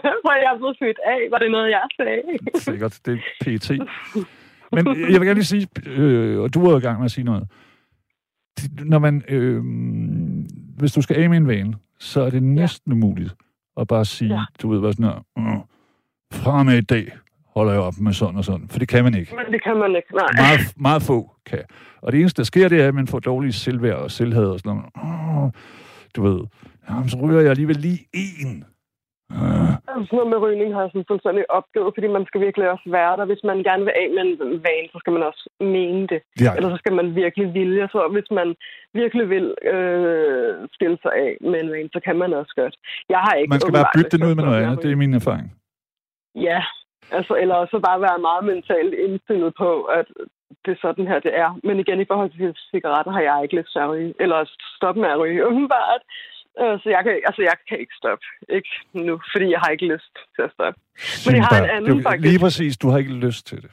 Hvor 0.24 0.34
jeg 0.42 0.52
er 0.54 0.58
blevet 0.58 0.76
født 0.78 0.98
af. 1.06 1.20
Var 1.30 1.38
det 1.38 1.50
noget, 1.50 1.70
jeg 1.70 1.82
sagde? 1.96 2.22
Sikkert. 2.54 2.98
Det 3.06 3.12
er 3.12 3.58
PT. 3.58 3.70
Men 4.72 4.86
jeg 4.86 5.20
vil 5.20 5.26
gerne 5.28 5.34
lige 5.34 5.44
sige, 5.44 5.68
øh, 5.86 6.40
og 6.40 6.54
du 6.54 6.66
er 6.66 6.76
i 6.76 6.80
gang 6.80 6.98
med 6.98 7.04
at 7.04 7.10
sige 7.10 7.24
noget. 7.24 7.48
Når 8.84 8.98
man, 8.98 9.22
øh, 9.28 9.62
hvis 10.78 10.92
du 10.92 11.02
skal 11.02 11.22
af 11.22 11.30
med 11.30 11.36
en 11.36 11.48
vane, 11.48 11.74
så 11.98 12.20
er 12.20 12.30
det 12.30 12.42
næsten 12.42 12.92
ja. 12.92 12.96
umuligt 12.96 13.34
at 13.80 13.88
bare 13.88 14.04
sige, 14.04 14.34
ja. 14.34 14.44
du 14.62 14.70
ved 14.70 14.80
hvad 14.80 14.92
sådan 14.92 15.04
her, 15.04 15.24
øh, 15.38 15.58
fra 16.32 16.62
med 16.62 16.78
i 16.78 16.80
dag 16.80 17.12
holder 17.46 17.72
jeg 17.72 17.80
op 17.80 17.94
med 18.00 18.12
sådan 18.12 18.36
og 18.36 18.44
sådan. 18.44 18.68
For 18.68 18.78
det 18.78 18.88
kan 18.88 19.04
man 19.04 19.14
ikke. 19.14 19.36
Men 19.36 19.52
det 19.52 19.62
kan 19.62 19.76
man 19.76 19.96
ikke, 19.96 20.14
nej. 20.14 20.26
Meget, 20.36 20.60
meget 20.76 21.02
få 21.02 21.36
kan. 21.46 21.62
Og 22.02 22.12
det 22.12 22.20
eneste, 22.20 22.36
der 22.36 22.44
sker, 22.44 22.68
det 22.68 22.80
er, 22.80 22.88
at 22.88 22.94
man 22.94 23.06
får 23.06 23.18
dårlige 23.18 23.52
selvværd 23.52 23.96
og 23.96 24.10
selvhed 24.10 24.46
og 24.46 24.58
sådan 24.58 24.80
noget. 24.94 25.46
Øh, 25.46 25.52
du 26.16 26.22
ved, 26.22 26.46
jamen, 26.90 27.08
så 27.08 27.16
ryger 27.16 27.40
jeg 27.40 27.50
alligevel 27.50 27.76
lige 27.76 27.98
en 28.12 28.64
Uh. 29.40 29.72
Sådan 29.86 30.16
noget 30.18 30.32
med 30.32 30.42
rygning 30.44 30.70
har 30.74 30.82
jeg 30.82 30.90
sådan 30.92 31.10
fuldstændig 31.12 31.44
opgivet, 31.58 31.94
fordi 31.96 32.08
man 32.16 32.24
skal 32.28 32.40
virkelig 32.46 32.66
også 32.74 32.86
være 32.98 33.16
der. 33.18 33.24
Hvis 33.30 33.44
man 33.50 33.58
gerne 33.68 33.84
vil 33.86 33.94
af 34.02 34.08
med 34.16 34.22
en 34.24 34.62
vane, 34.66 34.88
så 34.92 34.98
skal 35.02 35.12
man 35.16 35.22
også 35.30 35.42
mene 35.60 36.02
det. 36.12 36.20
Ja. 36.44 36.50
Eller 36.56 36.68
så 36.70 36.78
skal 36.82 36.94
man 36.98 37.06
virkelig 37.22 37.46
vilje. 37.58 37.84
Så 37.94 38.00
hvis 38.14 38.28
man 38.38 38.48
virkelig 39.00 39.24
vil 39.34 39.46
øh, 39.74 40.50
stille 40.76 40.98
sig 41.02 41.12
af 41.24 41.32
med 41.50 41.58
en 41.62 41.70
vane, 41.74 41.90
så 41.92 42.00
kan 42.06 42.16
man 42.22 42.30
også 42.40 42.52
godt. 42.60 42.74
Jeg 43.12 43.20
har 43.24 43.32
ikke 43.34 43.50
man 43.50 43.60
skal 43.60 43.78
bare 43.80 43.94
bytte 43.96 44.12
den 44.14 44.26
ud 44.28 44.34
med 44.34 44.44
noget 44.44 44.62
andet. 44.62 44.82
Det 44.82 44.90
er 44.92 45.02
min 45.04 45.14
erfaring. 45.20 45.48
Ja, 46.48 46.60
altså, 47.16 47.32
eller 47.42 47.58
så 47.70 47.76
bare 47.88 48.00
være 48.06 48.26
meget 48.28 48.44
mentalt 48.52 48.94
indstillet 49.06 49.52
på, 49.62 49.70
at 49.98 50.06
det 50.64 50.70
er 50.72 50.80
sådan 50.86 51.06
her, 51.06 51.18
det 51.26 51.34
er. 51.44 51.50
Men 51.66 51.80
igen, 51.80 52.00
i 52.00 52.08
forhold 52.10 52.30
til 52.30 52.56
cigaretter 52.70 53.12
har 53.12 53.20
jeg 53.20 53.38
ikke 53.42 53.64
at 53.76 53.90
ryge. 53.90 54.14
Eller 54.20 54.38
stoppe 54.76 55.00
med 55.00 55.08
at 55.08 55.20
ryge, 55.20 55.44
åbenbart. 55.48 56.02
Øh, 56.60 56.74
så 56.82 56.86
jeg 56.96 57.02
kan, 57.04 57.12
altså, 57.28 57.42
jeg 57.42 57.56
kan 57.68 57.78
ikke 57.82 57.94
stoppe. 58.00 58.24
Ikke 58.56 58.72
nu, 58.92 59.20
fordi 59.32 59.46
jeg 59.54 59.60
har 59.60 59.70
ikke 59.74 59.86
lyst 59.94 60.14
til 60.34 60.42
at 60.46 60.52
stoppe. 60.56 60.80
Men 61.26 61.36
jeg 61.36 61.44
har 61.50 61.58
en 61.64 61.70
anden, 61.76 61.96
det, 61.96 62.02
faktisk. 62.02 62.28
Lige 62.28 62.40
præcis, 62.44 62.76
du 62.82 62.88
har 62.90 62.98
ikke 62.98 63.14
lyst 63.26 63.46
til 63.46 63.62
det. 63.62 63.70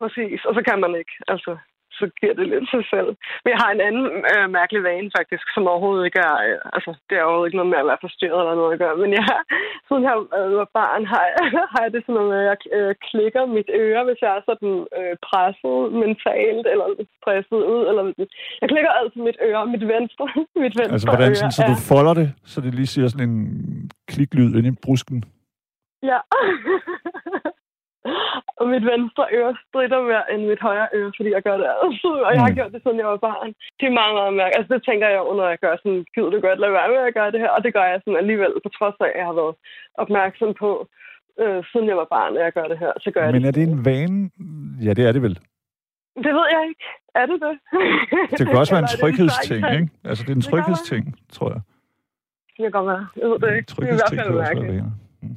Præcis, 0.00 0.40
og 0.48 0.54
så 0.54 0.62
kan 0.68 0.80
man 0.80 0.92
ikke. 1.00 1.14
Altså, 1.28 1.52
så 1.98 2.04
giver 2.20 2.34
det 2.38 2.46
lidt 2.52 2.68
sig 2.74 2.84
selv. 2.94 3.10
Men 3.42 3.50
jeg 3.54 3.60
har 3.64 3.70
en 3.72 3.84
anden 3.88 4.06
øh, 4.32 4.46
mærkelig 4.58 4.82
vane 4.88 5.10
faktisk, 5.18 5.46
som 5.54 5.70
overhovedet 5.72 6.04
ikke 6.08 6.20
er, 6.30 6.36
øh, 6.46 6.58
altså 6.76 6.90
det 7.08 7.14
er 7.16 7.24
overhovedet 7.24 7.48
ikke 7.48 7.60
noget 7.60 7.72
med 7.72 7.82
at 7.82 7.90
være 7.90 8.04
forstyrret 8.06 8.40
eller 8.42 8.60
noget 8.60 8.74
at 8.74 8.82
gøre, 8.84 8.96
men 9.02 9.10
jeg, 9.18 9.26
siden 9.86 10.02
jeg 10.08 10.16
øh, 10.38 10.52
var 10.60 10.68
barn, 10.80 11.02
har 11.12 11.24
jeg, 11.30 11.36
har 11.72 11.80
jeg 11.84 11.92
det 11.94 12.02
sådan 12.02 12.14
noget 12.18 12.30
med, 12.32 12.40
at 12.42 12.48
jeg 12.50 12.58
øh, 12.78 12.92
klikker 13.08 13.42
mit 13.56 13.70
øre, 13.84 14.02
hvis 14.06 14.20
jeg 14.24 14.32
er 14.38 14.42
sådan 14.50 14.74
øh, 14.98 15.14
presset 15.28 15.78
mentalt, 16.02 16.66
eller 16.72 16.86
stresset 17.18 17.60
ud, 17.74 17.82
eller 17.90 18.04
jeg 18.60 18.68
klikker 18.72 18.92
altid 19.00 19.20
mit 19.28 19.38
øre, 19.48 19.62
mit 19.74 19.84
venstre, 19.94 20.26
mit 20.64 20.74
venstre 20.80 20.94
Altså 20.96 21.08
hvordan, 21.10 21.34
sådan, 21.36 21.56
så 21.58 21.62
du 21.72 21.76
folder 21.92 22.14
det, 22.20 22.28
så 22.52 22.56
det 22.64 22.72
lige 22.74 22.90
siger 22.94 23.08
sådan 23.08 23.28
en 23.30 23.38
kliklyd 24.12 24.50
ind 24.58 24.66
i 24.66 24.74
brusken? 24.84 25.18
Ja. 26.10 26.18
Og 28.58 28.64
mit 28.72 28.84
venstre 28.92 29.24
øre 29.38 29.52
strider 29.62 30.00
mere 30.10 30.24
end 30.32 30.42
mit 30.50 30.62
højre 30.66 30.88
øre, 30.98 31.12
fordi 31.16 31.30
jeg 31.36 31.42
gør 31.46 31.56
det 31.60 31.68
altid. 31.82 32.16
Og 32.26 32.30
jeg 32.34 32.42
har 32.44 32.50
mm. 32.50 32.56
gjort 32.58 32.72
det, 32.72 32.80
siden 32.82 32.98
jeg 33.02 33.08
var 33.14 33.26
barn. 33.28 33.50
Det 33.78 33.86
er 33.86 33.98
meget, 34.00 34.14
meget 34.20 34.34
mærkeligt. 34.40 34.58
Altså, 34.58 34.70
det 34.74 34.82
tænker 34.88 35.08
jeg 35.14 35.22
under, 35.30 35.42
når 35.44 35.52
jeg 35.54 35.60
gør 35.64 35.74
sådan, 35.82 36.00
gider 36.14 36.30
du 36.30 36.38
godt 36.46 36.60
lade 36.60 36.76
være 36.78 36.92
med 36.94 37.02
at 37.08 37.16
gøre 37.18 37.30
det 37.34 37.40
her. 37.44 37.50
Og 37.56 37.60
det 37.64 37.72
gør 37.76 37.86
jeg 37.90 38.00
sådan 38.00 38.22
alligevel, 38.22 38.52
på 38.64 38.70
trods 38.78 38.96
af, 39.04 39.10
at 39.10 39.18
jeg 39.20 39.26
har 39.30 39.36
været 39.40 39.54
opmærksom 40.02 40.50
på, 40.62 40.70
øh, 41.42 41.60
siden 41.70 41.86
jeg 41.90 41.98
var 42.02 42.08
barn, 42.16 42.36
at 42.36 42.44
jeg 42.46 42.52
gør 42.58 42.66
det 42.72 42.78
her. 42.84 42.92
Så 43.04 43.08
gør 43.14 43.22
jeg 43.24 43.32
Men 43.32 43.42
det. 43.42 43.48
er 43.48 43.56
det 43.58 43.64
en 43.68 43.84
vane? 43.88 44.18
Ja, 44.86 44.92
det 44.98 45.04
er 45.08 45.12
det 45.16 45.22
vel. 45.26 45.36
Det 46.24 46.32
ved 46.38 46.46
jeg 46.56 46.62
ikke. 46.70 46.84
Er 47.20 47.26
det 47.30 47.38
det? 47.44 47.54
Det 48.38 48.44
kan 48.46 48.58
også 48.62 48.74
være 48.74 48.84
en 48.86 48.94
tryghedsting, 49.00 49.62
ikke? 49.78 49.88
Altså, 50.08 50.20
det 50.26 50.32
er 50.34 50.38
en 50.42 50.48
tryghedsting, 50.50 51.04
tror 51.36 51.48
jeg. 51.54 51.60
Det 52.54 52.60
kan 52.64 52.70
godt 52.78 52.86
være. 52.92 53.06
Jeg 53.20 53.26
ved 53.30 53.38
det 53.42 53.56
ikke. 53.56 53.72
Det 53.76 53.88
er 53.88 53.94
i 53.96 54.00
hvert 54.02 54.14
fald 54.18 54.34
mærkeligt. 54.46 54.84
Mm. 55.22 55.36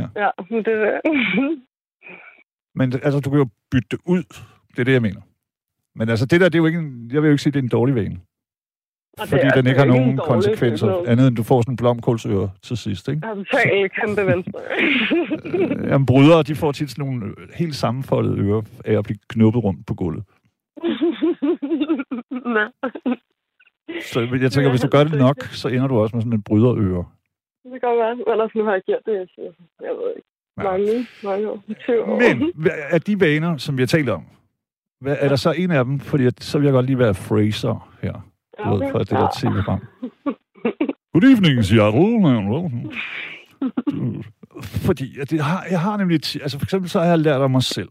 Ja. 0.00 0.06
ja, 0.22 0.30
det 0.66 0.74
er 0.88 1.00
men 2.74 2.92
altså, 2.92 3.20
du 3.20 3.30
kan 3.30 3.38
jo 3.38 3.48
bytte 3.70 3.88
det 3.90 3.98
ud. 4.06 4.22
Det 4.70 4.78
er 4.78 4.84
det, 4.84 4.92
jeg 4.92 5.02
mener. 5.02 5.20
Men 5.94 6.08
altså, 6.08 6.26
det 6.26 6.40
der, 6.40 6.48
det 6.48 6.54
er 6.54 6.58
jo 6.58 6.66
ikke 6.66 6.78
en, 6.78 7.10
jeg 7.12 7.22
vil 7.22 7.28
jo 7.28 7.32
ikke 7.32 7.42
sige, 7.42 7.52
det 7.52 7.58
er 7.58 7.62
en 7.62 7.68
dårlig 7.68 7.94
vane. 7.94 8.20
Og 9.18 9.28
fordi 9.28 9.46
den 9.56 9.66
ikke 9.66 9.78
har 9.78 9.86
nogen 9.86 10.16
konsekvenser, 10.16 10.86
noget. 10.86 11.08
andet 11.08 11.28
end 11.28 11.36
du 11.36 11.42
får 11.42 11.60
sådan 11.60 11.72
en 11.72 11.76
blomkålsøre 11.76 12.50
til 12.62 12.76
sidst, 12.76 13.08
ikke? 13.08 13.20
Totalt 13.20 13.92
kæmpe 13.92 14.26
venstre. 14.26 14.60
Øh, 15.44 15.88
jamen, 15.90 16.06
brydere, 16.06 16.42
de 16.42 16.54
får 16.54 16.72
tit 16.72 16.90
sådan 16.90 17.04
nogle 17.04 17.34
helt 17.54 17.74
sammenfoldede 17.74 18.38
ører 18.38 18.62
af 18.84 18.98
at 18.98 19.04
blive 19.04 19.18
knuppet 19.28 19.64
rundt 19.64 19.86
på 19.86 19.94
gulvet. 19.94 20.24
så 24.12 24.20
jeg 24.40 24.52
tænker, 24.52 24.70
hvis 24.70 24.80
du 24.80 24.88
gør 24.88 25.04
det 25.04 25.18
nok, 25.18 25.42
så 25.42 25.68
ender 25.68 25.86
du 25.86 25.98
også 25.98 26.16
med 26.16 26.22
sådan 26.22 26.38
en 26.38 26.42
bryderøre. 26.42 27.04
Det 27.62 27.70
kan 27.70 27.80
godt 27.80 27.98
være, 27.98 28.42
altså, 28.42 28.58
nu 28.58 28.64
har 28.64 28.72
jeg 28.72 28.82
gjort 28.82 29.02
det, 29.06 29.12
jeg 29.80 29.94
ved 29.98 30.16
ikke. 30.16 30.28
Mange, 30.56 31.06
mange 31.24 31.48
år. 31.48 31.64
Men 32.18 32.52
er 32.66 32.98
de 32.98 33.20
vaner, 33.20 33.56
som 33.56 33.76
vi 33.76 33.82
har 33.82 33.86
talt 33.86 34.08
om, 34.08 34.26
hvad, 35.00 35.16
er 35.20 35.28
der 35.28 35.36
så 35.36 35.52
en 35.52 35.70
af 35.70 35.84
dem? 35.84 36.00
Fordi 36.00 36.28
så 36.40 36.58
vil 36.58 36.64
jeg 36.64 36.72
godt 36.72 36.86
lige 36.86 36.98
være 36.98 37.14
Fraser 37.14 37.98
her. 38.02 38.32
Ja, 38.58 38.72
okay. 38.72 38.90
fra 38.90 38.98
det 38.98 39.10
der 39.10 39.28
tv-program. 39.36 39.80
Good 41.12 41.24
evening, 41.24 41.64
Seattle. 41.64 42.90
fordi 44.86 45.20
at 45.20 45.30
det 45.30 45.40
har, 45.40 45.66
jeg 45.70 45.80
har 45.80 45.96
nemlig... 45.96 46.20
Altså 46.42 46.58
for 46.58 46.66
eksempel 46.66 46.90
så 46.90 47.00
har 47.00 47.06
jeg 47.06 47.18
lært 47.18 47.40
af 47.40 47.50
mig 47.50 47.62
selv. 47.62 47.88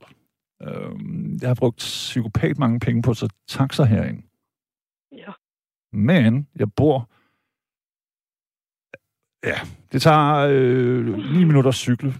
Øhm, 0.61 1.37
jeg 1.41 1.49
har 1.49 1.55
brugt 1.55 1.77
psykopat 1.77 2.57
mange 2.57 2.79
penge 2.79 3.01
på 3.01 3.13
så 3.13 3.27
taxa 3.47 3.83
herinde. 3.83 4.21
Ja. 5.11 5.31
Men 5.93 6.47
jeg 6.55 6.73
bor... 6.73 7.09
Ja, 9.43 9.59
det 9.91 10.01
tager 10.01 10.47
øh, 10.49 11.05
9 11.33 11.43
minutter 11.43 11.71
cykle. 11.71 12.13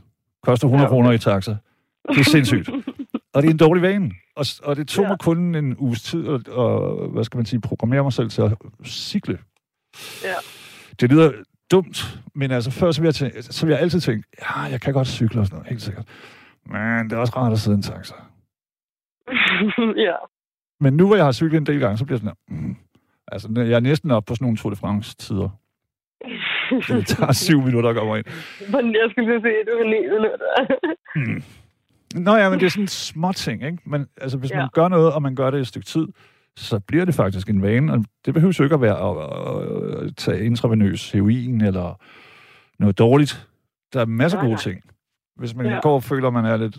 Koster 0.44 0.68
100 0.68 0.82
Ja, 0.82 0.88
okay. 0.88 0.94
kroner 0.96 1.12
i 1.12 1.18
taxa. 1.18 1.56
Det 2.10 2.18
er 2.20 2.24
sindssygt. 2.24 2.70
Og 3.34 3.42
det 3.42 3.48
er 3.48 3.52
en 3.52 3.58
dårlig 3.58 3.82
vane. 3.84 4.12
Og, 4.36 4.46
og 4.64 4.76
det 4.76 4.88
tog 4.88 5.04
Ja. 5.04 5.10
mig 5.10 5.20
kun 5.20 5.56
en 5.56 5.78
uges 5.78 6.02
tid 6.04 6.28
at, 6.28 6.48
og, 6.48 7.08
hvad 7.10 7.24
skal 7.24 7.38
man 7.38 7.46
sige, 7.46 7.62
programmere 7.62 8.04
mig 8.04 8.14
selv 8.14 8.30
til 8.30 8.42
at 8.42 8.54
cykle. 8.86 9.40
Ja. 10.24 10.34
Det 11.00 11.12
lyder 11.12 11.32
dumt, 11.72 12.20
men 12.36 12.52
altså 12.52 12.72
før, 12.72 12.92
så 12.92 13.02
vil 13.02 13.08
jeg, 13.08 13.16
tænke, 13.16 13.44
så 13.44 13.66
vil 13.66 13.74
jeg 13.74 13.82
altid 13.82 14.00
tænke, 14.00 14.28
ja, 14.42 14.60
jeg 14.62 14.82
kan 14.82 14.94
godt 14.94 15.08
cykle 15.08 15.40
og 15.42 15.46
sådan 15.46 15.56
noget, 15.56 15.70
helt 15.70 15.82
sikkert. 15.82 16.06
Men 16.66 17.10
det 17.10 17.14
er 17.14 17.18
også 17.18 17.34
rart 17.36 17.52
at 17.54 17.60
sidde 17.60 17.76
i 17.76 17.78
en 17.78 17.82
taxa. 17.84 18.16
ja. 20.08 20.16
Men 20.80 20.94
nu 20.98 21.08
hvor 21.08 21.16
jeg 21.16 21.26
har 21.26 21.32
cyklet 21.32 21.58
en 21.58 21.66
del 21.66 21.80
gange, 21.80 21.98
så 21.98 22.06
bliver 22.06 22.20
jeg 22.24 22.34
sådan 22.50 22.66
mm, 22.68 22.76
altså 23.28 23.50
jeg 23.56 23.72
er 23.72 23.80
næsten 23.80 24.12
oppe 24.12 24.28
på 24.28 24.36
sådan 24.36 24.46
nogle 24.46 24.58
Tour 24.58 24.70
de 24.70 24.76
France-tider. 24.76 25.50
Det 27.00 27.08
tager 27.08 27.32
syv 27.32 27.62
minutter 27.62 27.90
at 27.90 27.96
komme 27.96 28.18
ind. 28.18 28.26
Jeg 28.72 29.08
skulle 29.12 29.32
lige 29.32 29.42
se, 29.42 29.48
at 29.48 29.66
du 29.68 29.78
har 29.78 29.86
ni 29.90 30.00
minutter. 30.02 30.38
Mm. 31.16 31.44
Nå 32.24 32.36
ja, 32.36 32.50
men 32.50 32.60
det 32.60 32.66
er 32.66 32.70
sådan 32.70 32.88
små 32.88 33.32
ting, 33.34 33.64
ikke? 33.64 33.78
Men 33.86 34.08
altså, 34.22 34.38
hvis 34.38 34.52
ja. 34.52 34.58
man 34.58 34.70
gør 34.74 34.88
noget, 34.88 35.14
og 35.14 35.22
man 35.22 35.36
gør 35.36 35.52
det 35.52 35.60
et 35.60 35.68
stykke 35.68 35.86
tid, 35.86 36.08
så 36.56 36.80
bliver 36.80 37.06
det 37.06 37.16
faktisk 37.16 37.50
en 37.50 37.62
vane, 37.62 37.94
og 37.94 38.06
det 38.26 38.34
behøver 38.34 38.56
jo 38.60 38.64
ikke 38.64 38.74
at 38.74 38.82
være 38.82 38.98
at, 39.10 40.02
at, 40.02 40.08
at 40.08 40.16
tage 40.18 40.46
intravenøs 40.46 41.12
heroin 41.12 41.62
eller 41.62 42.02
noget 42.80 42.98
dårligt. 43.00 43.48
Der 43.94 44.02
er 44.02 44.06
masser 44.06 44.38
af 44.38 44.42
gode 44.44 44.54
nej. 44.54 44.62
ting. 44.62 44.82
Hvis 45.36 45.56
man 45.56 45.66
Ja. 45.66 45.80
går 45.82 45.96
og 45.96 46.04
føler, 46.04 46.28
at 46.28 46.34
man 46.34 46.46
er 46.46 46.58
lidt 46.58 46.78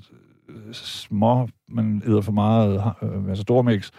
øh, 0.48 0.56
små, 0.72 1.48
man 1.68 2.02
æder 2.06 2.20
for 2.20 2.32
meget, 2.32 2.94
øh, 3.02 3.28
altså 3.28 3.44
dormix, 3.44 3.90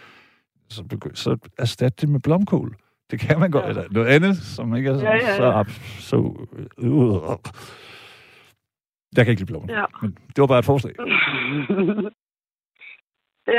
så, 0.68 0.84
så 1.14 1.36
erstat 1.58 2.00
det 2.00 2.08
med 2.08 2.20
blomkål. 2.20 2.76
Det 3.10 3.20
kan 3.20 3.40
man 3.40 3.50
godt. 3.50 3.64
Ja. 3.64 3.68
Eller 3.68 3.84
noget 3.90 4.08
andet, 4.08 4.36
som 4.36 4.76
ikke 4.76 4.90
er 4.90 4.98
så, 4.98 5.04
Ja, 5.04 5.10
ja, 5.14 5.26
ja. 5.26 5.36
så, 5.36 5.52
ab, 5.52 5.66
så 6.00 6.16
øh, 6.78 7.38
jeg 9.16 9.24
kan 9.24 9.30
ikke 9.32 9.40
lide 9.42 9.52
blomkål, 9.52 9.76
Ja. 9.76 9.84
men 10.02 10.10
det 10.14 10.38
var 10.38 10.46
bare 10.46 10.58
et 10.58 10.64
forslag. 10.64 10.94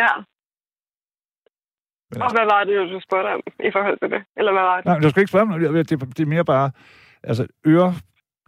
ja. 0.02 0.08
Men 2.12 2.22
Og 2.22 2.32
hvad 2.32 2.46
var 2.54 2.64
det, 2.64 2.90
du 2.94 3.00
spurgte 3.00 3.28
om 3.36 3.42
i 3.60 3.72
forhold 3.72 4.00
til 4.00 4.10
det? 4.12 4.24
Eller 4.38 4.52
hvad 4.52 4.62
var 4.62 4.76
det? 4.76 4.86
Nej, 4.86 4.96
men 4.96 5.04
du 5.04 5.10
skal 5.10 5.22
ikke 5.22 5.30
spørge 5.30 5.46
mig. 5.46 5.60
Det, 5.60 5.90
det, 5.90 6.00
det 6.18 6.20
er 6.20 6.26
mere 6.26 6.46
bare... 6.46 6.72
Altså, 7.24 7.48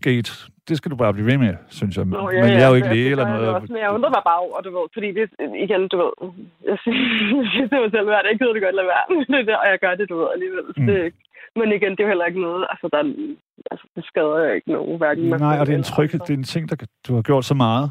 øregate, 0.06 0.32
det 0.68 0.78
skal 0.78 0.92
du 0.92 0.96
bare 0.96 1.14
blive 1.14 1.28
ved 1.32 1.38
med, 1.38 1.54
synes 1.70 1.98
jeg. 1.98 2.06
Nå, 2.06 2.22
men 2.32 2.52
jeg 2.58 2.64
er 2.66 2.70
jo 2.70 2.76
ikke 2.80 2.88
det- 2.90 2.96
læge 2.98 3.10
eller 3.12 3.28
noget. 3.34 3.50
Også, 3.50 3.74
men 3.74 3.82
jeg 3.84 3.90
undrer 3.96 4.10
mig 4.18 4.24
bare 4.30 4.40
over, 4.46 4.58
du 4.66 4.70
ved, 4.78 4.86
fordi 4.96 5.08
det, 5.18 5.26
igen, 5.66 5.82
du 5.94 5.98
ved, 6.04 6.12
jeg 6.70 6.78
siger 6.84 7.66
til 7.72 7.80
mig 7.84 7.92
selv, 7.96 8.08
jeg 8.32 8.36
gider 8.40 8.54
det 8.56 8.62
godt 8.66 8.76
lade 8.80 8.90
være 8.94 9.06
det 9.40 9.48
der, 9.50 9.58
og 9.64 9.68
jeg 9.74 9.80
gør 9.86 9.94
det, 10.00 10.06
du 10.12 10.16
ved, 10.22 10.28
alligevel. 10.36 10.66
Mm. 10.78 10.86
Det, 10.90 11.14
men 11.60 11.68
igen, 11.78 11.92
det 11.92 12.00
er 12.00 12.08
jo 12.08 12.14
heller 12.14 12.26
ikke 12.32 12.42
noget, 12.48 12.64
altså, 12.72 12.86
der, 12.94 13.00
er- 13.04 13.36
altså 13.72 13.86
det 13.96 14.04
skader 14.10 14.38
jo 14.48 14.52
ikke 14.58 14.72
nogen, 14.72 14.98
hverken 14.98 15.24
Nej, 15.48 15.58
og 15.60 15.66
det 15.68 15.74
er 15.74 15.78
en 15.78 15.92
tryghed. 15.94 16.20
Det 16.20 16.34
er 16.34 16.38
en 16.44 16.52
ting, 16.54 16.64
der 16.70 16.76
du 17.08 17.12
har 17.16 17.22
gjort 17.30 17.46
så 17.46 17.56
meget. 17.66 17.88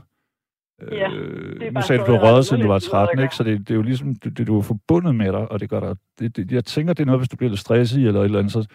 Ja, 0.93 1.09
øh, 1.11 1.75
nu 1.75 1.81
sagde 1.83 2.01
du, 2.03 2.07
du 2.07 2.13
jeg 2.13 2.23
røget, 2.23 2.45
siden 2.47 2.63
du 2.63 2.69
var 2.69 2.75
lidt 2.79 2.93
noget 2.93 3.03
at 3.03 3.09
13, 3.09 3.23
ikke? 3.25 3.35
Så 3.35 3.43
det, 3.45 3.59
det 3.59 3.71
er 3.71 3.75
jo 3.75 3.83
ligesom, 3.83 4.15
det, 4.15 4.39
det, 4.39 4.47
du 4.47 4.59
er 4.59 4.63
forbundet 4.63 5.15
med 5.15 5.33
dig, 5.33 5.45
og 5.53 5.61
det 5.61 5.71
gør 5.71 5.81
dig... 5.81 5.97
Det, 6.19 6.37
det, 6.37 6.53
jeg 6.53 6.65
tænker, 6.65 6.93
det 6.95 7.03
er 7.03 7.07
noget, 7.07 7.21
hvis 7.21 7.29
du 7.29 7.37
bliver 7.37 7.51
lidt 7.51 7.61
stresset 7.61 8.07
eller 8.07 8.21
et 8.21 8.25
eller 8.25 8.39
andet, 8.39 8.53
så, 8.53 8.67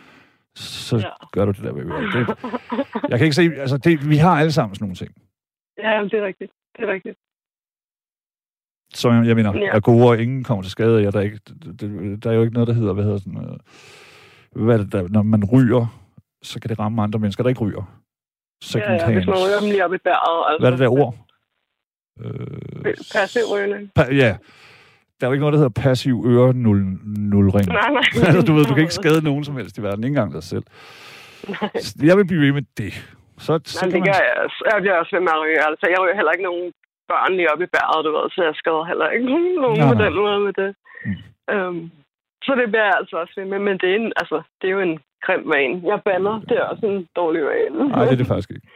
så 0.56 0.98
Ja. 0.98 1.10
gør 1.32 1.46
du 1.46 1.52
det 1.52 1.64
der 1.64 1.72
ved 1.74 1.86
det, 1.86 2.28
Jeg 3.10 3.18
kan 3.20 3.26
ikke 3.26 3.36
se... 3.36 3.42
Altså, 3.58 3.78
det, 3.78 4.10
vi 4.10 4.18
har 4.18 4.40
alle 4.40 4.52
sammen 4.52 4.76
sådan 4.76 4.84
nogle 4.84 4.96
ting. 4.96 5.12
ja, 5.78 6.04
det 6.04 6.14
er 6.14 6.26
rigtigt. 6.26 6.52
Det 6.78 6.84
er 6.90 6.94
rigtigt. 6.94 7.18
som 8.94 9.14
jeg, 9.16 9.28
jeg 9.28 9.36
mener, 9.36 9.58
Ja. 9.58 9.70
er 9.76 9.80
gode, 9.80 10.08
og 10.10 10.22
ingen 10.22 10.44
kommer 10.44 10.62
til 10.62 10.72
skade. 10.72 11.02
Ja, 11.04 11.12
der, 11.12 11.20
er 11.20 11.24
ikke, 11.24 11.40
det, 11.48 12.24
der 12.24 12.30
er 12.32 12.36
jo 12.36 12.42
ikke 12.42 12.54
noget, 12.54 12.68
der 12.68 12.74
hedder, 12.74 12.94
hvad 12.94 13.04
hedder 13.04 13.18
sådan, 13.18 13.46
øh, 14.56 14.66
hvad 14.66 14.80
det, 14.80 14.92
der, 14.92 15.08
når 15.08 15.22
man 15.24 15.44
ryger, 15.54 15.86
så 16.44 16.60
kan 16.60 16.70
det 16.70 16.80
ramme 16.80 17.02
andre 17.04 17.20
mennesker, 17.20 17.44
der 17.44 17.50
ikke 17.50 17.62
ryger. 17.62 17.98
Second 18.64 18.96
ja, 18.96 19.08
ja, 19.10 19.14
hvis 19.14 19.26
man 19.28 19.36
ryger 19.36 19.60
dem 19.60 19.70
lige 19.70 19.86
op 19.86 19.94
i 19.94 19.98
bæret. 19.98 20.46
Altså. 20.50 20.60
Hvad 20.62 20.68
er 20.72 20.76
det 20.76 20.80
der 20.80 20.90
ord? 21.02 21.16
Øh, 22.20 22.96
Passiv 23.14 23.42
rygning. 23.54 23.92
pa- 24.00 24.14
ja, 24.14 24.38
der 25.22 25.28
er 25.28 25.30
jo 25.30 25.34
ikke 25.34 25.46
noget, 25.46 25.54
der 25.54 25.64
hedder 25.64 25.82
passiv 25.86 26.16
øre 26.34 26.54
nul, 26.54 26.80
nulring. 27.34 27.68
Nej, 27.68 27.90
nej. 27.98 28.08
altså, 28.28 28.42
du 28.48 28.54
ved, 28.54 28.66
du 28.66 28.74
kan 28.74 28.84
ikke 28.88 29.00
skade 29.02 29.22
nogen 29.30 29.44
som 29.44 29.56
helst 29.60 29.78
i 29.78 29.82
verden, 29.88 30.04
ikke 30.04 30.16
engang 30.18 30.34
dig 30.34 30.44
selv. 30.44 30.66
Nej. 31.50 31.70
Jeg 32.10 32.16
vil 32.18 32.28
blive 32.28 32.42
ved 32.46 32.54
med 32.60 32.66
det. 32.78 32.94
Så, 33.46 33.52
så 33.66 33.86
Nej, 33.86 33.92
det 33.92 34.00
man, 34.00 34.08
gør 34.10 34.20
jeg 34.28 34.36
også. 34.46 34.60
Jeg 34.70 34.82
bliver 34.82 34.96
også 35.02 35.12
ved 35.16 35.24
med 35.28 35.34
at 35.38 35.42
ryge. 35.44 35.60
Altså, 35.70 35.86
jeg 35.94 36.00
ryger 36.04 36.16
heller 36.20 36.34
ikke 36.36 36.48
nogen 36.50 36.66
børn 37.12 37.32
lige 37.38 37.52
op 37.54 37.62
i 37.66 37.70
bæret, 37.76 38.06
du 38.06 38.12
ved, 38.18 38.26
så 38.36 38.40
jeg 38.48 38.56
skader 38.62 38.86
heller 38.92 39.08
ikke 39.16 39.28
nogen 39.66 39.80
Nej, 39.80 39.90
på 39.94 39.96
den 40.04 40.14
måde 40.22 40.40
med 40.48 40.54
det. 40.62 40.72
Mm. 41.06 41.18
Øhm, 41.54 41.84
så 42.46 42.52
det 42.60 42.66
bliver 42.72 42.88
jeg 42.90 42.98
altså 43.02 43.16
også 43.22 43.34
ved 43.40 43.48
med, 43.52 43.60
men 43.68 43.76
det 43.82 43.90
er, 43.92 43.98
en, 44.02 44.12
altså, 44.22 44.38
det 44.60 44.66
er 44.68 44.74
jo 44.78 44.82
en 44.90 44.98
grim 45.26 45.44
vane. 45.54 45.76
Jeg 45.92 45.98
banner, 46.08 46.36
det 46.50 46.56
er 46.62 46.66
også 46.72 46.86
en 46.94 47.00
dårlig 47.20 47.42
vane. 47.52 47.80
Nej, 47.90 48.04
det 48.06 48.14
er 48.14 48.22
det 48.24 48.32
faktisk 48.34 48.50
ikke. 48.56 48.68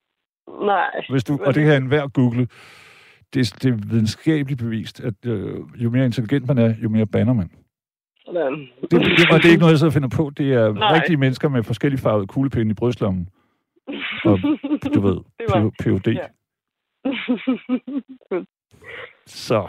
Nej. 0.72 0.94
Hvis 1.12 1.24
du, 1.28 1.32
og 1.46 1.50
det 1.54 1.62
kan 1.64 1.82
enhver 1.82 2.06
google. 2.18 2.44
Det, 3.34 3.40
er- 3.52 3.58
det 3.62 3.70
er 3.72 3.86
videnskabeligt 3.90 4.60
bevist, 4.60 5.00
at 5.00 5.26
øh, 5.26 5.56
jo 5.76 5.90
mere 5.90 6.04
intelligent 6.04 6.46
man 6.48 6.58
er, 6.58 6.74
jo 6.82 6.88
mere 6.88 7.06
banner 7.06 7.32
man. 7.32 7.50
Sådan. 8.26 8.68
Det, 8.82 8.90
det, 8.90 9.00
og 9.30 9.38
det 9.38 9.44
er 9.44 9.50
ikke 9.50 9.60
noget, 9.60 9.72
jeg 9.72 9.78
sidder 9.78 9.90
og 9.90 9.92
finder 9.92 10.08
på. 10.08 10.30
Det 10.36 10.52
er 10.52 10.72
Nej. 10.72 10.94
rigtige 10.94 11.16
mennesker 11.16 11.48
med 11.48 11.62
forskellige 11.62 12.00
farvede 12.00 12.26
kuglepinde 12.26 12.70
i 12.70 12.74
brystlommen. 12.74 13.28
Og 14.24 14.38
du 14.94 15.00
ved, 15.00 15.16
var- 15.48 15.70
PhD. 15.82 16.08
Ja. 16.08 16.26
Så 19.26 19.68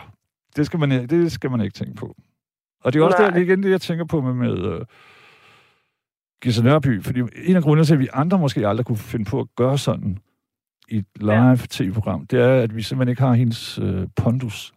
det 0.55 0.65
skal, 0.65 0.79
man, 0.79 0.91
det 1.07 1.31
skal 1.31 1.51
man 1.51 1.61
ikke 1.61 1.73
tænke 1.73 1.95
på. 1.95 2.15
Og 2.83 2.93
det 2.93 2.99
er 2.99 3.03
også 3.05 3.17
Nej. 3.19 3.27
der, 3.27 3.33
det 3.33 3.41
er 3.41 3.45
igen 3.45 3.63
det, 3.63 3.71
jeg 3.71 3.81
tænker 3.81 4.05
på 4.05 4.21
med, 4.21 4.33
med 4.33 4.75
uh, 4.75 4.81
Gisse 6.43 6.63
Nørby. 6.63 7.03
Fordi 7.03 7.19
en 7.19 7.55
af 7.55 7.63
grundene 7.63 7.85
til, 7.85 7.93
at 7.93 7.99
vi 7.99 8.07
andre 8.13 8.39
måske 8.39 8.67
aldrig 8.67 8.85
kunne 8.85 8.97
finde 8.97 9.25
på 9.25 9.39
at 9.39 9.47
gøre 9.55 9.77
sådan 9.77 10.17
i 10.91 10.97
et 10.97 11.05
live 11.15 11.57
tv-program, 11.69 12.25
det 12.25 12.39
er, 12.41 12.63
at 12.63 12.75
vi 12.75 12.81
simpelthen 12.81 13.11
ikke 13.11 13.21
har 13.21 13.33
hendes 13.33 13.79
uh, 13.79 14.03
pondus. 14.23 14.73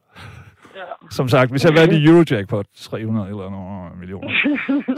ja. 0.77 1.09
Som 1.11 1.29
sagt, 1.29 1.51
hvis 1.51 1.65
jeg 1.65 1.75
været 1.75 1.93
i 1.93 2.07
Eurojackpot 2.07 2.67
300 2.75 3.29
eller 3.29 3.51
nogle 3.51 3.91
millioner, 4.01 4.31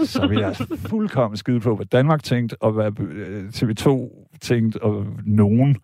så 0.04 0.26
vil 0.26 0.38
jeg 0.38 0.48
altså 0.48 0.88
fuldkommen 0.90 1.36
skide 1.36 1.60
på, 1.60 1.76
hvad 1.76 1.86
Danmark 1.86 2.22
tænkte, 2.22 2.56
og 2.60 2.72
hvad 2.72 3.00
øh, 3.00 3.44
TV2 3.48 3.88
tænkte, 4.40 4.82
og 4.82 5.06
nogen. 5.24 5.76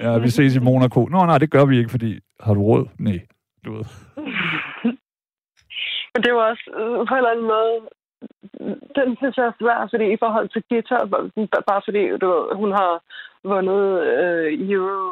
Ja, 0.00 0.18
vi 0.18 0.28
ses 0.28 0.56
i 0.56 0.58
Monaco. 0.58 1.00
Nå, 1.04 1.26
nej, 1.26 1.38
det 1.38 1.50
gør 1.50 1.64
vi 1.64 1.78
ikke, 1.78 1.90
fordi 1.90 2.20
har 2.40 2.54
du 2.54 2.62
råd? 2.62 2.86
Nej, 2.98 3.20
du 3.64 3.72
ved. 3.72 3.84
Men 6.12 6.22
det 6.24 6.32
var 6.34 6.44
også 6.50 6.66
øh, 6.80 7.06
på 7.08 7.14
en 7.14 7.18
eller 7.18 7.30
anden 7.30 7.48
måde, 7.54 7.74
den 8.98 9.08
synes 9.16 9.36
jeg 9.36 9.46
er 9.46 9.58
svær, 9.60 9.88
fordi 9.92 10.06
i 10.12 10.20
forhold 10.22 10.48
til 10.48 10.62
guitar, 10.70 11.02
bare 11.70 11.82
fordi 11.86 12.02
du 12.22 12.26
ved, 12.34 12.44
hun 12.62 12.70
har 12.80 12.92
vundet 13.44 13.84
øh, 14.22 14.70
Euro 14.70 15.04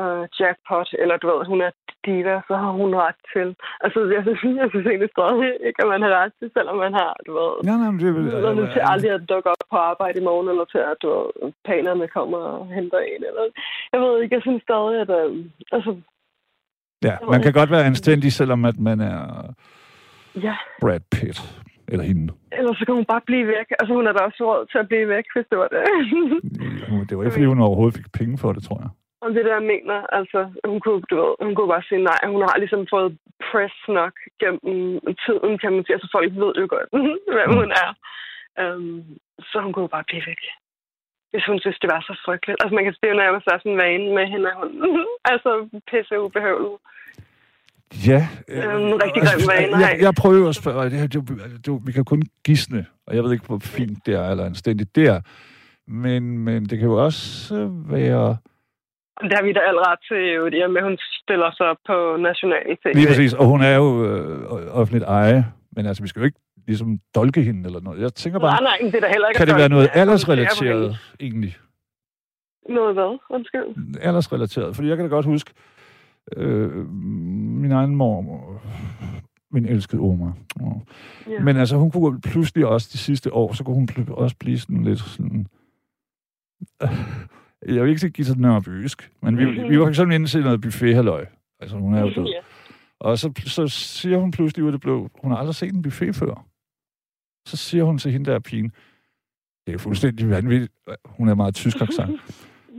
øh, 0.00 0.24
jackpot, 0.38 0.88
eller 1.02 1.16
du 1.16 1.26
ved, 1.32 1.46
hun 1.52 1.60
er 1.60 1.70
diva, 2.04 2.36
så 2.48 2.54
har 2.62 2.72
hun 2.80 2.90
ret 3.04 3.20
til. 3.34 3.48
Altså, 3.84 3.98
jeg 4.16 4.22
synes, 4.24 4.40
jeg 4.62 4.68
synes 4.70 4.86
egentlig 4.86 5.10
stadig 5.16 5.48
ikke, 5.66 5.80
at 5.84 5.88
man 5.94 6.02
har 6.04 6.12
ret 6.20 6.32
til, 6.38 6.48
selvom 6.56 6.76
man 6.84 6.94
har, 7.00 7.12
du 7.26 7.30
ved, 7.40 7.52
nej, 7.68 7.76
men 7.90 8.00
det 8.00 8.08
er 8.08 8.16
vel... 8.18 8.24
midlerne 8.24 8.64
til 8.74 8.82
aldrig 8.92 9.10
at 9.18 9.28
dukke 9.32 9.48
op 9.52 9.64
på 9.72 9.76
arbejde 9.90 10.20
i 10.20 10.26
morgen, 10.28 10.48
eller 10.52 10.66
til 10.74 10.82
at 10.92 10.96
du 11.02 11.08
ved, 11.08 11.52
panerne 11.68 12.06
kommer 12.16 12.38
og 12.38 12.66
henter 12.76 13.00
en. 13.12 13.22
Eller, 13.28 13.44
jeg 13.92 14.00
ved 14.00 14.12
ikke, 14.22 14.34
jeg 14.36 14.42
synes 14.46 14.62
stadig, 14.68 14.94
at 15.04 15.10
øh, 15.20 15.30
altså, 15.76 15.92
Ja, 17.08 17.16
man 17.30 17.42
kan 17.42 17.52
godt 17.52 17.70
være 17.70 17.84
anstændig, 17.84 18.32
selvom 18.32 18.64
at 18.64 18.78
man 18.78 19.00
er 19.00 19.18
ja, 20.34 20.56
Brad 20.80 21.00
Pitt. 21.10 21.38
Eller 21.92 22.06
hende. 22.10 22.32
ellers 22.58 22.76
så 22.78 22.84
kan 22.86 22.98
hun 23.00 23.10
bare 23.12 23.24
blive 23.30 23.46
væk. 23.56 23.68
Altså, 23.78 23.92
hun 23.98 24.06
er 24.06 24.12
da 24.14 24.20
også 24.28 24.40
råd 24.50 24.62
til 24.72 24.78
at 24.82 24.88
blive 24.90 25.08
væk, 25.14 25.26
hvis 25.34 25.46
det 25.50 25.58
var 25.62 25.68
det. 25.74 25.80
Det 27.08 27.12
var 27.16 27.22
ikke, 27.22 27.36
fordi 27.36 27.52
hun 27.52 27.66
overhovedet 27.68 27.98
fik 27.98 28.10
penge 28.20 28.34
for 28.42 28.50
det, 28.56 28.62
tror 28.64 28.78
jeg. 28.84 28.90
Om 29.24 29.34
det 29.34 29.44
der, 29.44 29.54
jeg 29.60 29.68
mener, 29.74 29.96
altså, 30.18 30.40
hun 30.70 30.80
kunne, 30.84 31.02
du 31.10 31.14
ved, 31.22 31.32
hun 31.46 31.54
kunne 31.54 31.72
bare 31.74 31.88
sige 31.88 32.02
nej. 32.10 32.20
Hun 32.34 32.42
har 32.48 32.56
ligesom 32.62 32.82
fået 32.94 33.10
press 33.48 33.76
nok 33.98 34.14
gennem 34.40 34.68
tiden, 35.24 35.52
kan 35.62 35.72
man 35.72 35.82
sige. 35.84 35.96
Altså, 35.96 36.08
folk 36.16 36.30
ved 36.42 36.52
jo 36.62 36.66
godt, 36.74 36.88
hvem 37.34 37.50
hun 37.60 37.70
er. 37.84 37.90
Um, 38.62 39.04
så 39.50 39.56
hun 39.64 39.72
kunne 39.72 39.94
bare 39.96 40.08
blive 40.10 40.24
væk. 40.30 40.42
Hvis 41.32 41.46
hun 41.50 41.58
synes, 41.60 41.78
det 41.82 41.90
var 41.94 42.00
så 42.08 42.14
frygteligt. 42.24 42.60
Altså, 42.62 42.74
man 42.74 42.84
kan 42.84 42.94
sige, 42.94 43.12
at 43.12 43.20
nærmest 43.22 43.46
er 43.46 43.58
sådan 43.58 43.72
en 43.72 43.82
vane 43.84 44.08
med 44.18 44.26
hende, 44.32 44.48
at 44.50 44.56
hun 44.60 44.70
altså 45.32 45.50
pisse 45.90 46.14
ubehøvlet. 46.24 46.76
Ja. 48.06 48.28
Øhm, 48.48 48.92
rigtig 48.92 49.22
grim 49.22 49.48
vane, 49.48 49.76
jeg, 49.78 49.98
jeg 50.00 50.14
prøver 50.14 50.48
at 50.48 50.54
spørge, 50.54 50.90
det, 50.90 50.98
her, 50.98 51.06
det, 51.06 51.66
det, 51.66 51.80
vi 51.86 51.92
kan 51.92 52.04
kun 52.04 52.22
gisne, 52.44 52.86
og 53.06 53.16
jeg 53.16 53.24
ved 53.24 53.32
ikke, 53.32 53.46
hvor 53.46 53.58
fint 53.58 54.06
det 54.06 54.14
er, 54.14 54.30
eller 54.30 54.44
anstændigt 54.44 54.96
det 54.96 55.06
er, 55.06 55.20
men, 55.86 56.38
men 56.38 56.64
det 56.64 56.78
kan 56.78 56.88
jo 56.88 57.04
også 57.04 57.54
øh, 57.56 57.92
være... 57.92 58.36
Det 59.22 59.32
har 59.32 59.42
vi 59.42 59.52
da 59.52 59.60
alt 59.60 59.78
ret 59.86 59.98
til, 60.08 60.34
jo, 60.36 60.44
det 60.44 60.70
med, 60.70 60.76
at 60.76 60.84
hun 60.84 60.98
stiller 61.22 61.50
sig 61.56 61.66
op 61.66 61.76
på 61.86 62.16
national 62.16 62.76
tv. 62.82 62.94
Lige 62.94 63.06
præcis, 63.06 63.32
og 63.34 63.46
hun 63.46 63.62
er 63.62 63.76
jo 63.76 64.06
øh, 64.06 64.78
offentligt 64.80 65.04
eje, 65.04 65.44
men 65.76 65.86
altså, 65.86 66.02
vi 66.02 66.08
skal 66.08 66.20
jo 66.20 66.24
ikke 66.24 66.40
ligesom 66.66 66.98
dolke 67.14 67.42
hende 67.42 67.66
eller 67.66 67.80
noget. 67.80 68.00
Jeg 68.00 68.14
tænker 68.14 68.38
bare, 68.38 68.62
Nej, 68.62 68.78
nej, 68.80 68.90
det 68.90 68.94
er 68.94 69.00
da 69.00 69.08
heller 69.08 69.28
ikke 69.28 69.38
kan 69.38 69.48
det 69.48 69.56
være 69.56 69.68
noget 69.68 69.90
aldersrelateret 69.94 70.96
egentlig? 71.20 71.56
Noget 72.68 72.94
hvad? 72.94 73.18
Undskyld. 73.30 73.96
Aldersrelateret. 74.00 74.76
Fordi 74.76 74.88
jeg 74.88 74.96
kan 74.96 75.06
da 75.06 75.10
godt 75.10 75.26
huske, 75.26 75.50
øh, 76.36 76.86
min 76.92 77.72
egen 77.72 77.96
mor, 77.96 78.62
min 79.50 79.66
elskede 79.66 80.00
Oma. 80.00 80.32
Ja. 80.60 81.40
Men 81.42 81.56
altså, 81.56 81.76
hun 81.76 81.90
kunne 81.90 82.20
pludselig 82.20 82.66
også 82.66 82.90
de 82.92 82.98
sidste 82.98 83.34
år, 83.34 83.52
så 83.52 83.64
kunne 83.64 83.74
hun 83.74 83.88
også 84.08 84.36
blive 84.36 84.58
sådan 84.58 84.84
lidt 84.84 84.98
sådan... 84.98 85.46
jeg 87.66 87.82
vil 87.82 87.88
ikke 87.88 88.00
sige 88.00 88.10
Gita 88.10 88.34
Nørbysk, 88.34 89.12
men 89.22 89.38
vi, 89.38 89.44
vi 89.44 89.80
var 89.80 89.88
eksempel 89.88 90.14
inde 90.14 90.26
til 90.26 90.42
noget 90.42 90.60
buffet 90.60 90.94
halløj. 90.94 91.26
Altså, 91.60 91.76
hun 91.76 91.94
er 91.94 92.00
jo 92.00 92.10
død. 92.10 92.26
Ja. 92.26 92.40
Og 93.00 93.18
så, 93.18 93.32
så 93.46 93.68
siger 93.68 94.18
hun 94.18 94.30
pludselig 94.30 94.64
ud 94.64 94.68
af 94.68 94.72
det 94.72 94.80
blå, 94.80 95.10
hun 95.22 95.30
har 95.30 95.38
aldrig 95.38 95.54
set 95.54 95.74
en 95.74 95.82
buffet 95.82 96.14
før. 96.14 96.46
Så 97.46 97.56
siger 97.56 97.84
hun 97.84 97.98
til 97.98 98.12
hende 98.12 98.30
der 98.30 98.38
pigen, 98.38 98.72
det 99.66 99.74
er 99.74 99.78
fuldstændig 99.78 100.30
vanvittigt. 100.30 100.72
Hun 101.04 101.28
er 101.28 101.34
meget 101.34 101.54
tysk 101.54 101.80
accent, 101.80 102.20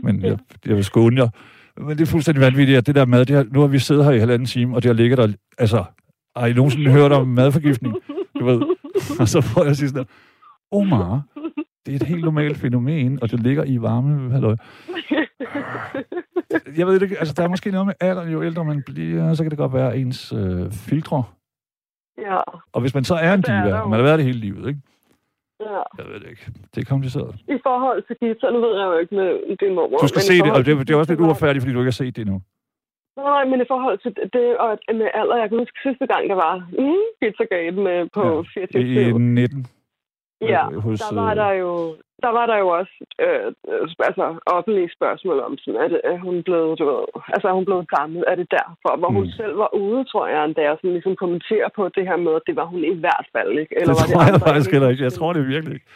men 0.04 0.22
jeg, 0.22 0.38
jeg 0.66 0.76
vil 0.76 0.84
skåne 0.84 1.22
jer. 1.22 1.30
Men 1.78 1.90
det 1.98 2.02
er 2.02 2.06
fuldstændig 2.06 2.42
vanvittigt, 2.42 2.78
at 2.78 2.88
det 2.88 2.96
der 2.96 3.06
mad, 3.06 3.26
det 3.26 3.36
har, 3.36 3.46
nu 3.52 3.60
har 3.60 3.68
vi 3.68 3.80
siddet 3.80 4.06
her 4.06 4.12
i 4.12 4.20
halvanden 4.20 4.46
time, 4.46 4.76
og 4.76 4.84
det 4.84 4.90
har 4.90 4.94
ligget 4.94 5.18
der, 5.18 5.34
altså, 5.58 5.84
har 6.36 6.48
I 6.48 6.54
nogensinde 6.54 6.92
hørt 6.92 7.12
om 7.12 7.28
madforgiftning? 7.28 7.96
Du 8.40 8.46
ved. 8.46 8.62
Og 9.20 9.28
så 9.28 9.42
får 9.42 9.64
jeg 9.64 9.76
sige 9.76 9.90
sådan 9.90 10.04
der, 10.04 10.10
Omar, 10.72 11.22
det 11.86 11.92
er 11.92 11.96
et 11.96 12.04
helt 12.04 12.24
normalt 12.24 12.58
fænomen, 12.58 13.20
og 13.22 13.32
det 13.32 13.40
ligger 13.40 13.64
i 13.64 13.82
varme 13.82 14.32
halløj. 14.32 14.56
Jeg 16.78 16.88
ved 16.88 17.02
ikke, 17.02 17.20
altså 17.20 17.34
der 17.34 17.44
er 17.44 17.48
måske 17.48 17.72
noget 17.72 17.86
med 17.86 17.94
alder, 18.00 18.30
jo 18.30 18.44
ældre 18.44 18.66
man 18.66 18.84
bliver, 18.86 19.34
så 19.34 19.44
kan 19.44 19.50
det 19.50 19.58
godt 19.58 19.74
være 19.74 19.98
ens 19.98 20.34
øh, 20.34 20.72
filtre. 20.72 21.24
ja. 22.18 22.38
Og 22.74 22.82
hvis 22.82 22.94
man 22.94 23.04
så 23.04 23.16
er 23.16 23.34
en 23.34 23.42
diva, 23.42 23.86
man 23.86 24.00
har 24.00 24.02
været 24.02 24.20
det 24.20 24.26
hele 24.26 24.40
livet, 24.40 24.68
ikke? 24.68 24.80
Ja. 25.72 25.82
Jeg 26.00 26.06
ved 26.10 26.18
det 26.24 26.30
ikke. 26.34 26.46
Det 26.74 26.80
er 26.84 26.88
kompliceret. 26.94 27.32
I 27.56 27.58
forhold 27.68 28.00
til 28.08 28.16
Gita, 28.22 28.46
nu 28.56 28.60
ved 28.66 28.74
jeg 28.80 28.86
jo 28.92 28.98
ikke 29.04 29.16
med 29.22 29.30
din 29.62 29.74
mormor. 29.78 29.98
Du 29.98 30.08
skal 30.14 30.22
se 30.32 30.36
det, 30.46 30.52
og 30.56 30.60
det, 30.66 30.72
det 30.88 30.92
er 30.94 30.98
også 31.02 31.12
lidt 31.14 31.22
uretfærdigt, 31.26 31.62
fordi 31.64 31.74
du 31.74 31.80
ikke 31.82 31.94
har 31.96 32.02
set 32.04 32.16
det 32.16 32.22
endnu. 32.28 32.40
Nej, 33.18 33.44
men 33.52 33.58
i 33.66 33.68
forhold 33.74 33.98
til 34.04 34.12
det, 34.38 34.48
og 34.64 34.70
med 35.00 35.08
alder, 35.20 35.36
jeg 35.42 35.48
kan 35.50 35.58
huske 35.64 35.78
sidste 35.88 36.06
gang, 36.12 36.24
der 36.32 36.38
var 36.46 36.54
mm, 36.84 37.04
Pizzagate 37.20 37.78
med 37.88 37.98
på 38.18 38.24
Ja. 38.58 38.64
24 38.72 39.10
I 39.10 39.12
19. 39.12 39.66
Ja, 40.42 40.64
øh, 40.72 40.78
hos, 40.78 41.00
der 41.00 41.16
var 41.22 41.32
øh, 41.32 41.36
der 41.36 41.52
jo, 41.52 41.96
der 42.24 42.32
var 42.38 42.46
der 42.46 42.58
jo 42.58 42.68
også 42.68 42.96
øh, 43.22 43.54
altså, 44.10 44.26
offentlige 44.46 44.90
spørgsmål 44.98 45.40
om, 45.40 45.58
sådan, 45.58 45.82
at 45.86 45.92
er 46.04 46.18
hun 46.18 46.44
blevet, 46.44 46.80
du 46.80 46.86
ved, 46.92 47.04
altså 47.34 47.48
er 47.48 47.54
hun 47.60 47.66
blevet 47.66 47.90
gammel, 47.98 48.24
er 48.28 48.36
det 48.36 48.48
derfor? 48.52 48.92
Hvor 48.98 49.12
hun 49.18 49.24
Mm. 49.26 49.36
selv 49.40 49.58
var 49.58 49.74
ude, 49.74 50.04
tror 50.12 50.28
jeg, 50.28 50.46
endda, 50.46 50.72
og 50.72 50.78
sådan 50.78 50.94
ligesom 50.94 51.16
kommentere 51.16 51.70
på 51.76 51.90
det 51.90 52.08
her 52.08 52.18
med, 52.18 52.34
at 52.36 52.42
det 52.48 52.56
var 52.56 52.66
hun 52.66 52.84
i 52.84 52.96
hvert 53.04 53.28
fald 53.36 53.52
ikke. 53.60 53.76
det 53.80 53.88
var 53.88 53.94
tror 53.94 54.22
jeg 54.22 54.28
andre, 54.34 54.48
faktisk 54.48 54.72
heller 54.72 54.90
ikke. 54.90 55.04
Jeg 55.04 55.14
tror 55.14 55.34
det 55.34 55.48
virkelig 55.48 55.74
ikke. 55.74 55.88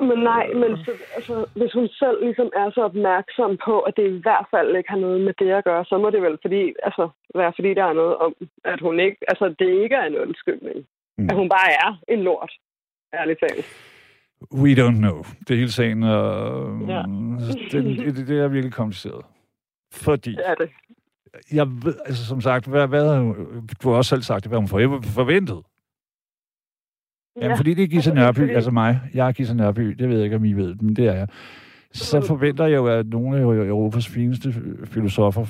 Men 0.00 0.18
nej, 0.18 0.46
men 0.62 0.70
så, 0.84 0.90
altså, 1.16 1.46
hvis 1.58 1.72
hun 1.72 1.88
selv 1.88 2.18
ligesom 2.24 2.50
er 2.62 2.70
så 2.70 2.80
opmærksom 2.90 3.58
på, 3.64 3.80
at 3.80 3.96
det 3.96 4.06
i 4.10 4.20
hvert 4.24 4.46
fald 4.50 4.76
ikke 4.76 4.90
har 4.90 4.98
noget 5.06 5.20
med 5.20 5.34
det 5.38 5.50
at 5.50 5.64
gøre, 5.64 5.84
så 5.84 5.98
må 5.98 6.10
det 6.10 6.22
vel 6.22 6.38
fordi, 6.42 6.62
altså, 6.82 7.08
være 7.34 7.52
fordi, 7.58 7.74
der 7.74 7.84
er 7.84 7.92
noget 7.92 8.16
om, 8.16 8.34
at 8.64 8.80
hun 8.80 9.00
ikke, 9.00 9.16
altså, 9.28 9.54
det 9.58 9.68
ikke 9.82 9.94
er 9.94 10.06
en 10.06 10.18
undskyldning. 10.24 10.78
Mm. 11.18 11.28
At 11.30 11.36
hun 11.36 11.48
bare 11.48 11.70
er 11.84 11.90
en 12.08 12.22
lort, 12.22 12.52
ærligt 13.14 13.40
talt. 13.40 13.64
We 14.54 14.74
don't 14.74 14.96
know. 14.98 15.24
Det 15.48 15.50
er 15.50 15.54
hele 15.58 15.70
sagen, 15.72 16.02
og 16.02 16.80
Ja. 16.88 17.02
det, 17.72 18.16
det, 18.16 18.28
det 18.28 18.38
er 18.38 18.48
virkelig 18.48 18.72
kompliceret. 18.72 19.24
Fordi, 19.92 20.30
Det 20.30 20.42
er 20.48 20.54
det. 20.54 20.70
jeg 21.52 21.66
ved, 21.84 21.94
altså 22.06 22.26
som 22.26 22.40
sagt, 22.40 22.66
hvad, 22.66 22.88
hvad 22.88 23.04
du 23.82 23.88
har 23.90 23.96
også 23.96 24.08
selv 24.08 24.22
sagt, 24.22 24.44
det, 24.44 24.50
hvad 24.50 24.58
hun 24.58 24.68
for- 24.68 25.02
forventet. 25.02 25.62
Jamen, 27.40 27.56
fordi 27.56 27.74
det 27.74 27.82
er 27.82 27.96
Altså, 27.96 28.14
Nørby, 28.20 28.36
fordi- 28.38 28.52
altså 28.52 28.70
mig. 28.70 29.00
Jeg 29.14 29.28
er 29.28 29.32
Gita 29.32 29.52
Nørby, 29.54 29.82
det 29.82 30.08
ved 30.08 30.16
jeg 30.16 30.24
ikke, 30.24 30.36
om 30.36 30.44
I 30.44 30.52
ved, 30.52 30.74
men 30.74 30.96
det 30.96 31.06
er 31.06 31.12
jeg. 31.12 31.28
Så 31.92 32.20
Mm. 32.20 32.26
forventer 32.26 32.66
jeg 32.66 32.76
jo, 32.76 32.86
at 32.86 33.06
nogle 33.06 33.38
af 33.38 33.42
Europas 33.66 34.08
fineste 34.08 34.54
filosofer 34.84 35.46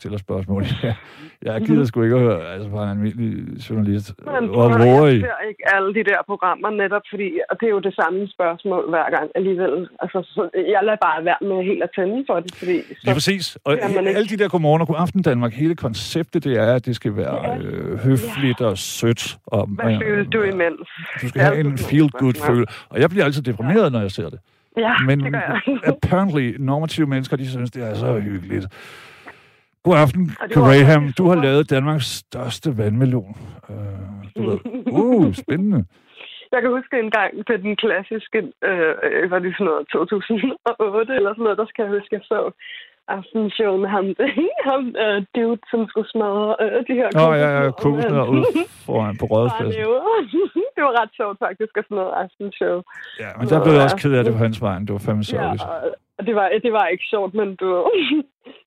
stiller 0.00 0.18
spørgsmål. 0.26 0.62
Jeg, 0.86 0.94
jeg 1.42 1.60
gider 1.66 1.84
sgu 1.84 2.02
ikke 2.02 2.16
at 2.16 2.22
høre, 2.22 2.40
altså 2.54 2.68
bare 2.76 2.84
en 2.84 2.90
almindelig 2.96 3.32
journalist. 3.70 4.06
Men 4.24 4.50
Og 4.60 4.70
jeg 4.70 5.14
I? 5.14 5.20
ser 5.20 5.38
ikke 5.50 5.62
alle 5.74 5.90
de 5.98 6.02
der 6.10 6.20
programmer 6.30 6.70
netop, 6.82 7.02
fordi 7.12 7.28
og 7.50 7.54
det 7.60 7.66
er 7.66 7.70
jo 7.70 7.82
det 7.88 7.94
samme 8.00 8.18
spørgsmål 8.36 8.82
hver 8.94 9.08
gang 9.16 9.26
alligevel. 9.38 9.74
Altså, 10.02 10.18
så 10.34 10.42
jeg 10.74 10.80
lader 10.86 11.00
bare 11.08 11.18
være 11.30 11.40
med 11.50 11.58
helt 11.70 11.82
at 11.82 11.90
tænde 11.96 12.24
for 12.28 12.36
det, 12.40 12.50
fordi... 12.60 12.76
Så, 12.82 12.94
Lige 13.04 13.14
præcis. 13.14 13.44
Og 13.64 13.72
man 13.82 13.90
ikke- 14.06 14.16
alle 14.18 14.28
de 14.32 14.36
der 14.42 14.48
godmorgen 14.48 14.82
og 14.82 15.00
aften 15.04 15.22
Danmark, 15.22 15.52
hele 15.52 15.74
konceptet, 15.76 16.44
det 16.44 16.54
er, 16.64 16.74
at 16.74 16.86
det 16.86 16.94
skal 16.96 17.16
være 17.16 17.36
Ja. 17.44 17.58
øh, 17.58 17.98
høfligt 18.06 18.60
og 18.60 18.78
sødt. 18.78 19.22
Og, 19.46 19.66
hvad 19.66 19.98
føler 20.02 20.24
du 20.34 20.42
imens? 20.42 20.88
Du 21.22 21.28
skal 21.28 21.40
have 21.42 21.60
en 21.60 21.66
altid 21.66 21.78
sådan 21.84 21.90
feel-good 21.90 22.34
spørgsmål. 22.34 22.56
følelse. 22.56 22.74
Og 22.90 23.00
jeg 23.00 23.08
bliver 23.10 23.24
altid 23.24 23.42
deprimeret, 23.42 23.92
når 23.92 24.00
jeg 24.00 24.10
ser 24.10 24.28
det. 24.28 24.38
Ja, 24.76 24.92
Men 25.06 25.20
det 25.20 25.32
gør 25.32 25.40
jeg. 25.66 25.78
apparently, 25.94 26.56
normative 26.58 27.06
mennesker, 27.06 27.36
de 27.36 27.50
synes, 27.50 27.70
det 27.70 27.82
er 27.90 27.94
så 27.94 28.20
hyggeligt. 28.20 28.66
God 29.84 29.96
aften, 30.04 30.24
Graham. 30.54 31.12
Du 31.18 31.24
har 31.30 31.42
lavet 31.46 31.70
Danmarks 31.70 32.06
største 32.06 32.78
vandmelon. 32.78 33.34
Uh, 33.68 33.76
du 34.36 34.40
ved. 34.50 34.58
Uh, 34.86 35.34
spændende. 35.42 35.84
Jeg 36.52 36.60
kan 36.62 36.70
huske 36.76 36.94
en 37.04 37.10
gang 37.18 37.32
på 37.48 37.52
den 37.64 37.76
klassiske, 37.82 38.38
øh, 38.68 39.30
var 39.32 39.38
det 39.44 39.52
sådan 39.54 39.66
noget 39.70 39.88
2008 39.92 41.14
eller 41.18 41.30
sådan 41.32 41.44
noget, 41.46 41.58
der 41.62 41.66
skal 41.70 41.82
jeg 41.84 41.92
huske, 41.96 42.14
jeg 42.18 42.24
så 42.32 42.38
aftenshow 43.16 43.72
med 43.82 43.88
ham, 43.96 44.04
ham 44.70 44.82
øh, 45.04 45.18
dude, 45.34 45.60
som 45.70 45.80
skulle 45.90 46.08
smadre 46.14 46.48
øh, 46.62 46.78
de 46.88 46.94
her 47.00 47.08
Nå, 47.20 47.26
ja, 47.42 47.48
ja, 47.56 47.70
kokosnødder. 47.82 48.26
ud 48.36 48.44
foran 48.86 49.14
på 49.20 49.24
rådspladsen. 49.32 49.80
det 50.76 50.82
var 50.86 50.94
ret 51.02 51.12
sjovt 51.20 51.38
faktisk 51.46 51.72
at 51.80 51.84
sådan 51.88 51.98
noget 52.00 52.12
aftenshow. 52.22 52.76
Ja, 53.22 53.30
men 53.38 53.44
der 53.50 53.58
blev 53.64 53.72
jeg 53.76 53.84
også 53.88 54.00
ked 54.02 54.12
af 54.18 54.24
det 54.24 54.32
på 54.36 54.42
hans 54.46 54.58
vejen. 54.66 54.82
Det 54.86 54.92
var 54.96 55.02
fandme 55.06 55.24
Ja, 55.26 55.30
sørgeligt. 55.32 55.64
og 56.18 56.22
det 56.28 56.34
var, 56.38 56.46
det 56.64 56.72
var 56.78 56.86
ikke 56.94 57.06
sjovt, 57.14 57.32
men 57.40 57.48
du... 57.60 57.68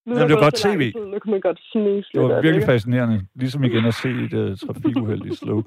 nu 0.05 0.15
er 0.15 0.27
det 0.27 0.35
var 0.35 0.41
godt 0.41 0.55
TV. 0.55 0.81
tid, 0.91 1.05
Nu 1.13 1.19
kan 1.19 1.31
man 1.31 1.41
godt 1.41 1.59
snise 1.71 2.09
Det 2.13 2.21
var 2.21 2.27
virkelig 2.27 2.55
ikke? 2.55 2.65
fascinerende. 2.65 3.27
Ligesom 3.35 3.63
igen 3.63 3.85
at 3.85 3.93
se 3.93 4.09
et 4.09 4.33
uh, 4.33 4.57
trafikuheld 4.57 5.25
i 5.25 5.35
slow 5.35 5.61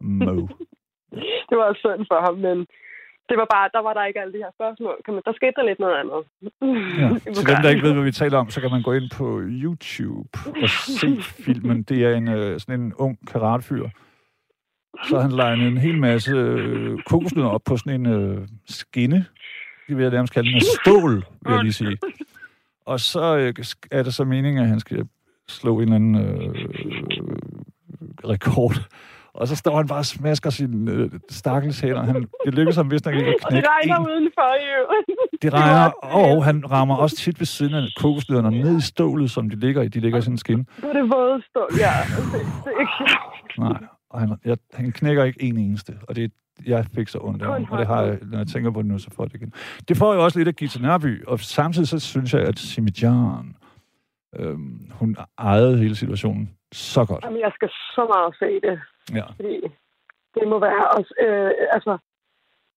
mo. 0.00 0.34
Det 1.50 1.56
var 1.58 1.74
synd 1.74 2.06
for 2.10 2.20
ham, 2.26 2.34
men 2.46 2.58
det 3.28 3.36
var 3.40 3.46
bare, 3.54 3.70
der 3.72 3.82
var 3.82 3.94
der 3.94 4.04
ikke 4.04 4.20
alle 4.20 4.32
de 4.32 4.38
her 4.38 4.52
spørgsmål. 4.58 4.96
Kan 5.04 5.14
man, 5.14 5.22
der 5.26 5.32
skete 5.32 5.52
der 5.56 5.64
lidt 5.64 5.78
noget 5.78 5.96
andet. 6.02 6.20
Ja. 7.00 7.08
Til 7.36 7.46
dem, 7.50 7.62
der 7.62 7.68
ikke 7.70 7.82
ved, 7.86 7.92
hvad 7.92 8.04
vi 8.04 8.12
taler 8.12 8.38
om, 8.38 8.50
så 8.50 8.60
kan 8.60 8.70
man 8.70 8.82
gå 8.82 8.92
ind 8.92 9.10
på 9.18 9.40
YouTube 9.42 10.28
og 10.62 10.68
se 11.00 11.08
filmen. 11.22 11.82
Det 11.82 12.04
er 12.04 12.14
en, 12.16 12.28
øh, 12.28 12.60
sådan 12.60 12.80
en 12.80 12.94
ung 12.94 13.18
karatefyr. 13.32 13.88
Så 15.08 15.18
han 15.20 15.32
legnet 15.32 15.68
en 15.68 15.78
hel 15.78 15.98
masse 15.98 16.30
øh, 16.36 16.98
kokosnødder 17.06 17.48
op 17.50 17.62
på 17.66 17.76
sådan 17.76 18.06
en 18.06 18.06
øh, 18.14 18.48
skinne. 18.66 19.24
Det 19.88 19.96
vil 19.96 20.02
jeg 20.02 20.12
nærmest 20.12 20.32
kalde 20.34 20.54
af 20.54 20.62
stål, 20.62 21.14
vil 21.14 21.52
jeg 21.54 21.62
lige 21.62 21.72
sige. 21.72 21.98
Og 22.86 23.00
så 23.00 23.36
øh, 23.36 23.54
er 23.90 24.02
det 24.02 24.14
så 24.14 24.24
meningen, 24.24 24.62
at 24.62 24.68
han 24.68 24.80
skal 24.80 25.08
slå 25.48 25.80
en 25.80 25.82
eller 25.82 25.94
anden 25.94 26.14
øh, 26.14 26.54
rekord. 28.28 28.74
Og 29.34 29.48
så 29.48 29.56
står 29.56 29.76
han 29.76 29.86
bare 29.86 29.98
og 29.98 30.06
smasker 30.06 30.50
sine 30.50 30.92
øh, 30.92 31.10
stakkels 31.30 31.80
hænder. 31.80 32.02
Han, 32.02 32.26
det 32.44 32.54
lykkes 32.54 32.76
ham 32.76 32.90
vist 32.90 33.04
nok 33.04 33.14
ikke 33.14 33.28
at 33.28 33.34
Og 33.34 33.40
det 33.40 33.48
knække 33.48 33.68
regner 33.68 33.96
en 33.96 34.06
udenfor, 34.06 34.54
jo. 34.70 35.04
det 35.42 35.52
regner, 35.52 35.90
og 35.90 36.44
han 36.44 36.70
rammer 36.70 36.96
også 36.96 37.16
tit 37.16 37.40
ved 37.40 37.46
siden 37.46 37.74
af 37.74 37.82
kokosnødderne 37.96 38.60
ned 38.60 38.78
i 38.78 38.80
stålet, 38.80 39.30
som 39.30 39.50
de 39.50 39.56
ligger 39.56 39.82
i. 39.82 39.88
De 39.88 40.00
ligger 40.00 40.18
i 40.18 40.22
sådan 40.22 40.34
en 40.34 40.38
skin. 40.38 40.58
Det 40.58 40.84
er 40.84 40.92
det 40.92 41.10
våde 41.10 41.42
stål, 41.50 41.68
ja. 41.78 41.92
Det, 42.16 42.32
det 42.64 42.72
er 42.76 42.80
ikke 42.80 42.92
sjovt. 42.98 43.58
Nej, 43.58 43.88
og 44.10 44.20
han, 44.20 44.36
jeg, 44.44 44.56
han 44.74 44.92
knækker 44.92 45.24
ikke 45.24 45.42
en 45.42 45.58
eneste. 45.58 45.92
Og 46.08 46.16
det, 46.16 46.32
jeg 46.66 46.86
fik 46.94 47.08
så 47.08 47.18
ondt 47.22 47.42
af 47.42 47.48
ham, 47.52 47.66
og 47.70 47.78
det 47.78 47.86
har 47.86 48.02
jeg, 48.02 48.18
når 48.22 48.38
jeg 48.38 48.46
tænker 48.46 48.70
på 48.70 48.82
det 48.82 48.88
nu, 48.88 48.98
så 48.98 49.10
får 49.16 49.24
det 49.24 49.34
igen. 49.34 49.52
Det 49.88 49.96
får 49.96 50.14
jo 50.14 50.24
også 50.24 50.38
lidt 50.38 50.48
af 50.48 50.56
Gita 50.56 50.78
Nørby, 50.80 51.24
og 51.26 51.40
samtidig 51.40 51.88
så 51.88 51.98
synes 51.98 52.34
jeg, 52.34 52.42
at 52.42 52.58
Simi 52.58 52.90
Jan, 53.02 53.56
øhm, 54.38 54.90
hun 54.92 55.16
ejede 55.38 55.78
hele 55.78 55.96
situationen 55.96 56.50
så 56.72 57.04
godt. 57.04 57.24
Jamen, 57.24 57.40
jeg 57.40 57.52
skal 57.54 57.68
så 57.68 58.02
meget 58.14 58.34
se 58.42 58.68
det. 58.68 58.80
Ja. 59.18 59.26
Fordi 59.26 59.60
det 60.34 60.48
må 60.48 60.58
være 60.60 60.84
også... 60.98 61.14
Øh, 61.24 61.50
altså, 61.76 61.98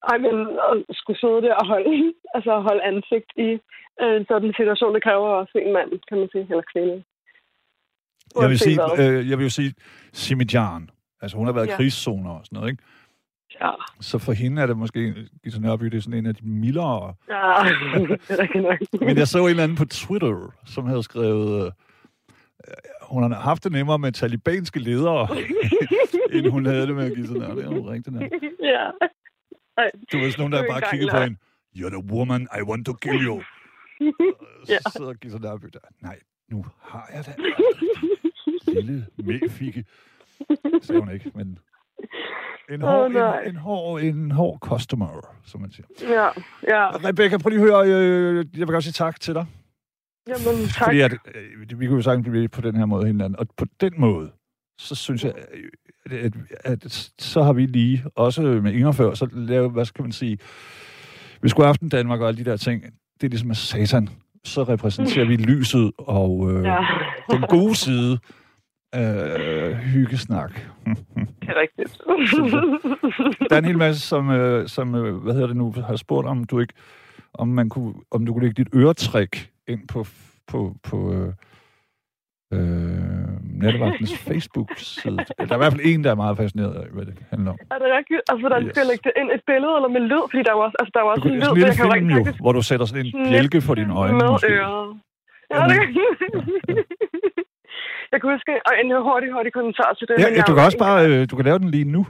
ej, 0.09 0.17
men 0.17 0.35
at 0.71 0.95
skulle 0.99 1.19
sidde 1.19 1.41
der 1.41 1.53
og 1.55 1.67
holde, 1.67 2.13
altså 2.35 2.59
holde 2.59 2.83
ansigt 2.83 3.29
i 3.37 3.49
øh, 4.01 4.15
en 4.19 4.25
sådan 4.31 4.53
situation, 4.59 4.95
det 4.95 5.03
kræver 5.03 5.27
også 5.41 5.55
en 5.65 5.73
mand, 5.73 5.89
kan 6.09 6.17
man 6.17 6.29
sige, 6.31 6.47
eller 6.49 6.63
kvinde. 6.73 7.03
Jeg 8.41 8.49
vil, 8.49 8.59
sige, 8.59 8.79
øh, 9.01 9.29
jeg 9.29 9.37
vil 9.37 9.43
jo 9.43 9.49
sige, 9.49 9.73
Simi 10.13 10.45
Jan, 10.53 10.89
altså 11.21 11.37
hun 11.37 11.45
har 11.45 11.53
været 11.53 11.65
i 11.67 11.69
Ja. 11.69 11.75
krigszoner 11.75 12.31
og 12.31 12.41
sådan 12.45 12.55
noget, 12.57 12.71
ikke? 12.71 12.83
Ja, 13.61 13.71
Så 14.01 14.17
for 14.17 14.33
hende 14.33 14.61
er 14.61 14.65
det 14.67 14.77
måske, 14.77 15.29
Gita 15.43 15.59
Nørby, 15.59 15.85
det 15.85 15.97
er 15.97 16.01
sådan 16.01 16.19
en 16.19 16.25
af 16.25 16.35
de 16.35 16.47
mildere 16.47 17.13
ja 17.29 17.63
det 18.09 18.29
er. 18.29 19.05
Men 19.05 19.17
jeg 19.17 19.27
så 19.27 19.39
en 19.43 19.49
eller 19.49 19.63
anden 19.63 19.77
på 19.77 19.85
Twitter, 19.85 20.53
som 20.65 20.85
havde 20.85 21.03
skrevet, 21.03 21.65
øh, 21.65 21.71
hun 23.01 23.31
har 23.31 23.39
haft 23.39 23.63
det 23.63 23.71
nemmere 23.71 23.99
med 23.99 24.11
talibanske 24.11 24.79
ledere, 24.79 25.27
end 26.33 26.47
hun 26.47 26.65
havde 26.65 26.87
det 26.87 26.95
med 26.95 27.05
at 27.05 27.15
give 27.15 27.27
sådan 27.27 27.41
noget. 27.41 27.57
Det 27.57 27.65
er 27.65 27.75
jo 27.75 27.91
rigtigt. 27.91 28.15
ja. 28.61 28.89
Du 30.11 30.17
var 30.19 30.29
sådan 30.29 30.33
nogen, 30.37 30.51
der 30.51 30.61
Det 30.61 30.69
er 30.69 30.73
bare 30.73 30.81
kiggede 30.91 31.11
på 31.11 31.17
hende. 31.17 31.37
You're 31.77 31.89
the 31.89 32.03
woman 32.13 32.41
I 32.59 32.61
want 32.61 32.85
to 32.85 32.93
kill 32.93 33.25
you. 33.25 33.41
Ja. 34.69 34.77
Så 34.77 34.91
sidder 34.97 35.13
Gita 35.13 35.37
Nørby 35.37 35.67
der. 35.73 35.79
Nej, 36.01 36.19
nu 36.51 36.65
har 36.81 37.09
jeg 37.13 37.25
det. 37.25 37.35
Lille 38.75 39.05
mælfikke. 39.17 39.85
Sagde 40.81 40.99
hun 40.99 41.11
ikke, 41.13 41.31
men 41.35 41.59
En 42.71 42.81
hård, 42.81 43.05
Åh, 43.05 43.13
nej. 43.13 43.41
en, 43.41 43.49
en, 43.49 43.55
hård, 43.55 44.01
en 44.01 44.31
hård 44.31 44.59
customer, 44.59 45.35
som 45.45 45.61
man 45.61 45.71
siger. 45.71 45.85
Ja, 46.01 46.29
ja. 46.75 46.89
Rebecca, 47.09 47.37
prøv 47.37 47.49
lige 47.49 47.61
at 47.61 47.67
høre. 47.67 47.87
Øh, 47.87 48.35
jeg 48.37 48.59
vil 48.67 48.73
godt 48.73 48.83
sige 48.83 48.93
tak 48.93 49.19
til 49.19 49.33
dig. 49.33 49.45
Jamen, 50.27 50.67
tak. 50.67 50.85
Fordi 50.85 50.99
at, 51.01 51.11
øh, 51.13 51.79
vi 51.79 51.87
kunne 51.87 51.95
jo 51.95 52.01
sagtens 52.01 52.29
blive 52.29 52.47
på 52.47 52.61
den 52.61 52.75
her 52.75 52.85
måde 52.85 53.05
hinanden. 53.07 53.39
Og 53.39 53.47
på 53.57 53.65
den 53.81 53.93
måde, 53.97 54.31
så 54.79 54.95
synes 54.95 55.23
jeg, 55.23 55.33
øh, 56.11 56.21
at, 56.25 56.33
at, 56.63 56.85
at 56.85 57.11
så 57.19 57.43
har 57.43 57.53
vi 57.53 57.65
lige, 57.65 58.03
også 58.15 58.41
med 58.41 58.73
Inger 58.73 58.91
før, 58.91 59.13
så 59.13 59.27
lavet, 59.31 59.71
hvad 59.71 59.85
skal 59.85 60.01
man 60.01 60.11
sige, 60.11 60.37
vi 61.41 61.49
skulle 61.49 61.67
aften 61.67 61.89
Danmark 61.89 62.21
og 62.21 62.27
alle 62.27 62.45
de 62.45 62.49
der 62.49 62.57
ting, 62.57 62.83
det 63.21 63.23
er 63.23 63.29
ligesom 63.29 63.53
satan. 63.53 64.09
Så 64.43 64.63
repræsenterer 64.63 65.25
vi 65.25 65.35
lyset 65.35 65.91
og 65.97 66.51
øh, 66.51 66.63
Ja, 66.63 66.77
den 67.31 67.41
gode 67.41 67.75
side 67.75 68.19
af 68.95 69.75
hyggesnak. 69.75 70.51
det 70.85 71.49
er 71.49 71.61
rigtigt. 71.61 71.97
Der 73.49 73.55
er 73.55 73.59
en 73.59 73.65
hel 73.65 73.77
masse, 73.77 74.01
som, 74.07 74.29
øh, 74.31 74.67
som 74.67 74.95
øh, 74.95 75.15
hvad 75.23 75.33
hedder 75.33 75.47
det 75.47 75.57
nu, 75.57 75.73
har 75.87 75.95
spurgt, 75.95 76.27
om 76.27 76.43
du 76.43 76.59
ikke, 76.59 76.73
om 77.33 77.47
man 77.47 77.69
kunne, 77.69 77.93
om 78.11 78.25
du 78.25 78.33
kunne 78.33 78.43
lægge 78.45 78.63
dit 78.63 78.73
øretrik 78.75 79.49
ind 79.67 79.87
på, 79.87 80.05
på, 80.47 80.75
på 80.83 81.13
øh, 81.13 81.27
øh, 82.53 82.59
nattevagtens 83.61 84.17
Facebook-side. 84.27 85.17
Der 85.17 85.23
er 85.49 85.53
i 85.53 85.57
hvert 85.57 85.73
fald 85.73 85.81
en, 85.85 86.03
der 86.03 86.11
er 86.11 86.15
meget 86.15 86.37
fascineret 86.37 86.73
af, 86.75 86.87
hvad 86.93 87.05
det 87.05 87.15
handler 87.29 87.51
om. 87.51 87.57
er 87.71 87.75
det 87.83 87.87
rigtigt? 87.97 88.21
Altså, 88.29 88.41
hvordan 88.47 88.63
Yes. 88.63 88.71
skal 88.75 88.85
lægge 88.87 89.03
det 89.03 89.11
ind? 89.21 89.31
Et 89.31 89.41
billede 89.47 89.73
eller 89.77 89.89
med 89.89 90.01
lyd? 90.01 90.23
Fordi 90.31 90.43
der 90.43 90.51
er 90.53 90.57
jo 90.59 90.63
også, 90.67 90.77
altså, 90.79 90.91
der 90.93 90.99
er 90.99 91.03
jo 91.03 91.09
Du 91.09 91.11
også 91.11 91.21
kan, 91.21 91.31
en 91.33 91.41
det 91.41 91.47
er 91.47 91.67
lyd, 91.67 91.73
sådan 91.73 91.91
en 91.91 92.07
lille 92.07 92.07
film 92.07 92.09
jo, 92.17 92.23
faktisk 92.25 92.41
hvor 92.45 92.51
du 92.51 92.61
sætter 92.61 92.85
sådan 92.85 93.05
en 93.05 93.11
bjælke 93.31 93.61
for 93.61 93.75
dine 93.75 93.93
øjne. 94.01 94.13
med 94.17 94.25
øret. 94.49 94.99
Ja, 95.53 95.57
det 95.71 95.77
Jeg 98.11 98.17
kan 98.21 98.27
huske, 98.35 98.51
og 98.67 98.73
en 98.81 98.87
hurtig, 99.09 99.29
hurtig 99.35 99.51
kommentar 99.59 99.89
til 99.97 100.05
det. 100.09 100.15
Ja, 100.23 100.27
ja, 100.37 100.41
du 100.47 100.53
kan 100.55 100.63
også 100.69 100.81
bare, 100.87 100.99
øh, 101.09 101.19
du 101.29 101.33
kan 101.37 101.45
lave 101.49 101.59
den 101.63 101.69
lige 101.77 101.89
nu. 101.97 102.03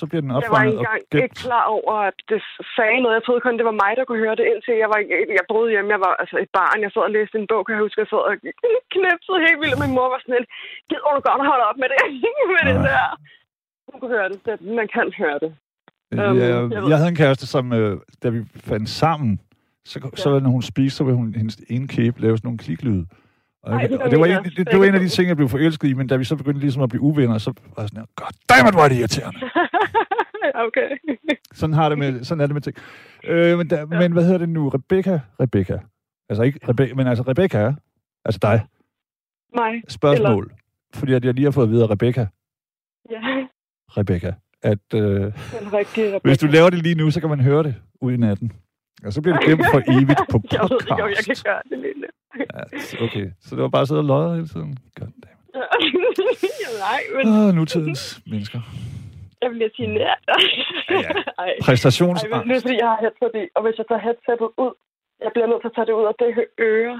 Så 0.00 0.04
bliver 0.08 0.22
den 0.24 0.30
Jeg 0.30 0.36
var 0.36 0.42
opfanget 0.50 0.76
og 0.78 0.82
engang 0.84 1.02
ikke 1.24 1.40
klar 1.46 1.64
over, 1.78 1.94
at 2.10 2.18
det 2.32 2.40
sagde 2.76 2.98
noget. 3.02 3.14
Jeg 3.18 3.24
troede 3.26 3.42
kun, 3.46 3.54
det 3.60 3.66
var 3.70 3.76
mig, 3.84 3.92
der 3.98 4.04
kunne 4.06 4.22
høre 4.26 4.36
det, 4.40 4.46
indtil 4.52 4.74
jeg, 4.82 4.88
var, 4.92 5.00
jeg 5.38 5.44
boede 5.52 5.68
hjemme. 5.74 5.88
Jeg 5.96 6.00
var 6.06 6.12
altså 6.22 6.36
et 6.44 6.50
barn. 6.58 6.78
Jeg 6.84 6.90
sad 6.92 7.02
og 7.08 7.14
læste 7.18 7.36
en 7.42 7.46
bog, 7.50 7.62
kan 7.64 7.74
jeg 7.76 7.82
huske. 7.86 7.98
Jeg 8.02 8.08
sad 8.12 8.22
og 8.30 8.34
knipsede 8.94 9.38
helt 9.46 9.60
vildt. 9.62 9.78
Min 9.82 9.92
mor 9.98 10.08
var 10.12 10.20
sådan 10.22 10.36
lidt, 10.38 10.48
gider 10.90 11.10
du 11.16 11.20
godt 11.28 11.42
holde 11.50 11.64
op 11.70 11.78
med 11.82 11.88
det, 11.92 11.98
med 12.56 12.64
det 12.70 12.76
Ah. 12.80 12.86
der. 12.88 13.06
Hun 13.90 13.96
kunne 14.00 14.14
høre 14.18 14.28
det. 14.32 14.38
det. 14.46 14.54
Man 14.80 14.88
kan 14.96 15.06
høre 15.22 15.38
det. 15.44 15.50
Øh, 16.12 16.18
Øhm, 16.22 16.36
jeg, 16.42 16.88
jeg 16.90 16.96
havde 17.00 17.12
en 17.16 17.20
kæreste, 17.24 17.46
som, 17.54 17.64
øh, 17.78 17.92
da 18.22 18.26
vi 18.34 18.40
fandt 18.70 18.88
sammen, 19.02 19.32
så, 19.90 19.96
så 20.22 20.28
når 20.44 20.50
hun 20.56 20.62
spiste, 20.72 20.96
så 20.98 21.02
ville 21.04 21.18
hun 21.22 21.28
hendes 21.40 21.56
ene 21.74 21.88
kæbe 21.96 22.16
lave 22.24 22.36
sådan 22.36 22.46
nogle 22.48 22.58
kliklyde. 22.66 23.02
Og, 23.62 23.74
Ej, 23.74 23.86
det 23.86 24.02
og 24.02 24.10
det, 24.10 24.20
var 24.20 24.26
en, 24.26 24.44
det, 24.44 24.56
det 24.70 24.78
var 24.78 24.84
en 24.84 24.94
af 24.94 25.00
de 25.00 25.08
ting, 25.08 25.28
jeg 25.28 25.36
blev 25.36 25.48
forelsket 25.48 25.88
i, 25.88 25.92
men 25.94 26.06
da 26.06 26.16
vi 26.16 26.24
så 26.24 26.36
begyndte 26.36 26.60
ligesom 26.60 26.82
at 26.82 26.88
blive 26.88 27.02
uvenner, 27.02 27.38
så 27.38 27.52
var 27.76 27.82
jeg 27.82 27.88
sådan, 27.88 28.00
her, 28.00 28.06
god 28.16 28.30
dammit, 28.48 28.74
hvor 28.74 28.82
er 28.82 28.88
det 28.88 28.96
irriterende. 28.98 29.38
okay. 30.66 30.88
Sådan, 31.52 31.74
har 31.74 31.88
det 31.88 31.98
med, 31.98 32.24
sådan 32.24 32.40
er 32.40 32.46
det 32.46 32.54
med 32.54 32.62
ting. 32.62 32.76
Øh, 33.24 33.58
men, 33.58 33.70
der, 33.70 33.86
men 33.86 34.12
hvad 34.12 34.24
hedder 34.24 34.38
det 34.38 34.48
nu? 34.48 34.68
Rebecca? 34.68 35.20
Rebecca. 35.40 35.78
Altså 36.28 36.42
ikke 36.42 36.60
Rebecca, 36.68 36.94
men 36.94 37.06
altså 37.06 37.24
Rebecca, 37.28 37.74
altså 38.24 38.38
dig. 38.42 38.66
Mig. 39.56 39.82
Spørgsmål. 39.88 40.44
Eller... 40.44 40.56
Fordi 40.94 41.12
at 41.12 41.24
jeg 41.24 41.34
lige 41.34 41.44
har 41.44 41.50
fået 41.50 41.64
at 41.66 41.70
vide 41.70 41.82
af 41.82 41.90
Rebecca, 41.90 42.26
Ja, 43.10 43.46
Rebecca, 43.96 44.34
at 44.62 44.94
øh, 44.94 45.00
den 45.00 45.72
rigtige. 45.72 46.20
hvis 46.24 46.38
du 46.38 46.46
laver 46.46 46.70
det 46.70 46.82
lige 46.82 46.94
nu, 46.94 47.10
så 47.10 47.20
kan 47.20 47.28
man 47.28 47.40
høre 47.40 47.62
det 47.62 47.74
ude 48.00 48.14
i 48.14 48.16
natten. 48.16 48.52
Og 49.06 49.12
så 49.12 49.18
bliver 49.22 49.36
det 49.38 49.44
gemt 49.48 49.66
for 49.74 49.80
evigt 49.96 50.22
på 50.32 50.36
Jeg 50.56 50.60
ved 50.70 50.78
ikke, 50.90 51.02
om 51.06 51.10
jeg 51.16 51.16
kan 51.16 51.24
podcast. 51.26 51.44
gøre 51.50 51.62
det 51.70 51.78
nu. 52.02 52.08
Ja, 52.54 52.62
okay, 53.06 53.26
så 53.44 53.50
det 53.56 53.62
var 53.62 53.68
bare 53.76 53.82
at 53.82 53.88
sidde 53.88 54.00
og 54.04 54.08
løje 54.12 54.34
hele 54.38 54.48
tiden. 54.54 54.72
God 54.98 55.12
damn. 55.22 55.38
Ja, 56.64 56.68
Nej, 56.88 57.00
men 57.16 57.24
Åh, 57.34 57.54
nutidens 57.58 58.02
mennesker. 58.32 58.60
jeg 59.42 59.50
bliver 59.54 59.70
sige 59.76 59.88
nær. 59.96 60.14
Ja, 60.30 60.36
ja. 61.04 61.10
Ej. 61.42 61.48
Ej, 61.48 61.56
Præstationsangst. 61.66 62.62
fordi, 62.64 62.76
jeg 62.84 62.88
har 62.92 62.98
headset 63.04 63.32
i, 63.42 63.44
og 63.56 63.60
hvis 63.64 63.76
jeg 63.80 63.86
tager 63.90 64.02
headsetet 64.08 64.48
ud, 64.64 64.72
jeg 65.24 65.30
bliver 65.34 65.48
nødt 65.50 65.60
til 65.62 65.70
at 65.72 65.76
tage 65.76 65.86
det 65.90 65.94
ud 66.00 66.06
af 66.12 66.14
det 66.22 66.30
her 66.38 66.46
øre, 66.72 66.96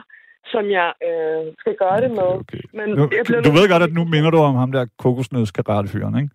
som 0.52 0.64
jeg 0.78 0.88
øh, 1.08 1.42
skal 1.62 1.74
gøre 1.82 1.98
det 2.04 2.10
med. 2.18 2.28
Okay, 2.40 2.40
okay. 2.40 2.60
Men 2.78 2.86
Nu, 2.98 3.02
jeg 3.18 3.24
bliver 3.28 3.40
du 3.46 3.48
nødt 3.50 3.56
ved 3.60 3.68
godt, 3.72 3.82
at 3.88 3.92
nu 3.98 4.02
minder 4.14 4.30
du 4.34 4.38
om 4.50 4.54
ham 4.62 4.70
der 4.76 4.82
kokosnødskaratefyren, 5.04 6.14
ikke? 6.20 6.30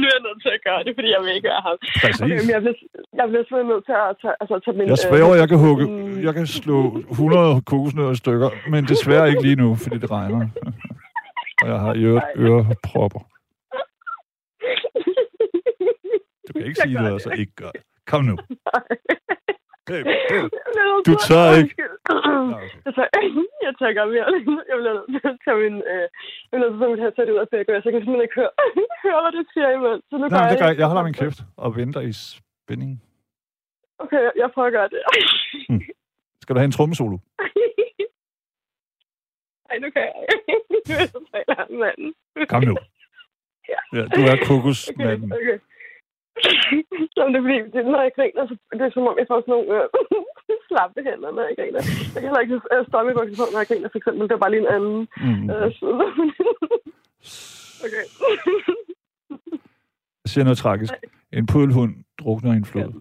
nu 0.00 0.04
er 0.08 0.12
jeg 0.16 0.22
nødt 0.26 0.29
til 0.44 0.52
at 0.58 0.62
gøre 0.68 0.82
det, 0.86 0.92
fordi 0.96 1.08
jeg 1.14 1.20
vil 1.24 1.30
ikke 1.36 1.48
være 1.52 1.62
ham. 1.68 1.76
Præcis. 2.02 2.22
Okay, 2.24 2.38
men 2.44 2.50
jeg 2.56 2.60
bliver, 2.64 2.76
jeg 3.18 3.24
bliver 3.30 3.44
simpelthen 3.44 3.68
nødt 3.72 3.84
til 3.88 3.96
at 4.04 4.10
tage, 4.22 4.34
altså, 4.40 4.54
tage 4.64 4.76
min... 4.78 4.86
Jeg 4.94 4.98
sværger, 5.06 5.34
jeg 5.42 5.48
kan 5.52 5.58
hugge, 5.66 5.84
jeg 6.26 6.32
kan 6.38 6.46
slå 6.60 6.78
100 7.10 7.62
kokosnødder 7.70 8.14
i 8.18 8.20
stykker, 8.24 8.50
men 8.72 8.80
desværre 8.92 9.28
ikke 9.30 9.42
lige 9.48 9.58
nu, 9.64 9.68
fordi 9.82 9.96
det 10.02 10.10
regner. 10.16 10.40
Og 11.62 11.66
jeg 11.72 11.78
har 11.84 11.92
øvrigt 12.06 12.26
ørepropper. 12.36 13.22
Du 16.46 16.50
kan 16.52 16.64
ikke 16.68 16.80
Jeg 16.80 16.86
sige 16.86 16.96
gør 16.96 17.04
det, 17.04 17.12
og 17.12 17.20
så 17.20 17.30
ikke 17.30 17.52
gøre 17.62 17.72
det. 17.74 17.82
Kom 18.06 18.24
nu. 18.24 18.36
Hey. 18.74 19.39
Du 21.08 21.12
tør 21.28 21.46
ikke. 21.60 21.74
Okay. 22.10 22.68
Jeg 22.86 22.92
tager, 22.96 23.10
jeg 23.66 23.72
tager 23.78 23.92
godt 23.98 24.10
mere. 24.14 24.26
Jeg 24.70 24.76
bliver 24.80 24.94
nødt 24.96 25.08
til 25.14 25.28
at 25.34 25.38
tage 25.44 25.58
min... 25.64 25.74
Øh, 25.92 26.06
jeg 26.50 26.56
bliver 26.58 26.88
nødt 26.88 27.00
til 27.02 27.10
at 27.12 27.16
tage 27.16 27.32
ud 27.34 27.40
af 27.44 27.48
begge 27.54 27.70
så 27.82 27.84
jeg 27.86 27.92
kan 27.94 28.00
simpelthen 28.02 28.26
ikke 28.26 28.38
høre, 28.40 28.52
høre 29.04 29.20
hvad 29.24 29.32
det 29.36 29.44
siger 29.54 29.68
imens. 29.78 30.02
Så 30.10 30.14
nu 30.18 30.24
Nej, 30.28 30.48
det 30.50 30.56
gør 30.60 30.68
jeg. 30.70 30.78
Jeg 30.82 30.86
holder 30.90 31.04
min 31.08 31.16
kæft 31.20 31.40
og 31.64 31.68
venter 31.76 32.00
i 32.10 32.12
spænding. 32.12 32.92
Okay, 34.04 34.22
jeg 34.42 34.48
prøver 34.54 34.68
at 34.70 34.76
gøre 34.78 34.88
det. 34.94 35.00
Skal 36.42 36.52
du 36.54 36.58
have 36.60 36.70
en 36.72 36.76
trommesolo? 36.78 37.16
Ej, 39.70 39.76
nu 39.82 39.88
kan 39.94 40.02
jeg 40.08 40.14
ikke. 40.22 40.34
Nu 40.88 40.92
er 41.38 41.42
jeg 41.48 41.66
manden. 41.82 42.10
Kom 42.52 42.62
nu. 42.70 42.74
Ja. 43.72 44.02
Du 44.14 44.20
er 44.30 44.32
Okay, 44.32 44.44
kokosmanden. 44.46 45.32
okay. 45.32 45.58
Så 47.14 47.20
det 47.28 47.36
er 47.38 47.44
fordi, 47.46 47.58
det, 47.74 47.80
når 47.94 48.02
jeg 48.06 48.12
griner, 48.18 48.42
så 48.48 48.54
det 48.72 48.80
er 48.86 48.90
som 48.90 49.06
om, 49.10 49.18
jeg 49.18 49.26
får 49.30 49.40
sådan 49.40 49.52
nogle 49.54 49.68
øh, 49.76 49.88
slappe 50.70 50.98
hænder, 51.08 51.30
når 51.36 51.42
jeg 51.48 51.54
griner. 51.58 51.80
Jeg 52.14 52.20
kan 52.20 52.28
heller 52.28 52.44
ikke 52.44 52.54
øh, 52.74 53.14
buksen 53.18 53.36
på, 53.40 53.44
når 53.52 53.60
jeg 53.62 53.68
griner, 53.70 53.88
for 53.92 53.98
eksempel. 54.00 54.22
Det 54.28 54.34
er 54.34 54.44
bare 54.44 54.54
lige 54.54 54.64
en 54.66 54.74
anden 54.76 54.98
Mm. 55.26 55.50
øh, 55.54 55.68
side. 55.78 56.00
okay. 57.84 58.04
Jeg 60.22 60.28
siger 60.32 60.44
noget 60.44 60.58
tragisk. 60.58 60.92
En 61.32 61.46
pudelhund 61.46 61.92
drukner 62.20 62.52
i 62.52 62.56
en 62.56 62.64
flod. 62.64 62.92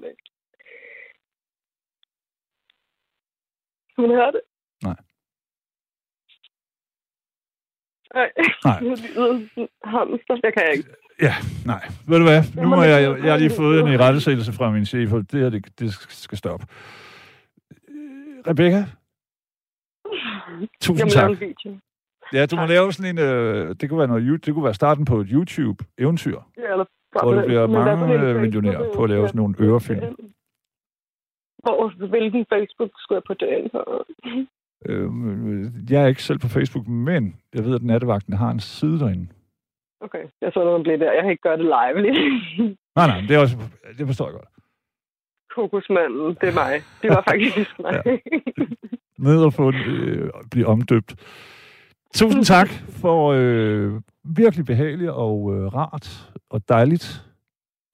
Kan 3.96 4.02
man 4.08 4.12
høre 4.20 4.32
det? 4.32 4.42
Nej. 4.84 5.00
Nej. 8.14 8.30
Nej. 8.66 8.80
Hamster, 9.84 10.36
jeg 10.44 10.54
kan 10.54 10.68
ikke. 10.76 10.90
Ja, 11.22 11.34
nej. 11.66 11.84
Ved 12.08 12.18
du 12.18 12.24
hvad? 12.24 12.42
Nu 12.64 12.70
det- 12.82 12.90
jeg, 12.90 13.02
jeg, 13.04 13.24
jeg 13.24 13.32
har 13.32 13.38
lige 13.38 13.50
fået 13.58 13.80
en 13.82 13.88
i 13.88 13.98
rettesættelse 13.98 14.54
fra 14.54 14.72
min 14.72 14.86
chef, 14.86 15.14
og 15.14 15.32
det 15.32 15.40
her, 15.42 15.50
det, 15.50 15.80
det 15.80 15.94
skal 16.10 16.38
stoppe. 16.38 16.66
Rebecca, 18.48 18.86
tusind 20.82 21.10
tak. 21.10 21.22
lave 21.30 21.32
en 21.32 21.40
video. 21.40 21.80
Ja, 22.34 22.46
du 22.46 22.56
må 22.56 22.62
Tak. 22.62 22.70
lave 22.70 22.94
sådan 22.94 23.18
en, 23.18 23.20
øh, 23.26 23.76
det 23.82 23.90
kunne 23.90 24.00
være 24.00 24.08
noget, 24.08 24.46
det 24.46 24.54
kunne 24.54 24.64
være 24.64 24.74
starten 24.74 25.06
på 25.06 25.20
et 25.20 25.28
YouTube-eventyr, 25.32 26.38
Ja, 26.58 26.72
eller 26.72 26.86
bare 27.14 27.24
hvor 27.24 27.34
den. 27.34 27.46
bliver 27.46 27.68
mange 27.68 28.14
øh, 28.14 28.20
Facebook? 28.20 28.42
millionær 28.42 28.80
på 28.96 29.04
at 29.04 29.10
lave 29.10 29.28
sådan 29.28 29.40
nogle 29.40 29.56
ørefilm. 29.60 30.00
Hvor, 31.64 32.08
hvilken 32.08 32.46
Facebook 32.54 32.90
skulle 32.98 33.16
jeg 33.18 33.24
på 33.28 33.34
på? 33.34 33.70
Øh, 34.86 35.92
jeg 35.92 36.04
er 36.04 36.08
ikke 36.08 36.24
selv 36.24 36.40
på 36.40 36.48
Facebook, 36.48 36.88
men 36.88 37.36
jeg 37.54 37.66
ved, 37.66 37.76
at 37.76 37.84
nattevagten 37.84 38.34
har 38.34 38.52
en 38.52 38.60
side 38.60 39.00
derinde. 39.00 39.28
Okay, 40.02 40.24
jeg 40.42 40.52
så 40.54 40.64
noget 40.64 40.84
blive 40.84 41.00
der. 41.00 41.12
Jeg 41.12 41.22
kan 41.22 41.32
ikke 41.32 41.42
gøre 41.42 41.58
det 41.58 41.66
live 41.66 42.02
lige. 42.02 42.78
Nej, 42.96 43.08
nej, 43.08 43.22
det, 43.22 43.32
er 43.32 43.40
også, 43.40 43.58
det 43.98 44.08
forstår 44.08 44.26
jeg 44.26 44.34
godt. 44.34 44.50
Kokosmanden, 45.56 46.38
det 46.42 46.50
er 46.50 46.54
mig. 46.54 46.82
Det 47.02 47.10
var 47.10 47.24
faktisk 47.30 47.80
mig. 47.86 48.22
Ned 49.18 49.44
og 49.44 49.54
få 49.54 49.72
øh, 49.72 50.30
blive 50.52 50.66
omdøbt. 50.68 51.16
Tusind 52.14 52.44
tak 52.56 52.70
for 53.02 53.34
øh, 53.36 54.02
virkelig 54.24 54.66
behageligt 54.66 55.10
og 55.10 55.56
øh, 55.56 55.76
rart 55.76 56.32
og 56.50 56.70
dejligt 56.70 57.26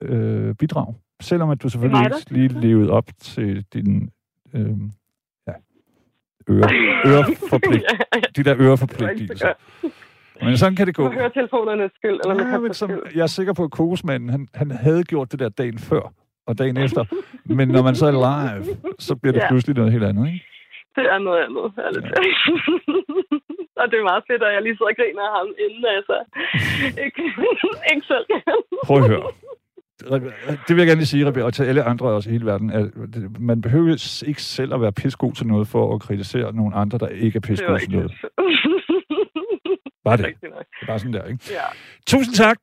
øh, 0.02 0.54
bidrag. 0.54 0.94
Selvom 1.20 1.50
at 1.50 1.62
du 1.62 1.68
selvfølgelig 1.68 2.04
ikke 2.04 2.32
lige 2.32 2.60
levede 2.60 2.90
op 2.90 3.08
til 3.20 3.64
din 3.72 4.10
øh, 4.54 4.76
ja, 5.46 5.52
øre, 6.50 6.68
øreforpligt, 7.10 7.84
de 8.36 8.44
der 8.44 8.56
øreforpligtelser. 8.60 9.52
Men 10.42 10.56
sådan 10.56 10.76
kan 10.76 10.86
det 10.86 10.96
Du 10.96 11.02
gå. 11.02 11.08
må 11.08 11.14
høre 11.14 11.30
telefonernes 11.30 11.92
skyld, 11.98 12.18
eller 12.24 12.34
med 12.34 12.44
Ja, 12.52 12.58
men 12.58 12.74
som, 12.74 12.90
skyld. 12.90 13.02
jeg 13.16 13.22
er 13.22 13.26
sikker 13.38 13.52
på, 13.52 13.64
at 13.64 13.70
kokosmanden, 13.70 14.28
han, 14.30 14.48
han 14.54 14.70
havde 14.70 15.04
gjort 15.04 15.32
det 15.32 15.38
der 15.40 15.48
dagen 15.48 15.78
før 15.78 16.12
og 16.46 16.58
dagen 16.58 16.76
efter. 16.76 17.04
Men 17.44 17.68
når 17.68 17.82
man 17.82 17.94
så 17.94 18.06
er 18.06 18.16
live, 18.28 18.76
så 18.98 19.16
bliver 19.16 19.32
det 19.32 19.40
Ja. 19.40 19.48
pludselig 19.48 19.76
noget 19.76 19.92
helt 19.92 20.04
andet, 20.04 20.26
ikke? 20.32 20.44
Det 20.96 21.04
er 21.14 21.18
noget 21.18 21.40
andet, 21.44 21.72
ærligt. 21.86 22.04
Ja. 22.04 22.10
og 23.80 23.84
det 23.90 23.96
er 23.98 24.02
meget 24.12 24.24
fedt, 24.30 24.42
at 24.42 24.52
jeg 24.54 24.62
lige 24.62 24.76
sidder 24.76 24.92
og 24.92 24.96
griner 25.00 25.22
af 25.28 25.32
ham 25.38 25.48
inden, 25.64 25.84
altså. 25.96 26.16
ikke, 27.06 27.22
ikke 27.92 28.06
selv. 28.12 28.26
Prøv 28.86 28.96
at 29.02 29.08
høre. 29.08 29.22
Det 30.68 30.70
vil 30.70 30.76
jeg 30.76 30.86
gerne 30.86 31.00
lige 31.00 31.06
sige, 31.14 31.26
Rebecca, 31.26 31.44
og 31.46 31.54
til 31.54 31.64
alle 31.64 31.82
andre 31.82 32.06
også 32.06 32.28
i 32.30 32.32
hele 32.32 32.46
verden, 32.46 32.70
at 32.70 32.84
man 33.40 33.60
behøver 33.60 34.22
ikke 34.26 34.42
selv 34.42 34.74
at 34.74 34.80
være 34.80 34.92
pissegod 34.92 35.32
til 35.32 35.46
noget 35.46 35.68
for 35.68 35.94
at 35.94 36.00
kritisere 36.00 36.52
nogle 36.52 36.74
andre, 36.76 36.98
der 36.98 37.06
ikke 37.08 37.26
er 37.36 37.40
Det 37.40 37.42
pissegode 37.48 37.78
til 37.78 37.90
noget. 37.92 38.12
Bare 40.06 40.16
det. 40.16 40.34
Det 40.40 40.48
er 40.82 40.86
bare 40.86 40.98
sådan 40.98 41.12
der, 41.12 41.24
ikke? 41.24 41.44
Ja. 41.50 41.66
Tusind 42.06 42.34
tak. 42.34 42.58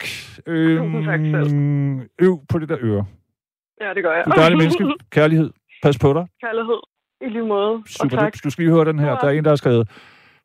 Øhm, 0.48 0.94
Tusind 0.94 1.06
tak 1.06 1.20
selv. 1.20 2.10
Øv 2.28 2.40
på 2.50 2.60
det 2.60 2.70
der 2.70 2.78
øre. 2.82 3.06
ja, 3.82 3.94
det 3.94 4.04
gør 4.04 4.14
jeg. 4.16 4.24
Du 4.26 4.30
er 4.30 4.34
et 4.34 4.40
dejligt 4.40 4.58
menneske. 4.58 4.84
Kærlighed. 5.18 5.50
Pas 5.84 5.98
på 6.00 6.14
dig. 6.14 6.28
Kærlighed. 6.44 6.80
I 7.22 7.30
lige 7.30 7.46
måde. 7.46 7.84
Super. 7.88 8.18
Og 8.18 8.24
tak. 8.24 8.34
Du 8.44 8.50
skal 8.50 8.64
lige 8.64 8.74
høre 8.74 8.86
den 8.86 9.00
her. 9.00 9.20
Der 9.20 9.28
er 9.28 9.32
en, 9.32 9.44
der 9.44 9.52
har 9.52 9.56
skrevet, 9.56 9.90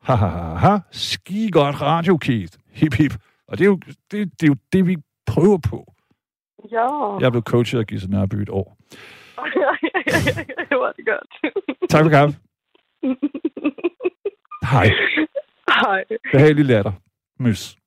ha, 0.01 0.15
ha, 0.15 0.27
ha, 0.27 0.55
ha, 0.55 0.77
ski 0.91 1.49
godt 1.51 1.81
radio, 1.81 2.17
Keith. 2.17 2.53
Hip, 2.71 2.93
hip. 2.93 3.13
Og 3.47 3.57
det 3.57 3.63
er, 3.63 3.69
jo, 3.69 3.79
det, 4.11 4.41
det 4.41 4.43
er 4.43 4.47
jo 4.47 4.55
det, 4.73 4.87
vi 4.87 4.97
prøver 5.27 5.57
på. 5.69 5.93
Ja. 6.71 7.17
Jeg 7.19 7.31
blevet 7.31 7.45
coachet 7.45 7.79
af 7.79 7.87
Gisse 7.87 8.11
Nørby 8.11 8.35
et 8.35 8.49
år. 8.49 8.77
det 10.69 10.77
var 10.77 10.91
det 10.97 11.05
godt. 11.05 11.53
Tak 11.89 12.03
for 12.03 12.09
kaffe. 12.09 12.35
Hej. 14.71 14.87
Hej. 15.85 16.03
Behagelig 16.33 16.65
latter. 16.65 16.91
Møs. 17.39 17.78